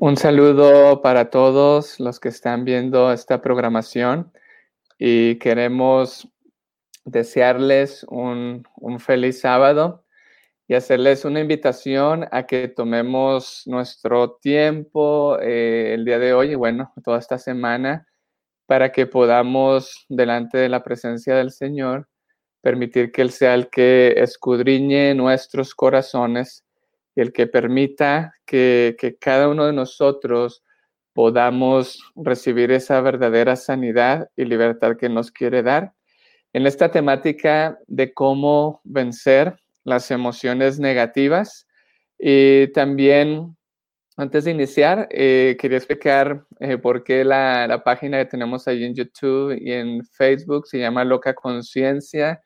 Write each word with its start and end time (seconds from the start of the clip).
Un 0.00 0.16
saludo 0.16 1.00
para 1.02 1.30
todos 1.30 2.00
los 2.00 2.18
que 2.18 2.28
están 2.28 2.64
viendo 2.64 3.12
esta 3.12 3.40
programación 3.40 4.32
y 4.98 5.38
queremos 5.38 6.28
desearles 7.04 8.04
un, 8.08 8.64
feliz 8.98 9.40
sábado 9.40 10.04
y 10.66 10.74
hacerles 10.74 11.24
una 11.24 11.40
invitación 11.40 12.26
a 12.32 12.44
que 12.44 12.66
tomemos 12.66 13.62
nuestro 13.66 14.32
tiempo 14.32 15.38
eh, 15.40 15.94
el 15.94 16.04
día 16.04 16.18
de 16.18 16.34
hoy 16.34 16.50
y 16.50 16.54
bueno, 16.56 16.92
toda 17.04 17.20
esta 17.20 17.38
semana 17.38 18.06
para 18.66 18.90
que 18.90 19.06
podamos, 19.06 20.06
delante 20.08 20.58
de 20.58 20.68
la 20.68 20.82
presencia 20.82 21.36
del 21.36 21.52
Señor, 21.52 22.08
permitir 22.60 23.12
que 23.12 23.22
Él 23.22 23.30
sea 23.30 23.54
el 23.54 23.70
que 23.70 24.14
escudriñe 24.16 25.14
nuestros 25.14 25.72
corazones 25.72 26.63
el 27.14 27.32
que 27.32 27.46
permita 27.46 28.34
que, 28.44 28.96
cada 29.20 29.48
uno 29.48 29.66
de 29.66 29.72
nosotros 29.72 30.62
podamos 31.12 32.02
recibir 32.16 32.72
esa 32.72 33.00
verdadera 33.00 33.56
sanidad 33.56 34.28
y 34.36 34.44
libertad 34.44 34.96
que 34.96 35.08
nos 35.08 35.30
quiere 35.30 35.62
dar. 35.62 35.92
En 36.52 36.66
esta 36.66 36.90
temática 36.90 37.78
de 37.86 38.12
cómo 38.12 38.80
vencer 38.84 39.56
las 39.84 40.10
emociones 40.10 40.78
negativas 40.78 41.66
y 42.18 42.68
también 42.68 43.56
antes 44.16 44.44
de 44.44 44.52
iniciar, 44.52 45.08
eh, 45.10 45.56
quería 45.58 45.78
explicar 45.78 46.46
eh, 46.60 46.78
por 46.78 47.02
qué 47.02 47.24
la, 47.24 47.66
la, 47.66 47.82
página 47.82 48.18
que 48.18 48.26
tenemos 48.26 48.68
ahí 48.68 48.84
en 48.84 48.94
YouTube 48.94 49.56
y 49.60 49.72
en 49.72 50.04
Facebook 50.04 50.68
se 50.68 50.78
llama 50.78 51.04
Loca 51.04 51.34
Conciencia 51.34 52.40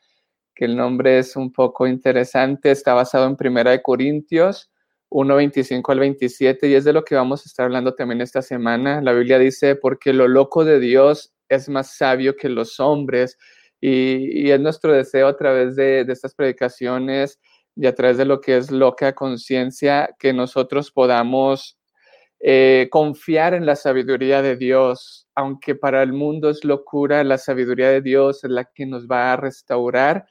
que 0.59 0.65
el 0.65 0.77
nombre 0.77 1.21
es 1.21 1.37
un 1.37 1.53
poco 1.53 1.87
interesante, 1.87 2.73
está 2.73 2.93
basado 2.93 3.29
en 3.29 3.37
Primera 3.37 3.71
de 3.71 3.81
Corintios 3.81 4.73
1, 5.09 5.37
25 5.37 5.93
al 5.93 6.01
27 6.01 6.69
y 6.69 6.75
es 6.75 6.83
de 6.83 6.93
lo 6.93 7.05
que 7.05 7.15
vamos 7.15 7.47
a 7.47 7.49
estar 7.49 7.67
hablando 7.67 7.95
también 7.95 8.21
esta 8.21 8.43
semana. 8.43 9.01
La 9.01 9.13
Biblia 9.13 9.39
dice, 9.39 9.77
porque 9.77 10.13
lo 10.13 10.27
loco 10.27 10.65
de 10.65 10.81
Dios 10.81 11.33
es 11.49 11.69
más 11.69 11.97
sabio 11.97 12.35
que 12.35 12.49
los 12.49 12.81
hombres 12.81 13.39
y, 13.81 14.51
es 14.51 14.59
nuestro 14.59 14.93
deseo 14.93 15.29
a 15.29 15.37
través 15.37 15.77
de, 15.77 16.01
estas 16.09 16.35
predicaciones 16.35 17.39
y 17.77 17.87
a 17.87 17.95
través 17.95 18.17
de 18.17 18.25
lo 18.25 18.41
que 18.41 18.57
es 18.57 18.73
loca 18.73 19.15
conciencia, 19.15 20.11
que 20.19 20.33
nosotros 20.33 20.91
podamos 20.91 21.79
eh, 22.41 22.89
confiar 22.91 23.55
en 23.55 23.65
la 23.65 23.77
sabiduría 23.77 24.43
de 24.43 24.57
Dios, 24.57 25.29
aunque 25.37 25.77
para 25.77 26.03
el 26.03 26.13
mundo 26.13 26.51
es 26.51 26.65
locura, 26.65 27.23
la 27.23 27.39
sabiduría 27.39 27.91
de 27.91 28.01
Dios 28.01 28.43
es 28.43 28.51
la 28.51 28.65
que 28.65 28.87
nos 28.87 29.07
va 29.07 29.33
a 29.33 29.37
restaurar 29.37 30.27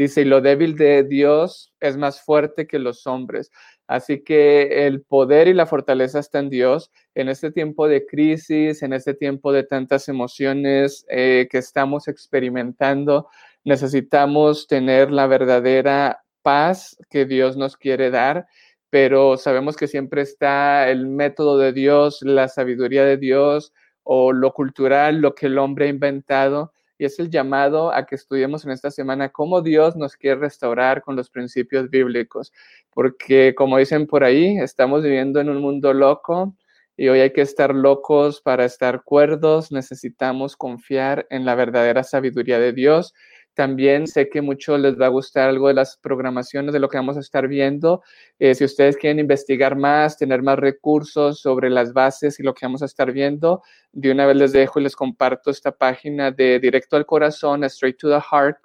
Dice, 0.00 0.22
y 0.22 0.24
lo 0.24 0.40
débil 0.40 0.76
de 0.76 1.02
Dios 1.04 1.74
es 1.78 1.98
más 1.98 2.22
fuerte 2.22 2.66
que 2.66 2.78
los 2.78 3.06
hombres. 3.06 3.50
Así 3.86 4.24
que 4.24 4.86
el 4.86 5.02
poder 5.02 5.46
y 5.46 5.52
la 5.52 5.66
fortaleza 5.66 6.20
está 6.20 6.38
en 6.38 6.48
Dios. 6.48 6.90
En 7.14 7.28
este 7.28 7.52
tiempo 7.52 7.86
de 7.86 8.06
crisis, 8.06 8.82
en 8.82 8.94
este 8.94 9.12
tiempo 9.12 9.52
de 9.52 9.62
tantas 9.62 10.08
emociones 10.08 11.04
eh, 11.10 11.48
que 11.50 11.58
estamos 11.58 12.08
experimentando, 12.08 13.28
necesitamos 13.62 14.66
tener 14.68 15.10
la 15.10 15.26
verdadera 15.26 16.24
paz 16.40 16.96
que 17.10 17.26
Dios 17.26 17.58
nos 17.58 17.76
quiere 17.76 18.10
dar, 18.10 18.46
pero 18.88 19.36
sabemos 19.36 19.76
que 19.76 19.86
siempre 19.86 20.22
está 20.22 20.88
el 20.88 21.08
método 21.08 21.58
de 21.58 21.74
Dios, 21.74 22.22
la 22.22 22.48
sabiduría 22.48 23.04
de 23.04 23.18
Dios 23.18 23.74
o 24.02 24.32
lo 24.32 24.54
cultural, 24.54 25.18
lo 25.20 25.34
que 25.34 25.44
el 25.44 25.58
hombre 25.58 25.84
ha 25.84 25.88
inventado 25.88 26.72
y 27.00 27.06
es 27.06 27.18
el 27.18 27.30
llamado 27.30 27.94
a 27.94 28.04
que 28.04 28.14
estudiemos 28.14 28.66
en 28.66 28.72
esta 28.72 28.90
semana 28.90 29.30
cómo 29.30 29.62
Dios 29.62 29.96
nos 29.96 30.18
quiere 30.18 30.38
restaurar 30.38 31.00
con 31.00 31.16
los 31.16 31.30
principios 31.30 31.88
bíblicos, 31.88 32.52
porque 32.90 33.54
como 33.54 33.78
dicen 33.78 34.06
por 34.06 34.22
ahí, 34.22 34.58
estamos 34.58 35.02
viviendo 35.02 35.40
en 35.40 35.48
un 35.48 35.62
mundo 35.62 35.94
loco 35.94 36.54
y 36.98 37.08
hoy 37.08 37.20
hay 37.20 37.32
que 37.32 37.40
estar 37.40 37.74
locos 37.74 38.42
para 38.42 38.66
estar 38.66 39.02
cuerdos, 39.02 39.72
necesitamos 39.72 40.58
confiar 40.58 41.26
en 41.30 41.46
la 41.46 41.54
verdadera 41.54 42.04
sabiduría 42.04 42.58
de 42.58 42.74
Dios 42.74 43.14
también 43.54 44.06
sé 44.06 44.28
que 44.28 44.40
mucho 44.40 44.78
les 44.78 44.98
va 44.98 45.06
a 45.06 45.10
gustar 45.10 45.48
algo 45.48 45.68
de 45.68 45.74
las 45.74 45.96
programaciones 45.96 46.72
de 46.72 46.78
lo 46.80 46.88
que 46.88 46.96
vamos 46.96 47.16
a 47.16 47.20
estar 47.20 47.48
viendo. 47.48 48.02
Eh, 48.38 48.54
si 48.54 48.64
ustedes 48.64 48.96
quieren 48.96 49.18
investigar 49.18 49.76
más, 49.76 50.16
tener 50.16 50.42
más 50.42 50.58
recursos 50.58 51.40
sobre 51.40 51.70
las 51.70 51.92
bases 51.92 52.38
y 52.40 52.42
lo 52.42 52.54
que 52.54 52.66
vamos 52.66 52.82
a 52.82 52.86
estar 52.86 53.12
viendo, 53.12 53.62
de 53.92 54.12
una 54.12 54.26
vez 54.26 54.36
les 54.36 54.52
dejo 54.52 54.80
y 54.80 54.84
les 54.84 54.96
comparto 54.96 55.50
esta 55.50 55.72
página 55.72 56.30
de 56.30 56.58
Directo 56.60 56.96
al 56.96 57.06
Corazón, 57.06 57.64
Straight 57.64 57.98
to 57.98 58.08
the 58.08 58.20
Heart, 58.20 58.58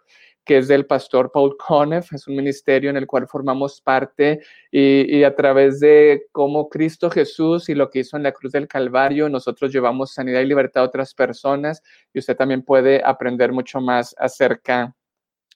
que 0.45 0.59
es 0.59 0.67
del 0.67 0.85
pastor 0.85 1.31
Paul 1.31 1.57
Conniff, 1.57 2.13
es 2.13 2.27
un 2.27 2.35
ministerio 2.35 2.89
en 2.89 2.97
el 2.97 3.07
cual 3.07 3.27
formamos 3.27 3.81
parte 3.81 4.41
y, 4.71 5.23
a 5.23 5.35
través 5.35 5.79
de 5.79 6.27
cómo 6.31 6.69
Cristo 6.69 7.09
Jesús 7.09 7.67
y 7.67 7.75
lo 7.75 7.89
que 7.89 7.99
hizo 7.99 8.15
en 8.15 8.23
la 8.23 8.31
cruz 8.31 8.51
del 8.51 8.67
Calvario, 8.67 9.27
nosotros 9.27 9.73
llevamos 9.73 10.13
sanidad 10.13 10.41
y 10.41 10.45
libertad 10.45 10.83
a 10.83 10.85
otras 10.85 11.13
personas 11.13 11.81
y 12.13 12.19
usted 12.19 12.37
también 12.37 12.61
puede 12.61 13.01
aprender 13.03 13.51
mucho 13.51 13.81
más 13.81 14.15
acerca 14.19 14.95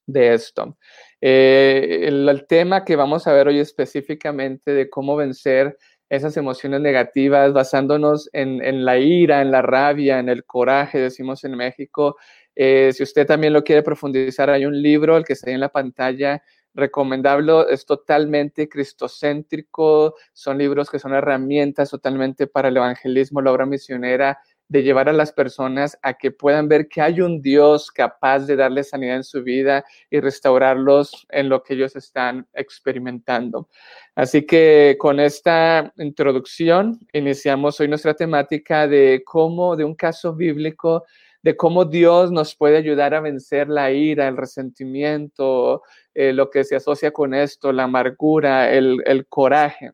de 0.08 0.34
esto. 0.34 0.78
Eh, 1.22 2.06
el, 2.08 2.46
tema 2.48 2.84
que 2.84 2.96
vamos 2.96 3.28
a 3.28 3.34
ver 3.34 3.48
hoy 3.48 3.60
específicamente 3.60 4.72
de 4.72 4.90
cómo 4.90 5.16
vencer 5.16 5.78
esas 6.10 6.36
emociones 6.38 6.82
negativas 6.82 7.54
basándonos 7.54 8.30
en, 8.34 8.64
en 8.64 8.84
la 8.84 8.98
ira, 8.98 9.42
en 9.42 9.52
la 9.52 9.62
rabia, 9.62 10.20
en 10.20 10.30
el 10.30 10.44
coraje, 10.46 11.00
decimos 11.00 11.44
en 11.44 11.56
México, 11.56 12.18
eh, 12.56 12.92
si 12.94 13.04
usted 13.04 13.26
también 13.26 13.54
lo 13.54 13.64
quiere 13.64 13.84
profundizar, 13.84 14.50
hay 14.50 14.66
un 14.66 14.82
libro, 14.82 15.16
el 15.18 15.24
que 15.24 15.34
está 15.34 15.50
ahí 15.50 15.54
en 15.54 15.62
la 15.62 15.70
pantalla, 15.70 16.44
recomendable, 16.74 17.66
es 17.70 17.86
totalmente 17.86 18.68
cristocéntrico, 18.68 20.16
son 20.34 20.58
libros 20.58 20.90
que 20.90 21.00
son 21.00 21.14
herramientas 21.14 21.90
totalmente 21.90 22.48
para 22.48 22.70
el 22.70 22.78
evangelismo, 22.78 23.42
la 23.42 23.52
obra 23.52 23.66
misionera, 23.66 24.40
de 24.70 24.84
llevar 24.84 25.10
a 25.10 25.14
las 25.14 25.34
personas 25.34 25.98
a 26.02 26.14
que 26.14 26.32
puedan 26.32 26.70
ver 26.70 26.88
que 26.88 27.02
hay 27.02 27.22
un 27.22 27.42
Dios 27.42 27.92
capaz 27.92 28.46
de 28.46 28.56
darles 28.56 28.90
sanidad 28.90 29.18
en 29.18 29.24
su 29.24 29.44
vida 29.44 29.84
y 30.10 30.20
restaurarlos 30.20 31.28
en 31.30 31.50
lo 31.50 31.62
que 31.62 31.74
ellos 31.74 31.96
están 31.96 32.48
experimentando. 32.54 33.68
Así 34.16 34.46
que 34.46 34.96
con 35.00 35.20
esta 35.20 35.92
introducción 35.98 37.00
iniciamos 37.12 37.80
hoy 37.80 37.88
nuestra 37.88 38.14
temática 38.14 38.88
de 38.88 39.24
cómo 39.26 39.76
de 39.76 39.84
un 39.84 39.96
caso 39.96 40.34
bíblico 40.34 41.04
de 41.42 41.56
cómo 41.56 41.86
Dios 41.86 42.32
nos 42.32 42.56
puede 42.56 42.78
ayudar 42.78 43.14
a 43.14 43.22
vencer 43.22 43.70
la 43.70 43.92
ira, 43.92 44.28
el 44.28 44.38
resentimiento, 44.38 45.84
eh, 46.14 46.34
lo 46.34 46.50
que 46.50 46.64
se 46.64 46.76
asocia 46.76 47.12
con 47.12 47.34
esto, 47.34 47.72
la 47.72 47.84
amargura, 47.84 48.72
el, 48.72 49.26
coraje. 49.30 49.92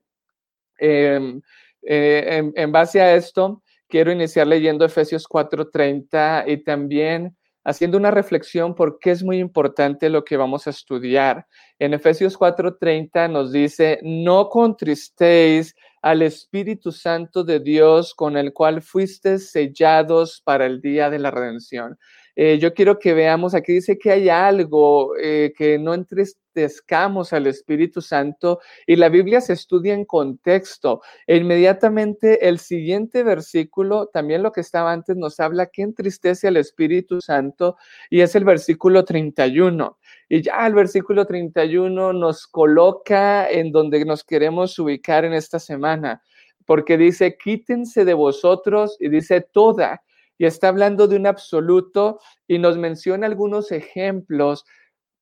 Em, 0.78 1.42
eh, 1.84 2.52
en, 2.56 2.72
base 2.72 3.00
a 3.00 3.16
esto, 3.16 3.62
quiero 3.90 4.12
iniciar 4.12 4.48
leyendo 4.48 4.86
Efesios 4.86 5.28
4:30 5.28 6.46
y 6.48 6.64
también 6.64 7.36
haciendo 7.64 7.98
una 7.98 8.12
reflexión 8.12 8.76
porque 8.76 9.12
es 9.12 9.24
muy 9.24 9.40
importante 9.40 10.10
lo 10.10 10.24
que 10.24 10.38
vamos 10.38 10.68
a 10.68 10.70
estudiar. 10.70 11.48
En 11.80 11.94
Efesios 11.94 12.38
4:30 12.38 13.28
nos 13.28 13.52
dice, 13.52 14.00
no 14.04 14.50
contristéis 14.50 15.76
al 16.02 16.22
Espíritu 16.22 16.92
Santo 16.92 17.44
de 17.44 17.60
Dios 17.60 18.14
con 18.14 18.38
el 18.38 18.54
cual 18.54 18.84
fuiste 18.84 19.40
sellados 19.40 20.42
para 20.46 20.68
el 20.68 20.80
día 20.80 21.10
de 21.10 21.18
la 21.20 21.32
redención. 21.32 21.98
Eh, 22.36 22.60
yo 22.60 22.74
quiero 22.74 23.00
que 23.00 23.14
veamos, 23.14 23.56
aquí 23.56 23.74
dice 23.74 23.98
que 23.98 24.12
hay 24.12 24.30
algo 24.30 25.16
eh, 25.18 25.54
que 25.58 25.80
no 25.80 25.94
entristezcamos 25.94 27.32
al 27.32 27.48
Espíritu 27.48 28.02
Santo 28.02 28.60
y 28.86 28.98
la 28.98 29.08
Biblia 29.08 29.40
se 29.40 29.54
estudia 29.54 29.94
en 29.94 30.04
contexto. 30.04 31.02
E 31.28 31.38
inmediatamente 31.38 32.48
el 32.48 32.60
siguiente 32.60 33.24
versículo, 33.24 34.08
también 34.08 34.44
lo 34.44 34.52
que 34.52 34.62
estaba 34.62 34.92
antes, 34.92 35.16
nos 35.16 35.40
habla 35.40 35.68
que 35.68 35.84
entristece 35.84 36.50
al 36.50 36.58
Espíritu 36.58 37.22
Santo 37.22 37.78
y 38.10 38.20
es 38.20 38.36
el 38.36 38.44
versículo 38.44 39.06
31. 39.06 39.98
Y 40.28 40.42
ya 40.42 40.68
el 40.68 40.74
versículo 40.74 41.26
31 41.26 42.12
nos 42.12 42.48
coloca 42.48 43.50
en 43.50 43.72
donde 43.72 44.04
nos 44.04 44.24
queremos 44.26 44.78
ubicar 44.78 45.24
en 45.24 45.34
esta 45.34 45.60
semana, 45.60 46.22
porque 46.66 46.98
dice, 46.98 47.38
quítense 47.38 48.04
de 48.04 48.14
vosotros 48.14 48.98
y 49.00 49.08
dice 49.08 49.40
toda 49.40 50.02
y 50.38 50.46
está 50.46 50.70
hablando 50.70 51.08
de 51.08 51.16
un 51.16 51.28
absoluto 51.28 52.20
y 52.48 52.60
nos 52.60 52.78
menciona 52.78 53.28
algunos 53.28 53.72
ejemplos 53.72 54.66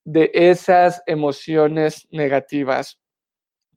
de 0.06 0.32
esas 0.34 1.02
emociones 1.06 2.08
negativas. 2.12 3.00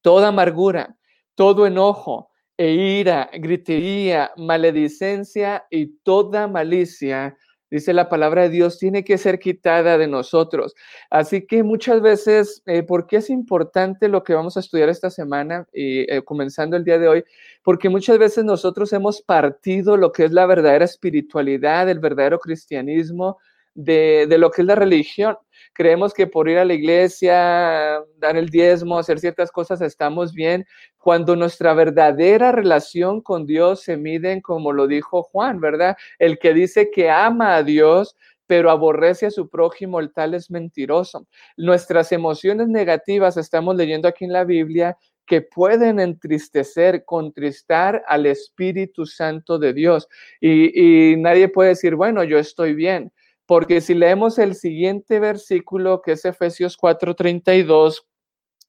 Toda 0.02 0.28
amargura, 0.28 0.96
todo 1.34 1.66
enojo 1.66 2.30
e 2.56 2.70
ira, 2.72 3.30
gritería, 3.34 4.32
maledicencia 4.36 5.66
y 5.70 5.98
toda 6.02 6.48
malicia 6.48 7.36
dice 7.70 7.92
la 7.92 8.08
palabra 8.08 8.42
de 8.42 8.50
Dios, 8.50 8.78
tiene 8.78 9.04
que 9.04 9.18
ser 9.18 9.38
quitada 9.38 9.98
de 9.98 10.06
nosotros. 10.06 10.74
Así 11.10 11.46
que 11.46 11.62
muchas 11.62 12.00
veces, 12.00 12.62
eh, 12.66 12.82
¿por 12.82 13.06
qué 13.06 13.16
es 13.16 13.30
importante 13.30 14.08
lo 14.08 14.22
que 14.22 14.34
vamos 14.34 14.56
a 14.56 14.60
estudiar 14.60 14.88
esta 14.88 15.10
semana 15.10 15.66
y 15.72 16.10
eh, 16.12 16.22
comenzando 16.24 16.76
el 16.76 16.84
día 16.84 16.98
de 16.98 17.08
hoy? 17.08 17.24
Porque 17.62 17.88
muchas 17.88 18.18
veces 18.18 18.44
nosotros 18.44 18.92
hemos 18.92 19.22
partido 19.22 19.96
lo 19.96 20.12
que 20.12 20.24
es 20.24 20.32
la 20.32 20.46
verdadera 20.46 20.84
espiritualidad, 20.84 21.88
el 21.88 21.98
verdadero 21.98 22.38
cristianismo, 22.38 23.38
de, 23.74 24.26
de, 24.28 24.38
lo 24.38 24.50
que 24.50 24.62
es 24.62 24.66
la 24.66 24.74
religión. 24.74 25.36
Creemos 25.76 26.14
que 26.14 26.26
por 26.26 26.48
ir 26.48 26.56
a 26.56 26.64
la 26.64 26.72
iglesia, 26.72 28.00
dar 28.16 28.36
el 28.36 28.48
diezmo, 28.48 28.98
hacer 28.98 29.20
ciertas 29.20 29.50
cosas, 29.52 29.82
estamos 29.82 30.32
bien, 30.32 30.66
cuando 30.96 31.36
nuestra 31.36 31.74
verdadera 31.74 32.50
relación 32.50 33.20
con 33.20 33.46
Dios 33.46 33.82
se 33.82 33.98
mide 33.98 34.40
como 34.40 34.72
lo 34.72 34.86
dijo 34.86 35.22
Juan, 35.22 35.60
¿verdad? 35.60 35.96
El 36.18 36.38
que 36.38 36.54
dice 36.54 36.90
que 36.90 37.10
ama 37.10 37.56
a 37.56 37.62
Dios, 37.62 38.16
pero 38.46 38.70
aborrece 38.70 39.26
a 39.26 39.30
su 39.30 39.50
prójimo, 39.50 40.00
el 40.00 40.12
tal 40.12 40.32
es 40.32 40.50
mentiroso. 40.50 41.26
Nuestras 41.58 42.10
emociones 42.10 42.68
negativas, 42.68 43.36
estamos 43.36 43.76
leyendo 43.76 44.08
aquí 44.08 44.24
en 44.24 44.32
la 44.32 44.44
Biblia, 44.44 44.96
que 45.26 45.42
pueden 45.42 46.00
entristecer, 46.00 47.04
contristar 47.04 48.02
al 48.06 48.26
Espíritu 48.26 49.04
Santo 49.04 49.58
de 49.58 49.74
Dios. 49.74 50.08
Y, 50.40 51.12
y, 51.12 51.16
nadie 51.16 51.48
puede 51.48 51.70
decir, 51.70 51.96
bueno, 51.96 52.24
yo 52.24 52.38
estoy 52.38 52.74
bien, 52.74 53.12
porque 53.46 53.80
si 53.80 53.94
leemos 53.94 54.38
el 54.38 54.54
siguiente 54.54 55.20
versículo, 55.20 56.02
que 56.02 56.12
es 56.12 56.24
Efesios 56.24 56.76
4:32, 56.76 58.06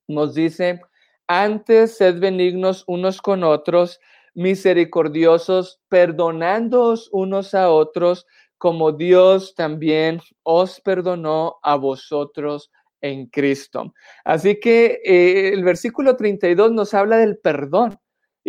nos 0.06 0.34
dice, 0.34 0.80
antes 1.26 1.96
sed 1.98 2.20
benignos 2.20 2.84
unos 2.86 3.20
con 3.20 3.44
otros, 3.44 4.00
misericordiosos, 4.34 5.80
perdonándoos 5.88 7.10
unos 7.12 7.54
a 7.54 7.70
otros, 7.70 8.26
como 8.56 8.92
Dios 8.92 9.54
también 9.54 10.20
os 10.42 10.80
perdonó 10.80 11.56
a 11.62 11.76
vosotros 11.76 12.70
en 13.00 13.26
Cristo. 13.26 13.94
Así 14.24 14.58
que 14.60 15.00
eh, 15.04 15.50
el 15.52 15.64
versículo 15.64 16.16
32 16.16 16.72
nos 16.72 16.94
habla 16.94 17.18
del 17.18 17.38
perdón. 17.38 17.98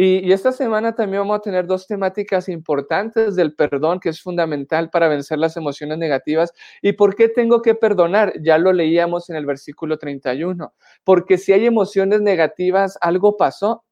Y, 0.01 0.31
esta 0.31 0.53
semana 0.53 0.95
también 0.95 1.23
vamos 1.23 1.39
a 1.39 1.41
tener 1.41 1.67
dos 1.67 1.85
temáticas 1.85 2.47
importantes 2.47 3.35
del 3.35 3.53
perdón, 3.53 3.99
que 3.99 4.07
es 4.07 4.21
fundamental 4.21 4.89
para 4.89 5.09
vencer 5.09 5.39
las 5.39 5.57
emociones 5.57 5.97
negativas. 5.97 6.53
¿Y 6.81 6.93
por 6.93 7.17
qué 7.17 7.27
tengo 7.27 7.61
que 7.61 7.75
perdonar? 7.75 8.31
Ya 8.41 8.57
lo 8.57 8.71
leíamos 8.71 9.29
en 9.29 9.35
el 9.35 9.45
versículo 9.45 9.97
31. 9.97 10.73
Porque 11.03 11.37
si 11.37 11.51
hay 11.51 11.65
emociones 11.65 12.21
negativas, 12.21 12.97
algo 13.01 13.35
pasó. 13.35 13.83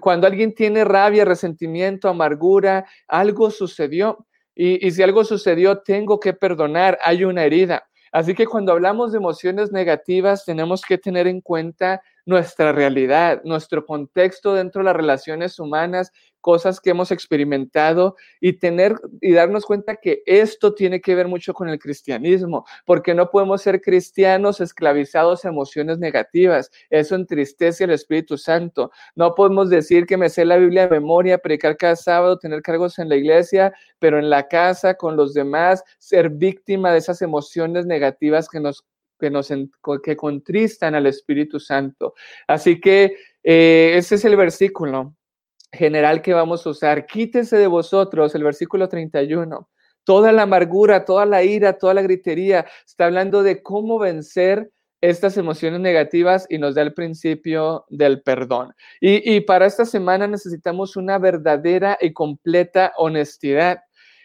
Cuando 0.00 0.26
alguien 0.26 0.52
tiene 0.52 0.84
rabia, 0.84 1.24
resentimiento, 1.24 2.08
amargura, 2.08 2.84
algo 3.06 3.52
sucedió. 3.52 4.26
Y, 4.52 4.84
y 4.84 4.90
si 4.90 5.04
algo 5.04 5.22
sucedió, 5.22 5.78
tengo 5.78 6.18
que 6.18 6.32
perdonar. 6.32 6.98
Hay 7.04 7.22
una 7.22 7.44
herida. 7.44 7.84
Así 8.10 8.34
que 8.34 8.48
cuando 8.48 8.72
hablamos 8.72 9.12
de 9.12 9.18
emociones 9.18 9.70
negativas, 9.70 10.44
tenemos 10.44 10.82
que 10.82 10.98
tener 10.98 11.28
en 11.28 11.40
cuenta 11.40 12.02
nuestra 12.26 12.72
realidad, 12.72 13.40
nuestro 13.44 13.86
contexto 13.86 14.54
dentro 14.54 14.80
de 14.80 14.86
las 14.86 14.96
relaciones 14.96 15.58
humanas, 15.58 16.12
cosas 16.40 16.80
que 16.80 16.90
hemos 16.90 17.10
experimentado 17.10 18.14
y 18.40 18.52
tener 18.52 18.94
y 19.20 19.32
darnos 19.32 19.64
cuenta 19.64 19.96
que 19.96 20.22
esto 20.26 20.74
tiene 20.74 21.00
que 21.00 21.16
ver 21.16 21.26
mucho 21.26 21.54
con 21.54 21.68
el 21.68 21.78
cristianismo, 21.78 22.64
porque 22.84 23.14
no 23.14 23.30
podemos 23.30 23.62
ser 23.62 23.80
cristianos 23.80 24.60
esclavizados 24.60 25.44
a 25.44 25.48
emociones 25.48 25.98
negativas. 25.98 26.70
Eso 26.90 27.16
entristece 27.16 27.84
al 27.84 27.90
Espíritu 27.90 28.38
Santo. 28.38 28.92
No 29.16 29.34
podemos 29.34 29.70
decir 29.70 30.06
que 30.06 30.16
me 30.16 30.28
sé 30.28 30.44
la 30.44 30.56
Biblia 30.56 30.86
de 30.86 31.00
memoria, 31.00 31.38
predicar 31.38 31.76
cada 31.76 31.96
sábado, 31.96 32.38
tener 32.38 32.62
cargos 32.62 32.98
en 33.00 33.08
la 33.08 33.16
iglesia, 33.16 33.72
pero 33.98 34.18
en 34.18 34.30
la 34.30 34.46
casa 34.46 34.94
con 34.94 35.16
los 35.16 35.34
demás 35.34 35.82
ser 35.98 36.30
víctima 36.30 36.92
de 36.92 36.98
esas 36.98 37.22
emociones 37.22 37.86
negativas 37.86 38.48
que 38.48 38.60
nos 38.60 38.84
que 39.18 39.30
nos 39.30 39.52
que 40.02 40.16
contristan 40.16 40.94
al 40.94 41.06
Espíritu 41.06 41.58
Santo. 41.60 42.14
Así 42.46 42.80
que 42.80 43.16
eh, 43.42 43.94
ese 43.96 44.16
es 44.16 44.24
el 44.24 44.36
versículo 44.36 45.14
general 45.72 46.22
que 46.22 46.34
vamos 46.34 46.66
a 46.66 46.70
usar. 46.70 47.06
Quítese 47.06 47.56
de 47.56 47.66
vosotros, 47.66 48.34
el 48.34 48.44
versículo 48.44 48.88
31. 48.88 49.68
Toda 50.04 50.32
la 50.32 50.42
amargura, 50.42 51.04
toda 51.04 51.26
la 51.26 51.42
ira, 51.42 51.78
toda 51.78 51.94
la 51.94 52.02
gritería. 52.02 52.66
Está 52.86 53.06
hablando 53.06 53.42
de 53.42 53.62
cómo 53.62 53.98
vencer 53.98 54.70
estas 55.00 55.36
emociones 55.36 55.80
negativas 55.80 56.46
y 56.48 56.58
nos 56.58 56.74
da 56.74 56.82
el 56.82 56.94
principio 56.94 57.84
del 57.88 58.22
perdón. 58.22 58.72
Y, 59.00 59.36
y 59.36 59.40
para 59.40 59.66
esta 59.66 59.84
semana 59.84 60.26
necesitamos 60.26 60.96
una 60.96 61.18
verdadera 61.18 61.98
y 62.00 62.12
completa 62.12 62.92
honestidad. 62.96 63.80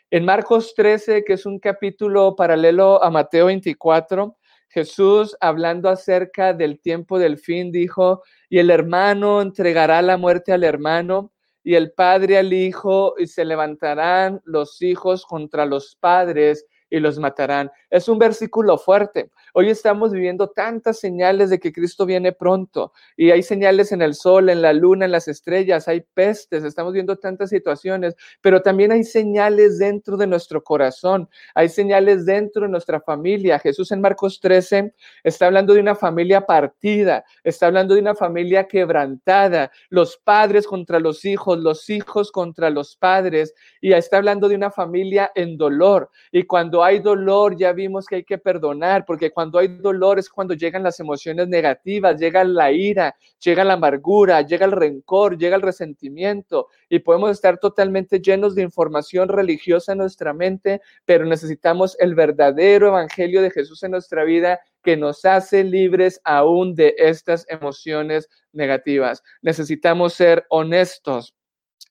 En 0.10 0.26
Marcos 0.26 0.74
13, 0.76 1.24
que 1.24 1.34
es 1.34 1.46
un 1.46 1.60
capítulo 1.60 2.36
paralelo 2.36 3.04
a 3.04 3.10
Mateo 3.10 3.46
24, 3.48 4.38
Jesús, 4.72 5.36
hablando 5.42 5.90
acerca 5.90 6.54
del 6.54 6.80
tiempo 6.80 7.20
del 7.20 7.38
fin, 7.38 7.72
dijo, 7.72 8.24
y 8.50 8.60
el 8.60 8.70
hermano 8.70 9.42
entregará 9.42 10.02
la 10.02 10.18
muerte 10.18 10.54
al 10.54 10.64
hermano, 10.64 11.34
y 11.64 11.76
el 11.76 11.92
padre 11.92 12.38
al 12.38 12.54
hijo, 12.54 13.16
y 13.18 13.28
se 13.28 13.44
levantarán 13.44 14.42
los 14.46 14.82
hijos 14.82 15.26
contra 15.26 15.66
los 15.66 15.98
padres 16.00 16.66
y 16.92 17.00
los 17.00 17.18
matarán. 17.18 17.72
Es 17.90 18.08
un 18.08 18.20
versículo 18.20 18.78
fuerte. 18.78 19.32
Hoy 19.54 19.70
estamos 19.70 20.12
viviendo 20.12 20.50
tantas 20.50 21.00
señales 21.00 21.50
de 21.50 21.60
que 21.60 21.72
Cristo 21.72 22.06
viene 22.06 22.34
pronto 22.34 22.94
y 23.18 23.32
hay 23.32 23.42
señales 23.42 23.92
en 23.92 24.02
el 24.02 24.14
sol, 24.14 24.50
en 24.50 24.62
la 24.62 24.74
luna, 24.74 25.06
en 25.06 25.12
las 25.12 25.28
estrellas, 25.28 25.88
hay 25.88 26.02
pestes, 26.14 26.64
estamos 26.64 26.94
viendo 26.94 27.16
tantas 27.16 27.50
situaciones, 27.50 28.16
pero 28.42 28.62
también 28.62 28.92
hay 28.92 29.04
señales 29.04 29.80
dentro 29.80 30.18
de 30.18 30.28
nuestro 30.28 30.64
corazón, 30.64 31.30
hay 31.56 31.70
señales 31.70 32.26
dentro 32.26 32.64
de 32.64 32.70
nuestra 32.70 33.00
familia. 33.00 33.58
Jesús 33.58 33.92
en 33.92 34.02
Marcos 34.02 34.40
13 34.40 34.94
está 35.24 35.48
hablando 35.48 35.74
de 35.74 35.80
una 35.80 35.96
familia 35.96 36.42
partida, 36.42 37.24
está 37.44 37.68
hablando 37.68 37.96
de 37.96 38.02
una 38.02 38.16
familia 38.16 38.68
quebrantada, 38.68 39.72
los 39.90 40.18
padres 40.18 40.68
contra 40.68 41.00
los 41.00 41.24
hijos, 41.24 41.58
los 41.58 41.90
hijos 41.90 42.32
contra 42.32 42.70
los 42.70 42.98
padres 42.98 43.54
y 43.80 43.94
está 43.94 44.18
hablando 44.18 44.50
de 44.50 44.56
una 44.56 44.72
familia 44.72 45.32
en 45.36 45.58
dolor. 45.58 46.10
Y 46.32 46.44
cuando 46.44 46.81
hay 46.84 47.00
dolor, 47.00 47.58
ya 47.58 47.74
vimos 47.74 48.06
que 48.06 48.16
hay 48.18 48.24
que 48.24 48.38
perdonar, 48.38 49.06
porque 49.06 49.32
cuando 49.32 49.60
hay 49.60 49.68
dolor 49.68 50.20
es 50.20 50.30
cuando 50.30 50.54
llegan 50.54 50.84
las 50.84 51.00
emociones 51.00 51.48
negativas, 51.48 52.20
llega 52.20 52.44
la 52.44 52.72
ira, 52.72 53.16
llega 53.40 53.64
la 53.64 53.74
amargura, 53.74 54.42
llega 54.42 54.66
el 54.66 54.72
rencor, 54.72 55.38
llega 55.38 55.56
el 55.56 55.62
resentimiento 55.62 56.68
y 56.90 57.00
podemos 57.00 57.32
estar 57.32 57.58
totalmente 57.58 58.20
llenos 58.20 58.56
de 58.56 58.62
información 58.62 59.30
religiosa 59.30 59.94
en 59.94 60.00
nuestra 60.00 60.34
mente, 60.34 60.82
pero 61.06 61.26
necesitamos 61.26 61.96
el 62.00 62.16
verdadero 62.16 62.88
evangelio 62.88 63.42
de 63.42 63.52
Jesús 63.52 63.84
en 63.84 63.92
nuestra 63.92 64.24
vida 64.24 64.60
que 64.84 64.98
nos 64.98 65.26
hace 65.26 65.64
libres 65.64 66.22
aún 66.24 66.76
de 66.76 66.96
estas 66.98 67.46
emociones 67.50 68.30
negativas. 68.52 69.24
Necesitamos 69.42 70.14
ser 70.14 70.46
honestos 70.50 71.36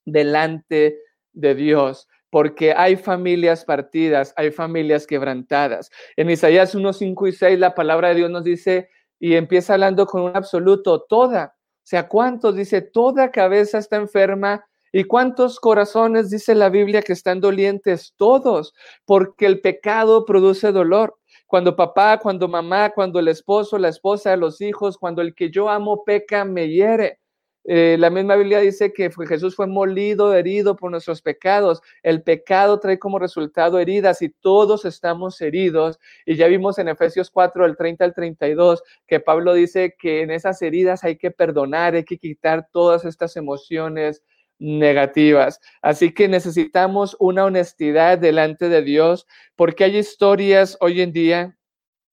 delante 0.05 0.99
de 1.33 1.55
Dios 1.55 2.09
porque 2.31 2.73
hay 2.73 2.97
familias 2.97 3.65
partidas, 3.65 4.33
hay 4.37 4.51
familias 4.51 5.07
quebrantadas. 5.07 5.91
En 6.17 6.31
Isaías 6.31 6.75
1, 6.75 6.93
5 6.93 7.27
y 7.27 7.33
6 7.33 7.59
la 7.59 7.75
palabra 7.75 8.09
de 8.09 8.15
Dios 8.17 8.31
nos 8.31 8.45
dice, 8.45 8.89
y 9.19 9.35
empieza 9.35 9.75
hablando 9.75 10.07
con 10.07 10.23
un 10.23 10.37
absoluto, 10.37 11.03
toda, 11.03 11.55
o 11.81 11.87
sea, 11.91 12.09
¿cuántos? 12.09 12.55
Dice, 12.55 12.83
toda 12.83 13.31
cabeza 13.31 13.79
está 13.79 13.97
enferma. 13.97 14.65
¿Y 14.93 15.05
cuántos 15.05 15.59
corazones 15.61 16.31
dice 16.31 16.55
la 16.55 16.69
Biblia 16.69 17.03
que 17.03 17.13
están 17.13 17.41
dolientes? 17.41 18.15
Todos, 18.17 18.75
porque 19.05 19.47
el 19.47 19.61
pecado 19.61 20.25
produce 20.25 20.73
dolor. 20.73 21.17
Cuando 21.47 21.75
papá, 21.75 22.19
cuando 22.19 22.49
mamá, 22.49 22.91
cuando 22.91 23.19
el 23.19 23.29
esposo, 23.29 23.79
la 23.79 23.89
esposa, 23.89 24.37
los 24.37 24.61
hijos, 24.61 24.99
cuando 24.99 25.23
el 25.23 25.35
que 25.35 25.51
yo 25.51 25.69
amo 25.69 26.05
peca, 26.05 26.45
me 26.45 26.69
hiere. 26.69 27.19
Eh, 27.65 27.97
la 27.99 28.09
misma 28.09 28.37
Biblia 28.37 28.61
dice 28.61 28.93
que 28.93 29.11
Jesús 29.29 29.55
fue 29.55 29.67
molido, 29.67 30.35
herido 30.35 30.77
por 30.77 30.91
nuestros 30.91 31.21
pecados. 31.21 31.83
El 32.03 32.23
pecado 32.23 32.81
trae 32.81 32.99
como 32.99 33.19
resultado 33.19 33.79
heridas 33.79 34.23
y 34.23 34.31
todos 34.31 34.85
estamos 34.85 35.41
heridos. 35.41 35.99
Y 36.25 36.37
ya 36.37 36.47
vimos 36.47 36.79
en 36.79 36.89
Efesios 36.89 37.31
4, 37.31 37.65
del 37.65 37.77
30 37.77 38.05
al 38.05 38.15
32, 38.15 38.83
que 39.07 39.21
Pablo 39.21 39.55
dice 39.55 39.95
que 39.99 40.23
en 40.23 40.31
esas 40.31 40.63
heridas 40.63 41.05
hay 41.05 41.17
que 41.17 41.31
perdonar, 41.31 41.95
hay 41.95 42.05
que 42.05 42.19
quitar 42.19 42.69
todas 42.73 43.05
estas 43.05 43.37
emociones 43.37 44.23
negativas. 44.59 45.61
Así 45.83 46.13
que 46.13 46.29
necesitamos 46.29 47.17
una 47.19 47.45
honestidad 47.45 48.19
delante 48.19 48.69
de 48.69 48.83
Dios, 48.83 49.27
porque 49.57 49.85
hay 49.85 49.97
historias 49.99 50.77
hoy 50.81 51.01
en 51.01 51.13
día, 51.13 51.57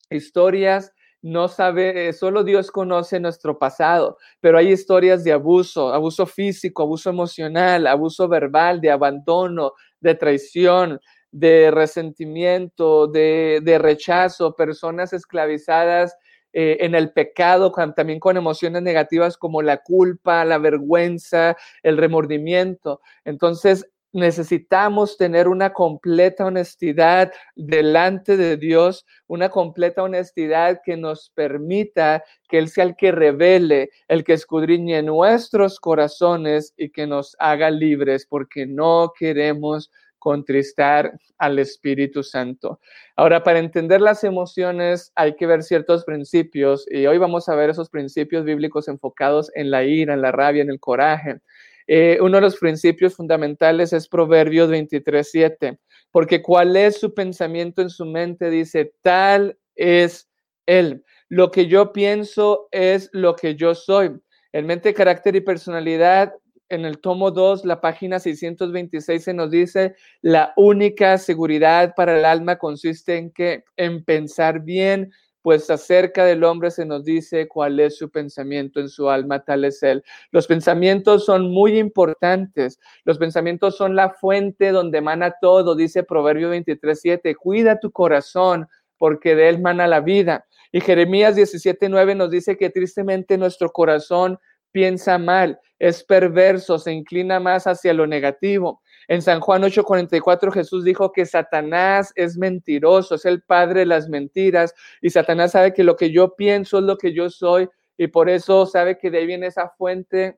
historias 0.10 0.94
no 1.22 1.48
sabe, 1.48 2.10
eh, 2.10 2.14
solo 2.14 2.44
Dios 2.44 2.72
conoce 2.72 3.20
nuestro 3.20 3.58
pasado, 3.58 4.18
pero 4.40 4.58
hay 4.58 4.72
historias 4.72 5.24
de 5.24 5.34
abuso, 5.34 5.94
abuso 5.94 6.26
físico, 6.26 6.84
abuso 6.84 7.10
emocional, 7.10 7.88
abuso 7.88 8.28
verbal, 8.28 8.80
de 8.82 8.92
abandono, 8.92 9.74
de 10.00 10.16
traición, 10.16 11.00
de 11.32 11.72
resentimiento, 11.72 13.08
de, 13.08 13.78
rechazo, 13.82 14.56
personas 14.56 15.14
esclavizadas 15.14 16.16
eh, 16.54 16.78
en 16.82 16.96
el 16.96 17.12
pecado, 17.12 17.72
también 17.96 18.20
con 18.20 18.38
emociones 18.38 18.82
negativas 18.82 19.38
como 19.38 19.62
la 19.62 19.78
culpa, 19.78 20.46
la 20.46 20.58
vergüenza, 20.58 21.58
el 21.84 21.98
remordimiento. 21.98 23.02
Entonces, 23.26 23.90
necesitamos 24.18 25.16
tener 25.16 25.48
una 25.48 25.74
completa 25.74 26.46
honestidad 26.46 27.32
delante 27.56 28.36
de 28.36 28.58
Dios, 28.58 29.06
una 29.28 29.50
completa 29.50 30.02
honestidad 30.02 30.82
que 30.84 30.98
nos 30.98 31.30
permita 31.36 32.24
que 32.50 32.58
Él 32.58 32.68
sea 32.68 32.86
el 32.86 32.96
que 32.96 33.12
revele, 33.12 33.92
el 34.08 34.24
que 34.24 34.34
escudriñe 34.34 35.04
nuestros 35.04 35.80
corazones 35.80 36.74
y 36.78 36.90
que 36.90 37.06
nos 37.06 37.36
haga 37.38 37.70
libres, 37.70 38.26
porque 38.26 38.66
no 38.66 39.14
queremos 39.18 39.92
contristar 40.18 41.14
al 41.38 41.60
Espíritu 41.60 42.24
Santo. 42.24 42.80
Ahora, 43.16 43.44
para 43.44 43.60
entender 43.60 44.02
las 44.02 44.24
emociones 44.24 45.12
hay 45.16 45.36
que 45.36 45.46
ver 45.46 45.62
ciertos 45.62 46.04
principios 46.06 46.88
y 46.90 47.06
hoy 47.06 47.20
vamos 47.20 47.48
a 47.50 47.56
ver 47.56 47.70
esos 47.70 47.90
principios 47.90 48.44
bíblicos 48.44 48.88
enfocados 48.88 49.52
en 49.54 49.70
la 49.70 49.84
ira, 49.84 50.16
en 50.16 50.22
la 50.24 50.32
rabia, 50.32 50.64
en 50.64 50.72
el 50.72 50.80
coraje. 50.80 51.40
Eh, 51.88 52.18
uno 52.22 52.38
de 52.38 52.42
los 52.42 52.58
principios 52.58 53.16
fundamentales 53.16 53.94
es 53.94 54.08
Proverbios 54.08 54.70
23.7, 54.70 55.80
porque 56.12 56.42
cuál 56.42 56.76
es 56.76 57.00
su 57.00 57.14
pensamiento 57.14 57.82
en 57.82 57.90
su 57.90 58.06
mente, 58.06 58.50
dice, 58.50 58.94
tal 59.02 59.58
es 59.76 60.30
él. 60.66 61.04
Lo 61.30 61.50
que 61.52 61.68
yo 61.68 61.94
pienso 61.94 62.68
es 62.72 63.10
lo 63.14 63.36
que 63.36 63.56
yo 63.56 63.74
soy. 63.74 64.12
En 64.52 64.66
mente, 64.66 64.94
carácter 64.94 65.36
y 65.36 65.42
personalidad, 65.42 66.34
en 66.70 66.86
el 66.86 67.00
tomo 67.00 67.32
2, 67.32 67.66
la 67.66 67.80
página 67.80 68.20
626 68.20 69.24
se 69.24 69.34
nos 69.34 69.52
dice, 69.52 69.96
la 70.22 70.54
única 70.58 71.18
seguridad 71.18 71.94
para 71.96 72.18
el 72.18 72.26
alma 72.26 72.58
consiste 72.58 73.18
en 73.18 73.32
que 73.32 73.64
en 73.78 74.04
pensar 74.04 74.62
bien, 74.62 75.12
pues 75.42 75.70
acerca 75.70 76.26
del 76.26 76.44
hombre 76.44 76.72
se 76.72 76.86
nos 76.86 77.04
dice 77.06 77.48
cuál 77.48 77.80
es 77.80 77.98
su 77.98 78.10
pensamiento 78.10 78.80
en 78.80 78.90
su 78.90 79.10
alma, 79.10 79.44
tal 79.44 79.64
es 79.66 79.82
él. 79.84 80.04
Los 80.32 80.48
pensamientos 80.48 81.26
son 81.26 81.52
muy 81.52 81.78
importantes. 81.80 82.80
Los 83.06 83.18
pensamientos 83.18 83.78
son 83.78 83.96
la 83.96 84.10
fuente 84.10 84.72
donde 84.72 84.98
emana 84.98 85.36
todo, 85.42 85.76
dice 85.76 86.04
Proverbio 86.04 86.50
23:7. 86.50 87.36
Cuida 87.36 87.80
tu 87.80 87.92
corazón, 87.92 88.68
porque 88.98 89.36
de 89.36 89.50
él 89.50 89.62
mana 89.62 89.88
la 89.88 90.02
vida. 90.02 90.46
Y 90.72 90.82
Jeremías 90.82 91.36
17:9 91.36 92.16
nos 92.16 92.32
dice 92.32 92.58
que 92.58 92.70
tristemente 92.70 93.38
nuestro 93.38 93.72
corazón 93.72 94.40
piensa 94.72 95.18
mal, 95.18 95.60
es 95.80 96.04
perverso, 96.04 96.78
se 96.78 96.92
inclina 96.92 97.40
más 97.40 97.68
hacia 97.68 97.94
lo 97.94 98.06
negativo. 98.06 98.82
En 99.08 99.22
San 99.22 99.40
Juan 99.40 99.64
8:44 99.64 100.52
Jesús 100.52 100.84
dijo 100.84 101.12
que 101.12 101.26
Satanás 101.26 102.12
es 102.16 102.38
mentiroso, 102.38 103.16
es 103.16 103.26
el 103.26 103.42
padre 103.42 103.82
de 103.82 103.86
las 103.86 104.10
mentiras 104.10 104.74
y 105.02 105.10
Satanás 105.10 105.52
sabe 105.52 105.74
que 105.74 105.84
lo 105.84 105.96
que 105.96 106.12
yo 106.12 106.36
pienso 106.36 106.80
es 106.80 106.84
lo 106.84 106.98
que 106.98 107.14
yo 107.14 107.30
soy 107.30 107.70
y 107.98 108.08
por 108.08 108.30
eso 108.30 108.66
sabe 108.66 108.98
que 108.98 109.10
de 109.10 109.20
ahí 109.20 109.26
viene 109.26 109.48
esa 109.48 109.70
fuente 109.70 110.38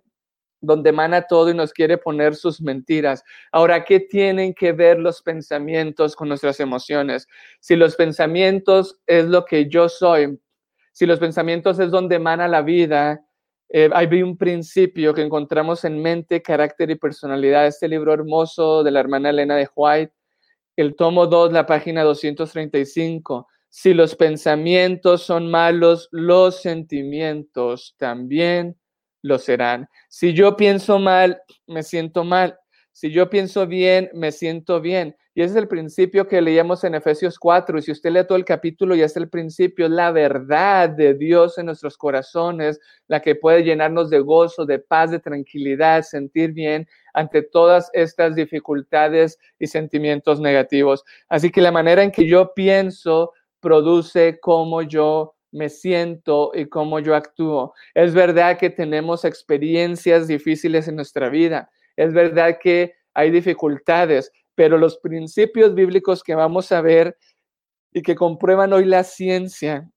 donde 0.61 0.89
emana 0.89 1.21
todo 1.23 1.49
y 1.49 1.53
nos 1.53 1.73
quiere 1.73 1.97
poner 1.97 2.35
sus 2.35 2.61
mentiras. 2.61 3.23
Ahora, 3.51 3.85
¿qué 3.85 3.99
tienen 3.99 4.53
que 4.53 4.73
ver 4.73 4.99
los 4.99 5.21
pensamientos 5.21 6.15
con 6.15 6.27
nuestras 6.27 6.59
emociones? 6.59 7.27
Si 7.59 7.75
los 7.75 7.95
pensamientos 7.95 8.99
es 9.07 9.25
lo 9.25 9.45
que 9.45 9.69
yo 9.69 9.87
soy, 9.87 10.39
si 10.91 11.05
los 11.05 11.19
pensamientos 11.19 11.79
es 11.79 11.91
donde 11.91 12.17
emana 12.17 12.47
la 12.47 12.61
vida, 12.61 13.25
eh, 13.71 13.89
hay 13.93 14.23
un 14.23 14.35
principio 14.35 15.13
que 15.13 15.21
encontramos 15.21 15.85
en 15.85 16.01
mente, 16.01 16.41
carácter 16.41 16.89
y 16.89 16.95
personalidad. 16.95 17.67
Este 17.67 17.87
libro 17.87 18.13
hermoso 18.13 18.83
de 18.83 18.91
la 18.91 18.99
hermana 18.99 19.29
Elena 19.29 19.55
de 19.55 19.69
White, 19.75 20.13
el 20.75 20.95
tomo 20.95 21.27
2, 21.27 21.53
la 21.53 21.67
página 21.67 22.03
235. 22.03 23.47
Si 23.69 23.93
los 23.93 24.15
pensamientos 24.15 25.21
son 25.21 25.51
malos, 25.51 26.09
los 26.11 26.61
sentimientos 26.61 27.95
también 27.99 28.75
lo 29.21 29.37
serán. 29.37 29.87
Si 30.07 30.33
yo 30.33 30.55
pienso 30.55 30.97
mal, 30.97 31.39
me 31.67 31.83
siento 31.83 32.23
mal. 32.23 32.57
Si 32.91 33.11
yo 33.11 33.29
pienso 33.29 33.67
bien, 33.67 34.09
me 34.13 34.31
siento 34.31 34.81
bien. 34.81 35.15
Y 35.35 35.41
ese 35.41 35.51
es 35.51 35.57
el 35.57 35.67
principio 35.67 36.27
que 36.27 36.41
leíamos 36.41 36.83
en 36.83 36.95
Efesios 36.95 37.37
4. 37.37 37.77
Y 37.77 37.81
si 37.83 37.91
usted 37.91 38.11
lee 38.11 38.25
todo 38.27 38.37
el 38.37 38.45
capítulo, 38.45 38.95
ya 38.95 39.05
es 39.05 39.15
el 39.15 39.29
principio, 39.29 39.87
la 39.87 40.11
verdad 40.11 40.89
de 40.89 41.13
Dios 41.13 41.57
en 41.57 41.67
nuestros 41.67 41.97
corazones, 41.97 42.79
la 43.07 43.21
que 43.21 43.35
puede 43.35 43.63
llenarnos 43.63 44.09
de 44.09 44.19
gozo, 44.19 44.65
de 44.65 44.79
paz, 44.79 45.11
de 45.11 45.19
tranquilidad, 45.19 46.01
sentir 46.01 46.51
bien 46.53 46.87
ante 47.13 47.41
todas 47.41 47.89
estas 47.93 48.35
dificultades 48.35 49.37
y 49.59 49.67
sentimientos 49.67 50.39
negativos. 50.39 51.03
Así 51.29 51.51
que 51.51 51.61
la 51.61 51.71
manera 51.71 52.03
en 52.03 52.11
que 52.11 52.27
yo 52.27 52.53
pienso 52.53 53.33
produce 53.59 54.39
cómo 54.39 54.81
yo 54.81 55.35
me 55.51 55.69
siento 55.69 56.51
y 56.53 56.65
cómo 56.67 56.99
yo 56.99 57.15
actúo. 57.15 57.73
Es 57.93 58.13
verdad 58.13 58.57
que 58.57 58.69
tenemos 58.69 59.25
experiencias 59.25 60.27
difíciles 60.27 60.87
en 60.87 60.95
nuestra 60.95 61.29
vida. 61.29 61.69
Es 61.95 62.13
verdad 62.13 62.57
que 62.61 62.93
hay 63.13 63.31
dificultades, 63.31 64.31
pero 64.59 64.77
los 64.77 64.97
principios 64.97 65.73
bíblicos 65.73 66.21
que 66.21 66.35
vamos 66.35 66.73
a 66.73 66.81
ver 66.81 67.17
y 67.93 68.01
que 68.01 68.13
comprueban 68.13 68.73
hoy 68.73 68.83
la 68.83 69.05
ciencia, 69.05 69.89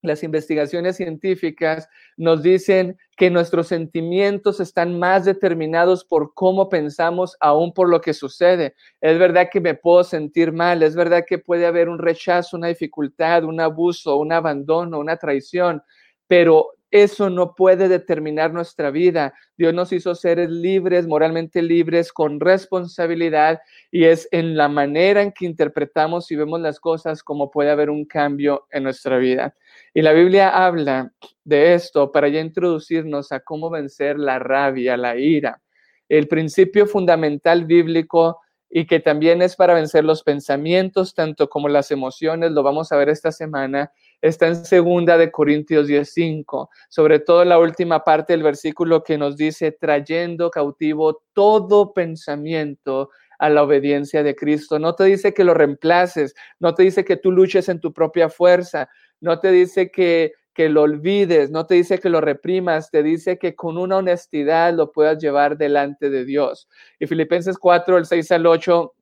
las 0.00 0.22
investigaciones 0.22 0.96
científicas 0.96 1.86
nos 2.16 2.42
dicen 2.42 2.96
que 3.18 3.28
nuestros 3.28 3.68
sentimientos 3.68 4.58
están 4.58 4.98
más 4.98 5.26
determinados 5.26 6.02
por 6.02 6.32
cómo 6.32 6.70
pensamos 6.70 7.36
aún 7.40 7.74
por 7.74 7.90
lo 7.90 8.00
que 8.00 8.14
sucede. 8.14 8.74
Es 9.02 9.18
verdad 9.18 9.50
que 9.52 9.60
me 9.60 9.74
puedo 9.74 10.02
sentir 10.02 10.50
mal, 10.50 10.82
es 10.82 10.96
verdad 10.96 11.26
que 11.28 11.36
puede 11.36 11.66
haber 11.66 11.90
un 11.90 11.98
rechazo, 11.98 12.56
una 12.56 12.68
dificultad, 12.68 13.44
un 13.44 13.60
abuso, 13.60 14.16
un 14.16 14.32
abandono, 14.32 14.98
una 14.98 15.18
traición, 15.18 15.82
pero 16.26 16.70
eso 16.90 17.30
no 17.30 17.54
puede 17.54 17.88
determinar 17.88 18.52
nuestra 18.52 18.90
vida. 18.90 19.32
Dios 19.56 19.72
nos 19.72 19.92
hizo 19.92 20.14
seres 20.14 20.50
libres, 20.50 21.06
moralmente 21.06 21.62
libres, 21.62 22.12
con 22.12 22.40
responsabilidad, 22.40 23.60
y 23.90 24.04
es 24.04 24.28
en 24.32 24.56
la 24.56 24.68
manera 24.68 25.22
en 25.22 25.32
que 25.32 25.46
interpretamos 25.46 26.30
y 26.30 26.36
vemos 26.36 26.60
las 26.60 26.80
cosas 26.80 27.22
como 27.22 27.50
puede 27.50 27.70
haber 27.70 27.90
un 27.90 28.04
cambio 28.04 28.66
en 28.70 28.82
nuestra 28.82 29.18
vida. 29.18 29.54
Y 29.94 30.02
la 30.02 30.12
Biblia 30.12 30.48
habla 30.48 31.12
de 31.44 31.74
esto 31.74 32.10
para 32.10 32.28
ya 32.28 32.40
introducirnos 32.40 33.32
a 33.32 33.40
cómo 33.40 33.70
vencer 33.70 34.18
la 34.18 34.38
rabia, 34.38 34.96
la 34.96 35.16
ira. 35.16 35.60
El 36.08 36.26
principio 36.26 36.86
fundamental 36.86 37.66
bíblico 37.66 38.40
y 38.70 38.86
que 38.86 39.00
también 39.00 39.42
es 39.42 39.56
para 39.56 39.74
vencer 39.74 40.04
los 40.04 40.22
pensamientos, 40.22 41.14
tanto 41.14 41.48
como 41.48 41.68
las 41.68 41.90
emociones, 41.90 42.52
lo 42.52 42.62
vamos 42.62 42.92
a 42.92 42.96
ver 42.96 43.08
esta 43.08 43.32
semana, 43.32 43.92
está 44.20 44.48
en 44.48 44.64
segunda 44.64 45.16
de 45.18 45.30
Corintios 45.30 45.86
10:5, 45.86 46.68
sobre 46.88 47.20
todo 47.20 47.44
la 47.44 47.58
última 47.58 48.04
parte 48.04 48.32
del 48.32 48.42
versículo 48.42 49.02
que 49.02 49.18
nos 49.18 49.36
dice 49.36 49.72
trayendo 49.72 50.50
cautivo 50.50 51.22
todo 51.32 51.92
pensamiento 51.92 53.10
a 53.38 53.48
la 53.48 53.62
obediencia 53.62 54.22
de 54.22 54.34
Cristo. 54.34 54.78
No 54.78 54.94
te 54.94 55.04
dice 55.04 55.32
que 55.32 55.44
lo 55.44 55.54
reemplaces, 55.54 56.34
no 56.58 56.74
te 56.74 56.82
dice 56.82 57.04
que 57.04 57.16
tú 57.16 57.32
luches 57.32 57.68
en 57.68 57.80
tu 57.80 57.92
propia 57.92 58.28
fuerza, 58.28 58.88
no 59.20 59.40
te 59.40 59.50
dice 59.50 59.90
que 59.90 60.32
que 60.54 60.68
lo 60.68 60.82
olvides, 60.82 61.50
no 61.50 61.66
te 61.66 61.76
dice 61.76 61.98
que 61.98 62.10
lo 62.10 62.20
reprimas, 62.20 62.90
te 62.90 63.02
dice 63.02 63.38
que 63.38 63.54
con 63.54 63.78
una 63.78 63.98
honestidad 63.98 64.74
lo 64.74 64.92
puedas 64.92 65.18
llevar 65.18 65.56
delante 65.56 66.10
de 66.10 66.24
Dios. 66.24 66.68
Y 66.98 67.06
Filipenses 67.06 67.56
4, 67.56 67.98
el 67.98 68.06
6 68.06 68.32
al 68.32 68.46
8 68.46 68.92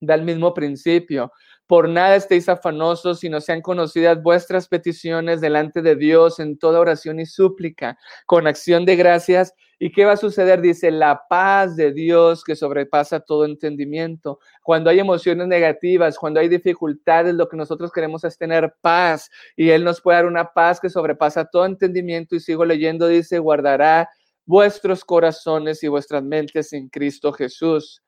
da 0.00 0.14
el 0.14 0.22
mismo 0.22 0.52
principio. 0.52 1.32
Por 1.66 1.88
nada 1.88 2.16
estéis 2.16 2.48
afanosos, 2.48 3.20
sino 3.20 3.40
sean 3.40 3.62
conocidas 3.62 4.22
vuestras 4.22 4.68
peticiones 4.68 5.40
delante 5.40 5.80
de 5.80 5.96
Dios 5.96 6.38
en 6.38 6.58
toda 6.58 6.80
oración 6.80 7.20
y 7.20 7.26
súplica, 7.26 7.98
con 8.26 8.46
acción 8.46 8.84
de 8.84 8.96
gracias. 8.96 9.54
¿Y 9.78 9.90
qué 9.90 10.04
va 10.04 10.12
a 10.12 10.16
suceder? 10.16 10.60
Dice, 10.60 10.92
la 10.92 11.22
paz 11.28 11.74
de 11.74 11.92
Dios 11.92 12.44
que 12.44 12.54
sobrepasa 12.54 13.18
todo 13.18 13.44
entendimiento. 13.44 14.38
Cuando 14.62 14.90
hay 14.90 15.00
emociones 15.00 15.48
negativas, 15.48 16.18
cuando 16.18 16.38
hay 16.38 16.48
dificultades, 16.48 17.34
lo 17.34 17.48
que 17.48 17.56
nosotros 17.56 17.90
queremos 17.90 18.22
es 18.22 18.38
tener 18.38 18.76
paz. 18.80 19.28
Y 19.56 19.70
Él 19.70 19.82
nos 19.82 20.00
puede 20.00 20.18
dar 20.18 20.26
una 20.26 20.52
paz 20.52 20.78
que 20.78 20.88
sobrepasa 20.88 21.46
todo 21.46 21.66
entendimiento. 21.66 22.36
Y 22.36 22.40
sigo 22.40 22.64
leyendo, 22.64 23.08
dice, 23.08 23.40
guardará 23.40 24.08
vuestros 24.46 25.04
corazones 25.04 25.82
y 25.82 25.88
vuestras 25.88 26.22
mentes 26.22 26.72
en 26.72 26.88
Cristo 26.88 27.32
Jesús. 27.32 28.02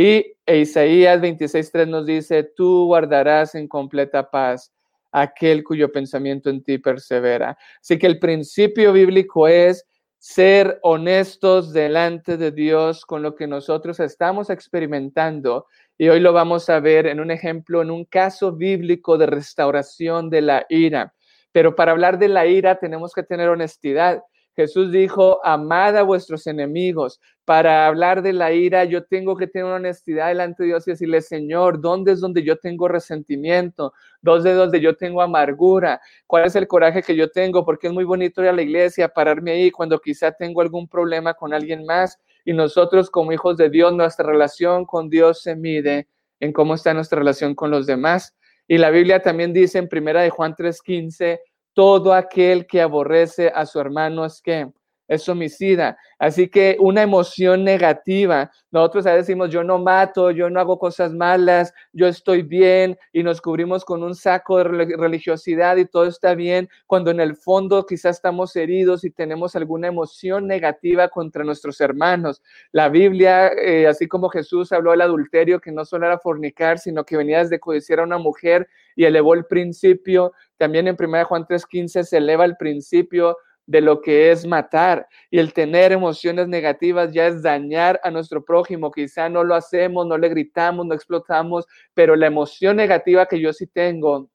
Y 0.00 0.36
Isaías 0.46 1.20
26.3 1.20 1.88
nos 1.88 2.06
dice, 2.06 2.44
tú 2.44 2.86
guardarás 2.86 3.56
en 3.56 3.66
completa 3.66 4.30
paz 4.30 4.72
aquel 5.10 5.64
cuyo 5.64 5.90
pensamiento 5.90 6.50
en 6.50 6.62
ti 6.62 6.78
persevera. 6.78 7.58
Así 7.80 7.98
que 7.98 8.06
el 8.06 8.20
principio 8.20 8.92
bíblico 8.92 9.48
es 9.48 9.84
ser 10.18 10.78
honestos 10.84 11.72
delante 11.72 12.36
de 12.36 12.52
Dios 12.52 13.04
con 13.04 13.22
lo 13.22 13.34
que 13.34 13.48
nosotros 13.48 13.98
estamos 13.98 14.50
experimentando. 14.50 15.66
Y 15.98 16.08
hoy 16.10 16.20
lo 16.20 16.32
vamos 16.32 16.70
a 16.70 16.78
ver 16.78 17.08
en 17.08 17.18
un 17.18 17.32
ejemplo, 17.32 17.82
en 17.82 17.90
un 17.90 18.04
caso 18.04 18.52
bíblico 18.52 19.18
de 19.18 19.26
restauración 19.26 20.30
de 20.30 20.42
la 20.42 20.64
ira. 20.68 21.12
Pero 21.50 21.74
para 21.74 21.90
hablar 21.90 22.20
de 22.20 22.28
la 22.28 22.46
ira 22.46 22.78
tenemos 22.78 23.12
que 23.12 23.24
tener 23.24 23.48
honestidad. 23.48 24.22
Jesús 24.58 24.90
dijo, 24.90 25.38
amad 25.44 25.96
a 25.96 26.02
vuestros 26.02 26.48
enemigos. 26.48 27.20
Para 27.44 27.86
hablar 27.86 28.22
de 28.22 28.32
la 28.32 28.50
ira, 28.50 28.82
yo 28.82 29.04
tengo 29.04 29.36
que 29.36 29.46
tener 29.46 29.70
honestidad 29.70 30.26
delante 30.26 30.64
de 30.64 30.70
Dios 30.70 30.88
y 30.88 30.90
decirle, 30.90 31.22
Señor, 31.22 31.80
¿dónde 31.80 32.10
es 32.10 32.20
donde 32.20 32.42
yo 32.42 32.56
tengo 32.56 32.88
resentimiento? 32.88 33.92
¿Dónde 34.20 34.50
es 34.50 34.56
donde 34.56 34.80
yo 34.80 34.96
tengo 34.96 35.22
amargura? 35.22 36.00
¿Cuál 36.26 36.46
es 36.46 36.56
el 36.56 36.66
coraje 36.66 37.04
que 37.04 37.14
yo 37.14 37.30
tengo? 37.30 37.64
Porque 37.64 37.86
es 37.86 37.92
muy 37.92 38.02
bonito 38.02 38.42
ir 38.42 38.48
a 38.48 38.52
la 38.52 38.62
iglesia, 38.62 39.06
pararme 39.08 39.52
ahí 39.52 39.70
cuando 39.70 40.00
quizá 40.00 40.32
tengo 40.32 40.60
algún 40.60 40.88
problema 40.88 41.34
con 41.34 41.54
alguien 41.54 41.86
más. 41.86 42.18
Y 42.44 42.52
nosotros 42.52 43.10
como 43.10 43.30
hijos 43.30 43.58
de 43.58 43.70
Dios, 43.70 43.92
nuestra 43.92 44.26
relación 44.26 44.84
con 44.86 45.08
Dios 45.08 45.40
se 45.40 45.54
mide 45.54 46.08
en 46.40 46.52
cómo 46.52 46.74
está 46.74 46.92
nuestra 46.94 47.20
relación 47.20 47.54
con 47.54 47.70
los 47.70 47.86
demás. 47.86 48.34
Y 48.66 48.78
la 48.78 48.90
Biblia 48.90 49.22
también 49.22 49.52
dice 49.52 49.78
en 49.78 49.88
primera 49.88 50.20
de 50.20 50.30
Juan 50.30 50.56
3:15, 50.56 51.38
todo 51.78 52.12
aquel 52.12 52.66
que 52.66 52.82
aborrece 52.82 53.52
a 53.54 53.64
su 53.64 53.78
hermano 53.78 54.24
es 54.24 54.42
que 54.42 54.72
es 55.08 55.28
homicida. 55.28 55.98
Así 56.18 56.48
que 56.48 56.76
una 56.78 57.02
emoción 57.02 57.64
negativa, 57.64 58.50
nosotros 58.70 59.06
a 59.06 59.12
veces 59.12 59.26
decimos, 59.26 59.50
yo 59.50 59.64
no 59.64 59.78
mato, 59.78 60.30
yo 60.30 60.50
no 60.50 60.60
hago 60.60 60.78
cosas 60.78 61.12
malas, 61.12 61.72
yo 61.92 62.06
estoy 62.06 62.42
bien 62.42 62.98
y 63.12 63.22
nos 63.22 63.40
cubrimos 63.40 63.84
con 63.84 64.02
un 64.02 64.14
saco 64.14 64.58
de 64.58 64.64
religiosidad 64.64 65.76
y 65.78 65.86
todo 65.86 66.04
está 66.04 66.34
bien, 66.34 66.68
cuando 66.86 67.10
en 67.10 67.20
el 67.20 67.34
fondo 67.34 67.86
quizás 67.86 68.16
estamos 68.16 68.54
heridos 68.56 69.04
y 69.04 69.10
tenemos 69.10 69.56
alguna 69.56 69.88
emoción 69.88 70.46
negativa 70.46 71.08
contra 71.08 71.44
nuestros 71.44 71.80
hermanos. 71.80 72.42
La 72.72 72.88
Biblia, 72.88 73.48
eh, 73.48 73.86
así 73.86 74.06
como 74.06 74.28
Jesús 74.28 74.72
habló 74.72 74.90
del 74.90 75.00
adulterio, 75.00 75.60
que 75.60 75.72
no 75.72 75.84
solo 75.84 76.06
era 76.06 76.18
fornicar, 76.18 76.78
sino 76.78 77.04
que 77.04 77.16
venía 77.16 77.38
desde 77.38 77.58
codiciar 77.58 78.00
a 78.00 78.04
una 78.04 78.18
mujer 78.18 78.68
y 78.94 79.04
elevó 79.04 79.34
el 79.34 79.46
principio, 79.46 80.32
también 80.58 80.88
en 80.88 80.96
1 80.96 81.24
Juan 81.24 81.46
3:15 81.46 82.04
se 82.04 82.16
eleva 82.18 82.44
el 82.44 82.56
principio 82.56 83.36
de 83.68 83.82
lo 83.82 84.00
que 84.00 84.32
es 84.32 84.46
matar. 84.46 85.06
Y 85.30 85.38
el 85.38 85.52
tener 85.52 85.92
emociones 85.92 86.48
negativas 86.48 87.12
ya 87.12 87.26
es 87.26 87.42
dañar 87.42 88.00
a 88.02 88.10
nuestro 88.10 88.42
prójimo. 88.42 88.90
Quizá 88.90 89.28
no 89.28 89.44
lo 89.44 89.54
hacemos, 89.54 90.06
no 90.06 90.16
le 90.16 90.30
gritamos, 90.30 90.86
no 90.86 90.94
explotamos, 90.94 91.66
pero 91.92 92.16
la 92.16 92.26
emoción 92.26 92.76
negativa 92.76 93.26
que 93.26 93.38
yo 93.38 93.52
sí 93.52 93.66
tengo 93.66 94.30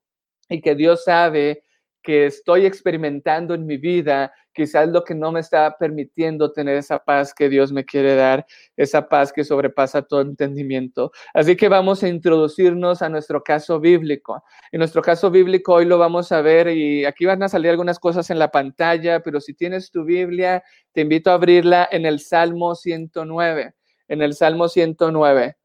y 0.48 0.62
que 0.62 0.76
Dios 0.76 1.04
sabe 1.04 1.64
que 2.04 2.26
estoy 2.26 2.66
experimentando 2.66 3.54
en 3.54 3.66
mi 3.66 3.78
vida, 3.78 4.34
quizás 4.54 4.90
lo 4.90 5.04
que 5.04 5.16
no 5.16 5.32
me 5.32 5.40
está 5.40 5.78
permitiendo 5.78 6.52
tener 6.52 6.78
esa 6.78 7.00
paz 7.00 7.34
que 7.34 7.50
Dios 7.50 7.72
me 7.72 7.86
quiere 7.86 8.16
dar, 8.16 8.46
esa 8.78 9.08
paz 9.08 9.34
que 9.34 9.44
sobrepasa 9.44 10.04
todo 10.04 10.22
entendimiento. 10.22 11.12
Así 11.34 11.56
que 11.56 11.70
vamos 11.70 12.04
a 12.04 12.10
introducirnos 12.10 13.02
a 13.02 13.10
nuestro 13.10 13.42
caso 13.42 13.80
bíblico. 13.80 14.44
En 14.72 14.80
nuestro 14.80 15.02
caso 15.02 15.32
bíblico 15.32 15.74
hoy 15.74 15.86
lo 15.86 15.98
vamos 15.98 16.32
a 16.32 16.42
ver 16.42 16.68
y 16.68 17.06
aquí 17.06 17.26
van 17.26 17.42
a 17.42 17.50
salir 17.50 17.72
algunas 17.72 18.00
cosas 18.00 18.30
en 18.30 18.38
la 18.38 18.52
pantalla, 18.52 19.22
pero 19.22 19.40
si 19.42 19.54
tienes 19.54 19.90
tu 19.90 20.04
Biblia, 20.04 20.64
te 20.92 21.02
invito 21.02 21.32
a 21.32 21.36
abrirla 21.36 21.88
en 21.92 22.06
el 22.06 22.20
Salmo 22.20 22.76
109, 22.76 23.74
en 24.10 24.22
el 24.22 24.34
Salmo 24.34 24.68
109. 24.68 25.56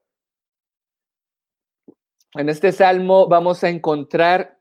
En 2.34 2.50
este 2.50 2.72
salmo 2.72 3.26
vamos 3.26 3.64
a 3.64 3.70
encontrar 3.70 4.57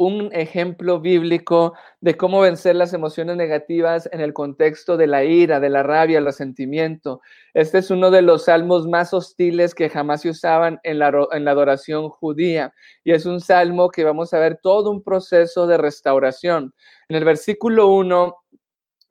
un 0.00 0.30
ejemplo 0.32 0.98
bíblico 0.98 1.74
de 2.00 2.16
cómo 2.16 2.40
vencer 2.40 2.74
las 2.74 2.94
emociones 2.94 3.36
negativas 3.36 4.08
en 4.12 4.22
el 4.22 4.32
contexto 4.32 4.96
de 4.96 5.06
la 5.06 5.24
ira, 5.24 5.60
de 5.60 5.68
la 5.68 5.82
rabia, 5.82 6.16
el 6.16 6.24
resentimiento. 6.24 7.20
Este 7.52 7.76
es 7.76 7.90
uno 7.90 8.10
de 8.10 8.22
los 8.22 8.46
salmos 8.46 8.88
más 8.88 9.12
hostiles 9.12 9.74
que 9.74 9.90
jamás 9.90 10.22
se 10.22 10.30
usaban 10.30 10.80
en 10.84 11.00
la, 11.00 11.12
en 11.32 11.44
la 11.44 11.50
adoración 11.50 12.08
judía 12.08 12.72
y 13.04 13.12
es 13.12 13.26
un 13.26 13.42
salmo 13.42 13.90
que 13.90 14.04
vamos 14.04 14.32
a 14.32 14.38
ver 14.38 14.58
todo 14.62 14.90
un 14.90 15.02
proceso 15.02 15.66
de 15.66 15.76
restauración. 15.76 16.72
En 17.10 17.16
el 17.16 17.26
versículo 17.26 17.88
1, 17.88 18.34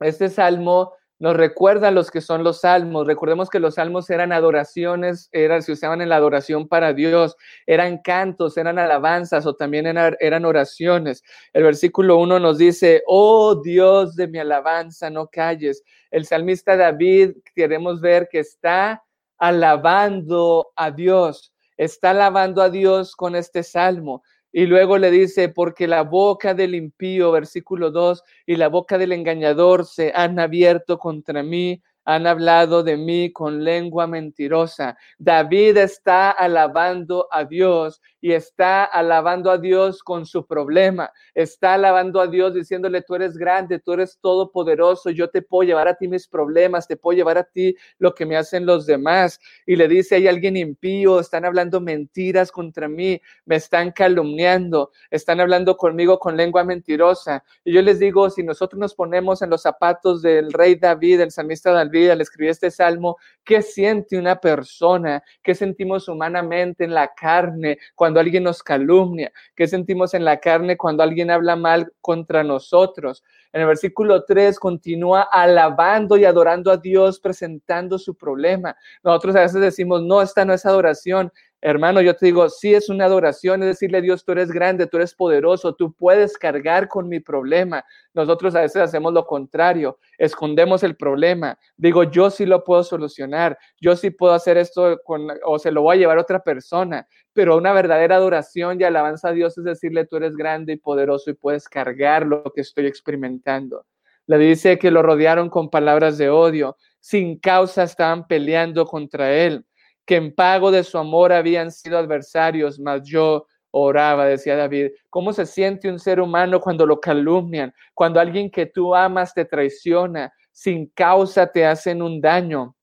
este 0.00 0.28
salmo 0.28 0.94
nos 1.20 1.36
recuerda 1.36 1.90
los 1.90 2.10
que 2.10 2.22
son 2.22 2.42
los 2.42 2.62
salmos. 2.62 3.06
Recordemos 3.06 3.50
que 3.50 3.60
los 3.60 3.74
salmos 3.74 4.08
eran 4.08 4.32
adoraciones, 4.32 5.28
eran, 5.32 5.62
se 5.62 5.72
usaban 5.72 6.00
en 6.00 6.08
la 6.08 6.16
adoración 6.16 6.66
para 6.66 6.94
Dios, 6.94 7.36
eran 7.66 7.98
cantos, 7.98 8.56
eran 8.56 8.78
alabanzas 8.78 9.44
o 9.44 9.54
también 9.54 9.86
eran, 9.86 10.44
oraciones. 10.46 11.22
El 11.52 11.64
versículo 11.64 12.16
1 12.16 12.40
nos 12.40 12.56
dice, 12.56 13.02
oh 13.06 13.60
Dios 13.62 14.16
de 14.16 14.28
mi 14.28 14.38
alabanza, 14.38 15.10
no 15.10 15.28
calles. 15.28 15.84
El 16.10 16.24
salmista 16.24 16.74
David, 16.74 17.32
queremos 17.54 18.00
ver 18.00 18.26
que 18.30 18.38
está 18.38 19.04
alabando 19.36 20.72
a 20.74 20.90
Dios, 20.90 21.52
está 21.76 22.10
alabando 22.10 22.62
a 22.62 22.70
Dios 22.70 23.14
con 23.14 23.36
este 23.36 23.62
salmo. 23.62 24.22
Y 24.52 24.66
luego 24.66 24.98
le 24.98 25.10
dice, 25.10 25.48
porque 25.48 25.86
la 25.86 26.02
boca 26.02 26.54
del 26.54 26.74
impío, 26.74 27.30
versículo 27.30 27.90
2, 27.90 28.24
y 28.46 28.56
la 28.56 28.68
boca 28.68 28.98
del 28.98 29.12
engañador 29.12 29.86
se 29.86 30.12
han 30.14 30.40
abierto 30.40 30.98
contra 30.98 31.42
mí, 31.42 31.82
han 32.04 32.26
hablado 32.26 32.82
de 32.82 32.96
mí 32.96 33.32
con 33.32 33.64
lengua 33.64 34.06
mentirosa. 34.06 34.96
David 35.18 35.76
está 35.76 36.30
alabando 36.30 37.28
a 37.30 37.44
Dios 37.44 38.00
y 38.20 38.32
está 38.32 38.84
alabando 38.84 39.50
a 39.50 39.58
Dios 39.58 40.02
con 40.02 40.26
su 40.26 40.46
problema. 40.46 41.10
Está 41.34 41.74
alabando 41.74 42.20
a 42.20 42.26
Dios 42.26 42.54
diciéndole, 42.54 43.02
tú 43.02 43.14
eres 43.14 43.36
grande, 43.36 43.78
tú 43.78 43.92
eres 43.92 44.18
todopoderoso, 44.20 45.10
yo 45.10 45.28
te 45.30 45.42
puedo 45.42 45.66
llevar 45.66 45.88
a 45.88 45.94
ti 45.94 46.08
mis 46.08 46.26
problemas, 46.26 46.86
te 46.86 46.96
puedo 46.96 47.16
llevar 47.16 47.38
a 47.38 47.44
ti 47.44 47.76
lo 47.98 48.14
que 48.14 48.26
me 48.26 48.36
hacen 48.36 48.66
los 48.66 48.86
demás. 48.86 49.40
Y 49.66 49.76
le 49.76 49.88
dice, 49.88 50.16
hay 50.16 50.28
alguien 50.28 50.56
impío, 50.56 51.20
están 51.20 51.44
hablando 51.44 51.80
mentiras 51.80 52.50
contra 52.50 52.88
mí, 52.88 53.20
me 53.44 53.56
están 53.56 53.92
calumniando, 53.92 54.90
están 55.10 55.40
hablando 55.40 55.76
conmigo 55.76 56.18
con 56.18 56.36
lengua 56.36 56.64
mentirosa. 56.64 57.44
Y 57.64 57.72
yo 57.72 57.82
les 57.82 57.98
digo, 57.98 58.28
si 58.30 58.42
nosotros 58.42 58.78
nos 58.78 58.94
ponemos 58.94 59.42
en 59.42 59.50
los 59.50 59.62
zapatos 59.62 60.22
del 60.22 60.52
rey 60.52 60.74
David, 60.74 61.20
el 61.20 61.30
salmista 61.30 61.72
David, 61.72 61.89
al 62.10 62.20
escribir 62.20 62.50
este 62.50 62.70
salmo, 62.70 63.16
¿qué 63.44 63.62
siente 63.62 64.18
una 64.18 64.36
persona? 64.36 65.22
¿Qué 65.42 65.54
sentimos 65.54 66.08
humanamente 66.08 66.84
en 66.84 66.94
la 66.94 67.08
carne 67.14 67.78
cuando 67.94 68.20
alguien 68.20 68.44
nos 68.44 68.62
calumnia? 68.62 69.32
¿Qué 69.56 69.66
sentimos 69.66 70.14
en 70.14 70.24
la 70.24 70.38
carne 70.38 70.76
cuando 70.76 71.02
alguien 71.02 71.30
habla 71.30 71.56
mal 71.56 71.92
contra 72.00 72.44
nosotros? 72.44 73.22
En 73.52 73.62
el 73.62 73.66
versículo 73.66 74.24
3 74.24 74.58
continúa 74.58 75.22
alabando 75.22 76.16
y 76.16 76.24
adorando 76.24 76.70
a 76.70 76.76
Dios, 76.76 77.18
presentando 77.18 77.98
su 77.98 78.16
problema. 78.16 78.76
Nosotros 79.02 79.34
a 79.36 79.40
veces 79.40 79.60
decimos, 79.60 80.02
no, 80.02 80.22
esta 80.22 80.44
no 80.44 80.54
es 80.54 80.64
adoración, 80.64 81.32
Hermano, 81.62 82.00
yo 82.00 82.16
te 82.16 82.24
digo, 82.24 82.48
sí 82.48 82.72
es 82.72 82.88
una 82.88 83.04
adoración, 83.04 83.62
es 83.62 83.68
decirle 83.68 83.98
a 83.98 84.00
Dios, 84.00 84.24
tú 84.24 84.32
eres 84.32 84.50
grande, 84.50 84.86
tú 84.86 84.96
eres 84.96 85.14
poderoso, 85.14 85.74
tú 85.74 85.92
puedes 85.92 86.38
cargar 86.38 86.88
con 86.88 87.06
mi 87.06 87.20
problema. 87.20 87.84
Nosotros 88.14 88.54
a 88.54 88.62
veces 88.62 88.80
hacemos 88.80 89.12
lo 89.12 89.26
contrario, 89.26 89.98
escondemos 90.16 90.82
el 90.84 90.96
problema. 90.96 91.58
Digo, 91.76 92.04
yo 92.04 92.30
sí 92.30 92.46
lo 92.46 92.64
puedo 92.64 92.82
solucionar, 92.82 93.58
yo 93.78 93.94
sí 93.94 94.10
puedo 94.10 94.32
hacer 94.32 94.56
esto 94.56 94.98
o 95.44 95.58
se 95.58 95.70
lo 95.70 95.82
voy 95.82 95.96
a 95.96 96.00
llevar 96.00 96.16
a 96.16 96.22
otra 96.22 96.42
persona. 96.42 97.06
Pero 97.34 97.58
una 97.58 97.74
verdadera 97.74 98.16
adoración 98.16 98.80
y 98.80 98.84
alabanza 98.84 99.28
a 99.28 99.32
Dios 99.32 99.58
es 99.58 99.64
decirle, 99.64 100.06
tú 100.06 100.16
eres 100.16 100.36
grande 100.36 100.72
y 100.72 100.76
poderoso 100.76 101.28
y 101.28 101.34
puedes 101.34 101.68
cargar 101.68 102.24
lo 102.24 102.42
que 102.54 102.62
estoy 102.62 102.86
experimentando. 102.86 103.84
Le 104.26 104.38
dice 104.38 104.78
que 104.78 104.90
lo 104.90 105.02
rodearon 105.02 105.50
con 105.50 105.68
palabras 105.68 106.16
de 106.16 106.30
odio, 106.30 106.78
sin 107.00 107.38
causa 107.38 107.82
estaban 107.82 108.26
peleando 108.26 108.86
contra 108.86 109.30
él 109.34 109.66
que 110.10 110.16
en 110.16 110.34
pago 110.34 110.72
de 110.72 110.82
su 110.82 110.98
amor 110.98 111.32
habían 111.32 111.70
sido 111.70 111.96
adversarios, 111.96 112.80
mas 112.80 113.02
yo 113.04 113.46
oraba, 113.70 114.26
decía 114.26 114.56
David. 114.56 114.90
¿Cómo 115.08 115.32
se 115.32 115.46
siente 115.46 115.88
un 115.88 116.00
ser 116.00 116.20
humano 116.20 116.60
cuando 116.60 116.84
lo 116.84 116.98
calumnian, 116.98 117.72
cuando 117.94 118.18
alguien 118.18 118.50
que 118.50 118.66
tú 118.66 118.92
amas 118.92 119.32
te 119.32 119.44
traiciona, 119.44 120.32
sin 120.50 120.88
causa 120.96 121.46
te 121.46 121.64
hacen 121.64 122.02
un 122.02 122.20
daño? 122.20 122.74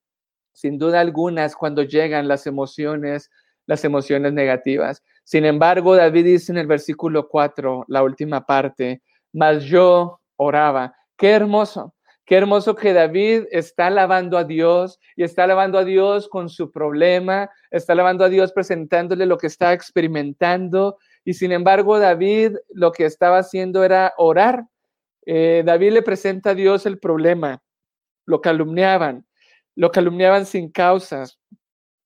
Sin 0.54 0.78
duda 0.78 1.00
alguna 1.00 1.44
es 1.44 1.54
cuando 1.54 1.82
llegan 1.82 2.28
las 2.28 2.46
emociones, 2.46 3.30
las 3.66 3.84
emociones 3.84 4.32
negativas. 4.32 5.04
Sin 5.22 5.44
embargo, 5.44 5.96
David 5.96 6.24
dice 6.24 6.52
en 6.52 6.56
el 6.56 6.66
versículo 6.66 7.28
4, 7.28 7.84
la 7.88 8.02
última 8.04 8.46
parte, 8.46 9.02
mas 9.34 9.64
yo 9.64 10.18
oraba. 10.36 10.94
Qué 11.18 11.32
hermoso. 11.32 11.92
Qué 12.28 12.36
hermoso 12.36 12.76
que 12.76 12.92
David 12.92 13.44
está 13.50 13.86
alabando 13.86 14.36
a 14.36 14.44
Dios 14.44 15.00
y 15.16 15.22
está 15.22 15.44
alabando 15.44 15.78
a 15.78 15.84
Dios 15.84 16.28
con 16.28 16.50
su 16.50 16.70
problema, 16.70 17.48
está 17.70 17.94
alabando 17.94 18.22
a 18.22 18.28
Dios 18.28 18.52
presentándole 18.52 19.24
lo 19.24 19.38
que 19.38 19.46
está 19.46 19.72
experimentando. 19.72 20.98
Y 21.24 21.32
sin 21.32 21.52
embargo 21.52 21.98
David 21.98 22.56
lo 22.68 22.92
que 22.92 23.06
estaba 23.06 23.38
haciendo 23.38 23.82
era 23.82 24.12
orar. 24.18 24.66
Eh, 25.24 25.62
David 25.64 25.92
le 25.92 26.02
presenta 26.02 26.50
a 26.50 26.54
Dios 26.54 26.84
el 26.84 26.98
problema, 26.98 27.62
lo 28.26 28.42
calumniaban, 28.42 29.26
lo 29.74 29.90
calumniaban 29.90 30.44
sin 30.44 30.70
causas, 30.70 31.40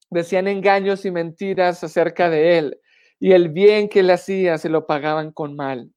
decían 0.09 0.47
engaños 0.47 1.05
y 1.05 1.11
mentiras 1.11 1.83
acerca 1.83 2.31
de 2.31 2.59
él. 2.59 2.81
Y 3.19 3.33
el 3.33 3.49
bien 3.49 3.89
que 3.89 4.01
él 4.01 4.11
hacía 4.11 4.57
se 4.59 4.69
lo 4.69 4.87
pagaban 4.87 5.33
con 5.33 5.57
mal, 5.57 5.91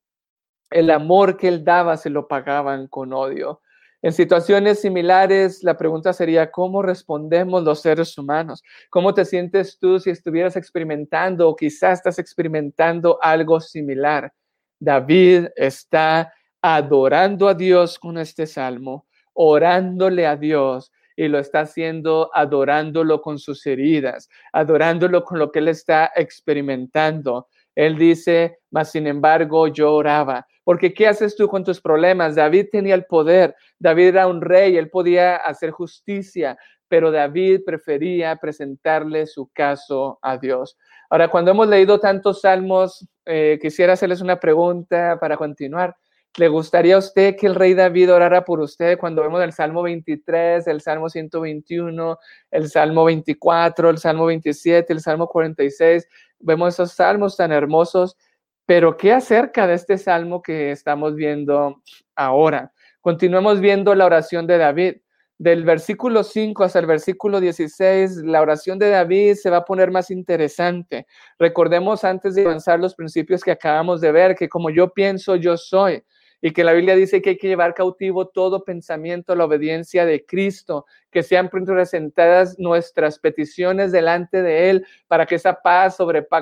el 0.72 0.90
amor 0.90 1.38
que 1.38 1.48
él 1.48 1.64
daba 1.64 1.96
se 1.98 2.10
lo 2.10 2.28
pagaban 2.28 2.88
con 2.88 3.14
odio. 3.14 3.62
En 4.06 4.14
situaciones 4.14 4.82
similares, 4.82 5.64
la 5.64 5.76
pregunta 5.76 6.14
sería, 6.14 6.52
¿cómo 6.52 6.84
respondemos 6.84 7.64
los 7.64 7.82
seres 7.82 8.16
humanos? 8.20 8.62
¿Cómo 8.92 9.16
te 9.16 9.26
sientes 9.26 9.80
tú 9.80 10.00
si 10.00 10.12
estuvieras 10.12 10.56
experimentando 10.56 11.50
o 11.50 11.56
quizás 11.56 11.98
estás 11.98 12.20
experimentando 12.20 13.18
algo 13.20 13.60
similar? 13.60 14.32
David 14.80 15.48
está 15.56 16.32
adorando 16.62 17.48
a 17.48 17.56
Dios 17.56 17.98
con 17.98 18.20
este 18.20 18.46
salmo, 18.46 19.08
orándole 19.34 20.28
a 20.28 20.36
Dios 20.36 20.92
y 21.16 21.28
lo 21.28 21.40
está 21.40 21.62
haciendo 21.62 22.30
adorándolo 22.32 23.24
con 23.24 23.40
sus 23.40 23.66
heridas, 23.66 24.30
adorándolo 24.54 25.24
con 25.24 25.40
lo 25.40 25.52
que 25.52 25.58
él 25.58 25.70
está 25.70 26.12
experimentando. 26.16 27.48
Él 27.74 27.98
dice, 27.98 28.60
mas 28.70 28.92
sin 28.92 29.08
embargo 29.08 29.68
yo 29.68 29.96
oraba. 29.96 30.46
Porque 30.66 30.94
¿qué 30.94 31.08
haces 31.08 31.38
tú 31.38 31.48
con 31.48 31.64
tus 31.64 31.80
problemas? 31.80 32.36
David 32.36 32.68
tenía 32.70 32.96
el 32.96 33.06
poder, 33.06 33.56
David 33.80 34.08
era 34.08 34.28
un 34.28 34.42
rey, 34.42 34.76
él 34.76 34.90
podía 34.90 35.38
hacer 35.38 35.72
justicia, 35.72 36.58
pero 36.90 37.12
David 37.12 37.62
prefería 37.66 38.36
presentarle 38.36 39.28
su 39.28 39.50
caso 39.54 40.20
a 40.22 40.38
Dios. 40.38 40.78
Ahora, 41.10 41.30
cuando 41.30 41.52
hemos 41.52 41.68
leído 41.68 42.00
tantos 42.00 42.42
salmos, 42.42 43.08
eh, 43.26 43.58
quisiera 43.62 43.94
hacerles 43.94 44.22
una 44.22 44.40
pregunta 44.40 45.18
para 45.22 45.38
continuar. 45.38 45.96
¿Le 46.38 46.50
gustaría 46.50 46.96
a 46.96 47.00
usted 47.00 47.38
que 47.38 47.48
el 47.48 47.56
rey 47.56 47.74
David 47.74 48.12
orara 48.12 48.44
por 48.44 48.60
usted 48.60 48.98
cuando 48.98 49.22
vemos 49.22 49.42
el 49.42 49.54
Salmo 49.54 49.84
23, 49.84 50.68
el 50.68 50.82
Salmo 50.82 51.10
121, 51.10 52.18
el 52.52 52.70
Salmo 52.70 53.06
24, 53.06 53.90
el 53.90 53.98
Salmo 54.00 54.26
27, 54.26 54.92
el 54.92 55.00
Salmo 55.00 55.28
46? 55.28 56.06
Vemos 56.40 56.74
esos 56.74 56.92
salmos 56.92 57.38
tan 57.38 57.54
hermosos, 57.54 58.18
pero 58.66 58.98
¿qué 58.98 59.14
acerca 59.14 59.68
de 59.68 59.76
este 59.76 59.98
salmo 59.98 60.42
que 60.42 60.72
estamos 60.72 61.16
viendo 61.16 61.82
ahora? 62.16 62.72
Continuemos 63.02 63.60
viendo 63.60 63.94
la 63.94 64.06
oración 64.06 64.48
de 64.48 64.58
David 64.58 64.96
del 65.38 65.66
versículo 65.66 66.24
5 66.24 66.64
hasta 66.64 66.80
el 66.80 66.86
versículo 66.86 67.40
16, 67.42 68.18
la 68.24 68.42
oración 68.42 68.80
de 68.80 68.90
David 68.90 69.36
se 69.36 69.50
va 69.50 69.58
a 69.58 69.66
poner 69.66 69.92
más 69.92 70.10
interesante. 70.10 71.08
Recordemos 71.38 72.04
antes 72.04 72.36
de 72.36 72.46
avanzar 72.46 72.80
los 72.80 72.96
principios 72.96 73.44
que 73.44 73.52
acabamos 73.52 74.00
de 74.00 74.12
ver, 74.12 74.36
que 74.36 74.48
como 74.48 74.70
yo 74.70 74.94
pienso, 74.94 75.36
yo 75.36 75.58
soy 75.58 76.04
y 76.46 76.52
que 76.52 76.64
la 76.64 76.74
Biblia 76.74 76.96
dice 76.96 77.24
que 77.24 77.32
hay 77.32 77.38
que 77.40 77.48
llevar 77.48 77.74
cautivo 77.74 78.28
todo 78.28 78.64
pensamiento 78.64 79.34
a 79.34 79.36
la 79.36 79.46
obediencia 79.46 80.06
de 80.06 80.28
Cristo, 80.28 80.86
que 81.10 81.24
sean 81.24 81.50
presentadas 81.50 82.60
nuestras 82.60 83.18
peticiones 83.18 83.92
delante 83.92 84.44
de 84.44 84.70
Él 84.70 84.86
para 85.08 85.26
que 85.26 85.34
esa 85.34 85.60
paz 85.64 85.98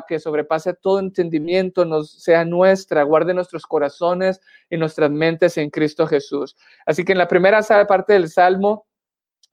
que 0.05 0.19
sobrepase 0.19 0.73
todo 0.73 0.99
entendimiento 0.99 1.85
nos 1.85 2.21
sea 2.21 2.43
nuestra, 2.43 3.03
guarde 3.03 3.33
nuestros 3.33 3.65
corazones 3.65 4.41
y 4.69 4.75
nuestras 4.75 5.09
mentes 5.09 5.57
en 5.57 5.69
Cristo 5.69 6.05
Jesús. 6.05 6.57
Así 6.85 7.05
que 7.05 7.13
en 7.13 7.19
la 7.19 7.29
primera 7.29 7.61
parte 7.87 8.11
del 8.11 8.27
Salmo, 8.27 8.85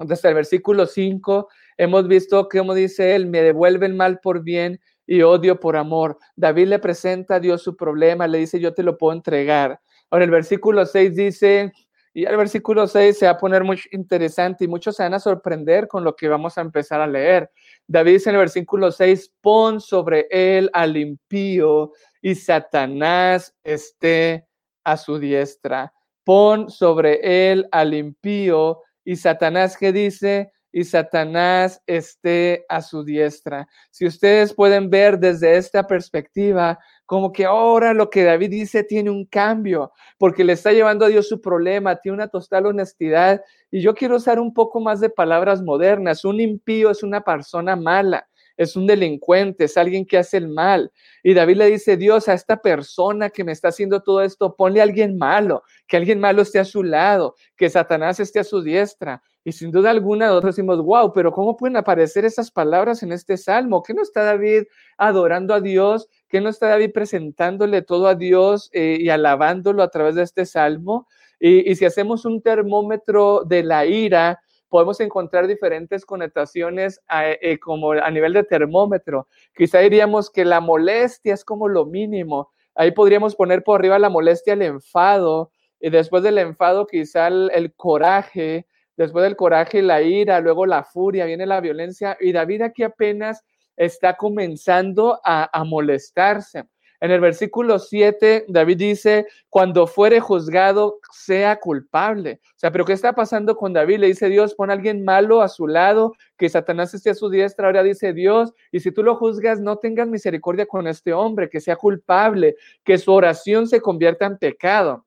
desde 0.01 0.31
el 0.31 0.35
versículo 0.35 0.87
5, 0.87 1.49
hemos 1.77 2.09
visto 2.09 2.49
cómo 2.49 2.75
dice 2.75 3.15
Él, 3.15 3.27
me 3.27 3.41
devuelve 3.43 3.87
el 3.87 3.95
mal 3.95 4.19
por 4.19 4.43
bien 4.43 4.81
y 5.07 5.23
odio 5.23 5.61
por 5.61 5.77
amor. 5.77 6.19
David 6.35 6.67
le 6.67 6.79
presenta 6.81 7.37
a 7.37 7.41
Dios 7.41 7.63
su 7.63 7.77
problema, 7.77 8.27
le 8.27 8.39
dice, 8.39 8.59
yo 8.59 8.75
te 8.75 8.83
lo 8.83 8.99
puedo 8.99 9.13
entregar. 9.13 9.81
Ahora 10.11 10.25
el 10.25 10.31
versículo 10.31 10.85
6 10.85 11.15
dice, 11.15 11.73
y 12.13 12.25
el 12.25 12.37
versículo 12.37 12.87
6 12.89 13.19
se 13.19 13.27
va 13.27 13.33
a 13.33 13.39
poner 13.39 13.63
muy 13.63 13.81
interesante 13.93 14.65
y 14.65 14.69
muchos 14.69 14.97
se 14.97 15.05
van 15.05 15.15
a 15.15 15.21
sorprender 15.21 15.87
con 15.87 16.03
lo 16.03 16.17
que 16.17 16.29
vamos 16.29 16.59
a 16.59 16.61
empezar 16.61 17.01
a 17.01 17.07
leer. 17.07 17.51
David 17.87 18.15
dice 18.15 18.31
en 18.31 18.37
el 18.37 18.41
versículo 18.41 18.91
6, 18.91 19.33
pon 19.41 19.81
sobre 19.81 20.27
él 20.31 20.69
al 20.73 20.97
impío 20.97 21.93
y 22.21 22.35
Satanás 22.35 23.55
esté 23.63 24.47
a 24.83 24.97
su 24.97 25.19
diestra. 25.19 25.93
Pon 26.25 26.69
sobre 26.69 27.53
él 27.53 27.69
al 27.71 27.95
impío 27.95 28.81
y 29.05 29.17
Satanás 29.17 29.77
que 29.77 29.93
dice, 29.93 30.53
y 30.73 30.85
Satanás 30.85 31.83
esté 31.87 32.65
a 32.69 32.83
su 32.83 33.05
diestra. 33.05 33.69
Si 33.91 34.07
ustedes 34.07 34.55
pueden 34.55 34.91
ver 34.91 35.19
desde 35.19 35.57
esta 35.57 35.87
perspectiva, 35.87 36.79
como 37.07 37.33
que 37.33 37.45
ahora 37.45 37.93
lo 37.93 38.09
que 38.09 38.23
David 38.23 38.51
dice 38.51 38.85
tiene 38.85 39.11
un 39.11 39.25
cambio, 39.25 39.93
porque 40.17 40.45
le 40.45 40.53
está 40.53 40.73
llevando 40.73 41.05
a 41.05 41.09
Dios 41.09 41.29
su 41.29 41.41
problema, 41.41 41.97
tiene 41.97 42.15
una 42.15 42.29
total 42.29 42.67
honestidad. 42.67 43.43
Y 43.71 43.81
yo 43.81 43.95
quiero 43.95 44.17
usar 44.17 44.39
un 44.39 44.55
poco 44.55 44.81
más 44.81 45.01
de 45.01 45.11
palabras 45.11 45.63
modernas. 45.63 46.25
Un 46.25 46.41
impío 46.41 46.91
es 46.91 47.03
una 47.03 47.23
persona 47.23 47.75
mala, 47.75 48.29
es 48.57 48.77
un 48.77 48.87
delincuente, 48.87 49.65
es 49.65 49.77
alguien 49.77 50.07
que 50.07 50.19
hace 50.19 50.37
el 50.37 50.49
mal. 50.49 50.93
Y 51.23 51.35
David 51.35 51.57
le 51.57 51.67
dice, 51.67 51.97
Dios, 51.97 52.29
a 52.29 52.35
esta 52.35 52.59
persona 52.59 53.31
que 53.31 53.43
me 53.43 53.53
está 53.53 53.69
haciendo 53.69 54.03
todo 54.03 54.23
esto, 54.23 54.55
ponle 54.55 54.81
a 54.81 54.85
alguien 54.85 55.19
malo, 55.19 55.63
que 55.89 55.97
alguien 55.97 56.21
malo 56.21 56.43
esté 56.43 56.59
a 56.59 56.65
su 56.65 56.83
lado, 56.83 57.35
que 57.57 57.71
Satanás 57.71 58.21
esté 58.21 58.39
a 58.39 58.45
su 58.45 58.63
diestra. 58.63 59.23
Y 59.43 59.53
sin 59.53 59.71
duda 59.71 59.91
alguna 59.91 60.27
nosotros 60.27 60.55
decimos, 60.55 60.83
wow, 60.83 61.13
pero 61.13 61.33
¿cómo 61.33 61.57
pueden 61.57 61.77
aparecer 61.77 62.25
esas 62.27 62.51
palabras 62.51 63.03
en 63.03 63.13
este 63.13 63.39
salmo? 63.39 63.83
¿Qué 63.83 63.95
no 63.95 64.03
está 64.03 64.23
David 64.23 64.65
adorando 64.99 65.55
a 65.55 65.61
Dios? 65.61 66.09
¿Qué 66.29 66.43
no 66.43 66.51
está 66.51 66.69
David 66.69 66.93
presentándole 66.93 67.81
todo 67.81 68.07
a 68.07 68.15
Dios 68.15 68.69
eh, 68.73 68.99
y 69.01 69.09
alabándolo 69.09 69.83
a 69.83 69.89
través 69.89 70.15
de 70.15 70.25
este 70.25 70.45
salmo? 70.45 71.09
Y, 71.39 71.75
si 71.75 71.87
hacemos 71.87 72.27
un 72.27 72.43
termómetro 72.43 73.45
de 73.45 73.63
la 73.63 73.87
ira, 73.87 74.43
podemos 74.69 75.01
encontrar 75.01 75.47
diferentes 75.47 76.05
connotaciones 76.05 77.01
eh, 77.11 77.59
como 77.59 77.93
a 77.93 78.11
nivel 78.11 78.35
de 78.35 78.45
termómetro. 78.45 79.27
Quizá 79.57 79.79
diríamos 79.79 80.29
que 80.29 80.45
la 80.45 80.61
molestia 80.61 81.33
es 81.33 81.47
como 81.47 81.67
lo 81.67 81.87
mínimo. 81.87 82.51
Ahí 82.75 82.91
podríamos 82.91 83.35
poner 83.37 83.65
por 83.65 83.81
arriba 83.81 83.99
la 83.99 84.11
molestia, 84.11 84.53
el 84.53 84.61
enfado, 84.61 85.51
y 85.81 85.89
después 85.89 86.23
del 86.23 86.37
enfado 86.37 86.87
quizá 86.87 87.29
el 87.29 87.73
coraje, 87.75 88.67
después 89.05 89.23
del 89.23 89.37
coraje, 89.37 89.81
la 89.81 90.03
ira, 90.03 90.41
luego 90.41 90.67
la 90.67 90.85
furia, 90.85 91.25
viene 91.25 91.47
la 91.47 91.61
violencia 91.61 92.19
y 92.21 92.33
David 92.33 92.61
aquí 92.63 92.83
apenas 92.83 93.43
está 93.77 94.17
comenzando 94.17 95.19
a, 95.25 95.49
molestarse. 95.65 96.65
En 97.01 97.11
el 97.11 97.19
versículo 97.19 97.79
7, 97.79 98.45
David 98.49 98.77
dice, 98.77 99.27
cuando 99.49 99.87
fuere 99.87 100.21
juzgado, 100.21 100.99
sea 101.13 101.57
culpable. 101.57 102.41
O 102.45 102.59
sea, 102.59 102.71
pero 102.71 102.85
¿qué 102.85 102.93
está 102.93 103.15
pasando 103.15 103.57
con 103.57 103.73
David? 103.73 104.01
Le 104.01 104.09
dice 104.09 104.29
Dios, 104.29 104.55
pon 104.55 104.69
a 104.69 104.75
alguien 104.75 105.03
malo 105.03 105.41
a 105.41 105.49
su 105.49 105.67
lado, 105.67 106.13
que 106.37 106.51
Satanás 106.51 106.93
esté 106.93 107.09
a 107.09 107.15
su 107.15 107.31
diestra. 107.31 107.69
Ahora 107.69 107.83
dice 107.83 108.13
Dios, 108.13 108.53
y 108.71 108.81
si 108.81 108.93
tú 108.93 109.03
lo 109.03 109.17
juzgas, 109.17 109.61
no 109.61 109.79
tengas 109.79 110.09
misericordia 110.09 110.67
con 110.67 110.87
este 110.87 111.15
hombre, 111.15 111.49
que 111.49 111.63
sea 111.63 111.77
culpable, 111.77 112.57
que 112.85 112.99
su 112.99 113.11
oración 113.11 113.67
se 113.67 113.81
convierta 113.81 114.27
en 114.27 114.37
pecado. 114.37 115.07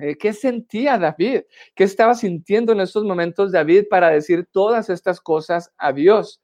Eh, 0.00 0.16
¿Qué 0.16 0.32
sentía 0.32 0.98
David? 0.98 1.42
¿Qué 1.74 1.84
estaba 1.84 2.14
sintiendo 2.14 2.72
en 2.72 2.80
estos 2.80 3.04
momentos 3.04 3.52
David 3.52 3.84
para 3.90 4.10
decir 4.10 4.46
todas 4.50 4.88
estas 4.88 5.20
cosas 5.20 5.72
a 5.76 5.92
Dios? 5.92 6.40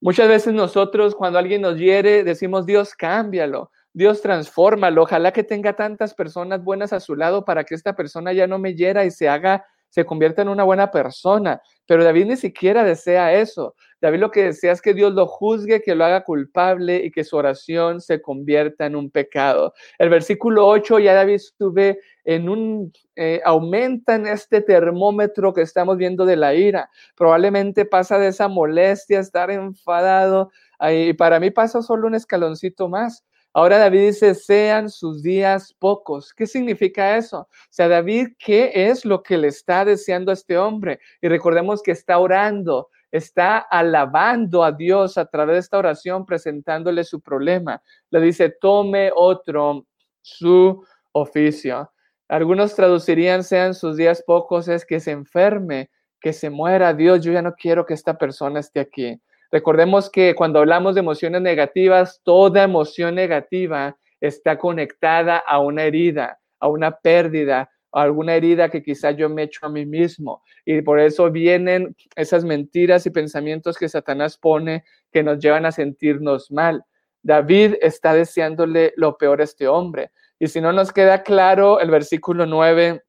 Muchas 0.00 0.28
veces 0.28 0.54
nosotros 0.54 1.14
cuando 1.14 1.38
alguien 1.38 1.62
nos 1.62 1.76
hiere 1.76 2.24
decimos, 2.24 2.66
Dios, 2.66 2.94
cámbialo, 2.94 3.70
Dios, 3.92 4.22
transfórmalo, 4.22 5.02
ojalá 5.02 5.32
que 5.32 5.42
tenga 5.42 5.74
tantas 5.74 6.14
personas 6.14 6.62
buenas 6.62 6.92
a 6.92 7.00
su 7.00 7.16
lado 7.16 7.44
para 7.44 7.64
que 7.64 7.74
esta 7.74 7.96
persona 7.96 8.32
ya 8.32 8.46
no 8.46 8.58
me 8.58 8.74
hiera 8.74 9.04
y 9.04 9.10
se 9.10 9.28
haga 9.28 9.66
se 9.90 10.04
convierta 10.06 10.42
en 10.42 10.48
una 10.48 10.64
buena 10.64 10.90
persona. 10.90 11.60
Pero 11.86 12.04
David 12.04 12.26
ni 12.26 12.36
siquiera 12.36 12.84
desea 12.84 13.34
eso. 13.34 13.74
David 14.00 14.20
lo 14.20 14.30
que 14.30 14.44
desea 14.44 14.72
es 14.72 14.80
que 14.80 14.94
Dios 14.94 15.12
lo 15.12 15.26
juzgue, 15.26 15.82
que 15.82 15.94
lo 15.94 16.04
haga 16.04 16.24
culpable 16.24 17.04
y 17.04 17.10
que 17.10 17.24
su 17.24 17.36
oración 17.36 18.00
se 18.00 18.22
convierta 18.22 18.86
en 18.86 18.96
un 18.96 19.10
pecado. 19.10 19.74
El 19.98 20.08
versículo 20.08 20.66
8 20.66 21.00
ya 21.00 21.14
David 21.14 21.40
sube 21.58 21.98
en 22.24 22.48
un, 22.48 22.92
eh, 23.16 23.40
aumenta 23.44 24.14
en 24.14 24.26
este 24.26 24.62
termómetro 24.62 25.52
que 25.52 25.62
estamos 25.62 25.96
viendo 25.96 26.24
de 26.24 26.36
la 26.36 26.54
ira. 26.54 26.88
Probablemente 27.16 27.84
pasa 27.84 28.18
de 28.18 28.28
esa 28.28 28.48
molestia, 28.48 29.20
estar 29.20 29.50
enfadado. 29.50 30.50
Y 30.90 31.12
para 31.14 31.40
mí 31.40 31.50
pasa 31.50 31.82
solo 31.82 32.06
un 32.06 32.14
escaloncito 32.14 32.88
más. 32.88 33.24
Ahora 33.52 33.78
David 33.78 34.06
dice, 34.06 34.34
sean 34.34 34.88
sus 34.88 35.22
días 35.22 35.74
pocos. 35.78 36.32
¿Qué 36.32 36.46
significa 36.46 37.16
eso? 37.16 37.40
O 37.40 37.48
sea, 37.68 37.88
David, 37.88 38.28
¿qué 38.38 38.70
es 38.72 39.04
lo 39.04 39.22
que 39.22 39.36
le 39.36 39.48
está 39.48 39.84
deseando 39.84 40.30
a 40.30 40.34
este 40.34 40.56
hombre? 40.56 41.00
Y 41.20 41.28
recordemos 41.28 41.82
que 41.82 41.90
está 41.90 42.18
orando, 42.18 42.88
está 43.10 43.58
alabando 43.58 44.62
a 44.62 44.70
Dios 44.70 45.18
a 45.18 45.26
través 45.26 45.54
de 45.54 45.60
esta 45.60 45.78
oración, 45.78 46.24
presentándole 46.26 47.02
su 47.02 47.20
problema. 47.20 47.82
Le 48.10 48.20
dice, 48.20 48.50
tome 48.60 49.10
otro 49.14 49.84
su 50.22 50.84
oficio. 51.12 51.92
Algunos 52.28 52.76
traducirían, 52.76 53.42
sean 53.42 53.74
sus 53.74 53.96
días 53.96 54.22
pocos, 54.24 54.68
es 54.68 54.86
que 54.86 55.00
se 55.00 55.10
enferme, 55.10 55.90
que 56.20 56.32
se 56.32 56.50
muera. 56.50 56.94
Dios, 56.94 57.20
yo 57.24 57.32
ya 57.32 57.42
no 57.42 57.54
quiero 57.54 57.84
que 57.84 57.94
esta 57.94 58.16
persona 58.16 58.60
esté 58.60 58.78
aquí. 58.78 59.20
Recordemos 59.52 60.10
que 60.10 60.34
cuando 60.34 60.60
hablamos 60.60 60.94
de 60.94 61.00
emociones 61.00 61.42
negativas, 61.42 62.20
toda 62.22 62.62
emoción 62.62 63.14
negativa 63.14 63.96
está 64.20 64.58
conectada 64.58 65.38
a 65.38 65.58
una 65.58 65.84
herida, 65.84 66.38
a 66.60 66.68
una 66.68 66.92
pérdida, 66.92 67.70
a 67.92 68.02
alguna 68.02 68.34
herida 68.34 68.68
que 68.68 68.82
quizá 68.82 69.10
yo 69.10 69.28
me 69.28 69.42
he 69.42 69.44
hecho 69.46 69.66
a 69.66 69.68
mí 69.68 69.86
mismo. 69.86 70.42
Y 70.64 70.82
por 70.82 71.00
eso 71.00 71.30
vienen 71.30 71.96
esas 72.14 72.44
mentiras 72.44 73.06
y 73.06 73.10
pensamientos 73.10 73.76
que 73.76 73.88
Satanás 73.88 74.38
pone 74.38 74.84
que 75.12 75.22
nos 75.22 75.38
llevan 75.38 75.66
a 75.66 75.72
sentirnos 75.72 76.50
mal. 76.50 76.84
David 77.22 77.74
está 77.80 78.14
deseándole 78.14 78.92
lo 78.96 79.16
peor 79.16 79.40
a 79.40 79.44
este 79.44 79.66
hombre. 79.68 80.10
Y 80.38 80.46
si 80.46 80.60
no 80.60 80.72
nos 80.72 80.92
queda 80.92 81.22
claro, 81.22 81.80
el 81.80 81.90
versículo 81.90 82.46
9 82.46 83.02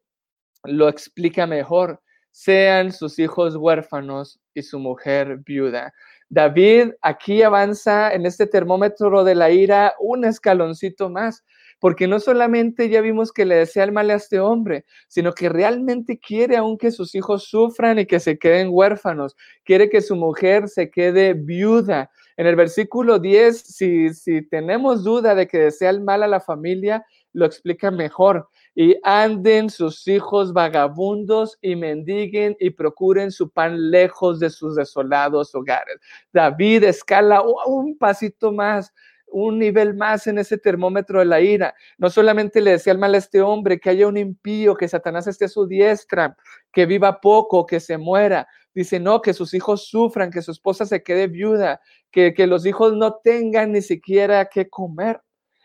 lo 0.66 0.90
explica 0.90 1.48
mejor. 1.48 2.02
Sean 2.32 2.92
sus 2.92 3.20
hijos 3.20 3.56
huérfanos 3.56 4.40
y 4.54 4.64
su 4.64 4.80
mujer 4.80 5.38
viuda. 5.46 5.94
David 6.32 6.94
aquí 7.02 7.42
avanza 7.42 8.14
en 8.14 8.26
este 8.26 8.48
termómetro 8.48 9.26
de 9.26 9.36
la 9.36 9.52
ira 9.52 9.96
un 10.00 10.24
escaloncito 10.24 11.10
más, 11.10 11.44
porque 11.78 12.08
no 12.08 12.22
solamente 12.22 12.88
ya 12.88 13.02
vimos 13.02 13.34
que 13.34 13.44
le 13.44 13.56
desea 13.56 13.84
el 13.84 13.92
mal 13.92 14.10
a 14.10 14.16
este 14.16 14.40
hombre, 14.40 14.86
sino 15.10 15.34
que 15.34 15.50
realmente 15.50 16.20
quiere 16.20 16.56
aún 16.56 16.78
que 16.78 16.92
sus 16.92 17.16
hijos 17.16 17.50
sufran 17.50 18.00
y 18.00 18.06
que 18.06 18.22
se 18.22 18.40
queden 18.40 18.70
huérfanos, 18.72 19.36
quiere 19.66 19.90
que 19.90 20.00
su 20.00 20.16
mujer 20.16 20.70
se 20.70 20.90
quede 20.90 21.34
viuda. 21.34 22.10
En 22.38 22.48
el 22.48 22.56
versículo 22.56 23.20
10, 23.20 23.60
si, 23.60 24.14
si 24.14 24.42
tenemos 24.48 25.04
duda 25.04 25.36
de 25.36 25.48
que 25.48 25.58
desea 25.58 25.90
el 25.90 26.00
mal 26.00 26.24
a 26.24 26.30
la 26.30 26.40
familia, 26.40 27.06
lo 27.34 27.46
explica 27.46 27.92
mejor 27.92 28.48
y 28.76 28.96
anden 29.04 29.70
sus 29.70 30.08
hijos 30.08 30.54
vagabundos 30.54 31.58
y 31.62 31.76
mendiguen 31.76 32.56
y 32.60 32.70
procuren 32.70 33.32
su 33.32 33.50
pan 33.50 33.92
lejos 33.92 34.40
de 34.40 34.50
sus 34.50 34.76
desolados 34.76 35.54
hogares. 35.54 35.98
David 36.32 36.84
escala 36.84 37.42
un 37.42 37.98
pasito 37.98 38.52
más, 38.52 38.94
un 39.28 39.60
nivel 39.60 39.96
más 39.96 40.28
en 40.28 40.38
ese 40.38 40.58
termómetro 40.58 41.20
de 41.20 41.26
la 41.26 41.42
ira. 41.42 41.74
No 41.98 42.10
solamente 42.10 42.62
le 42.62 42.72
decía 42.72 42.94
al 42.94 43.00
mal 43.00 43.14
a 43.16 43.18
este 43.18 43.42
hombre 43.42 43.80
que 43.80 43.90
haya 43.90 44.08
un 44.08 44.18
impío, 44.18 44.76
que 44.76 44.88
Satanás 44.88 45.28
esté 45.28 45.46
a 45.46 45.50
su 45.50 45.68
diestra, 45.68 46.38
que 46.72 46.86
viva 46.86 47.20
poco, 47.20 47.66
que 47.66 47.80
se 47.80 47.98
muera. 47.98 48.48
Dice, 48.74 49.02
no, 49.02 49.22
que 49.22 49.34
sus 49.34 49.54
hijos 49.54 49.88
sufran, 49.88 50.32
que 50.32 50.42
su 50.42 50.52
esposa 50.52 50.86
se 50.86 51.04
quede 51.04 51.28
viuda, 51.28 51.82
que, 52.10 52.34
que 52.34 52.48
los 52.48 52.66
hijos 52.66 52.94
no 52.96 53.16
tengan 53.16 53.74
ni 53.74 53.82
siquiera 53.82 54.46
que 54.46 54.70
comer. 54.70 55.22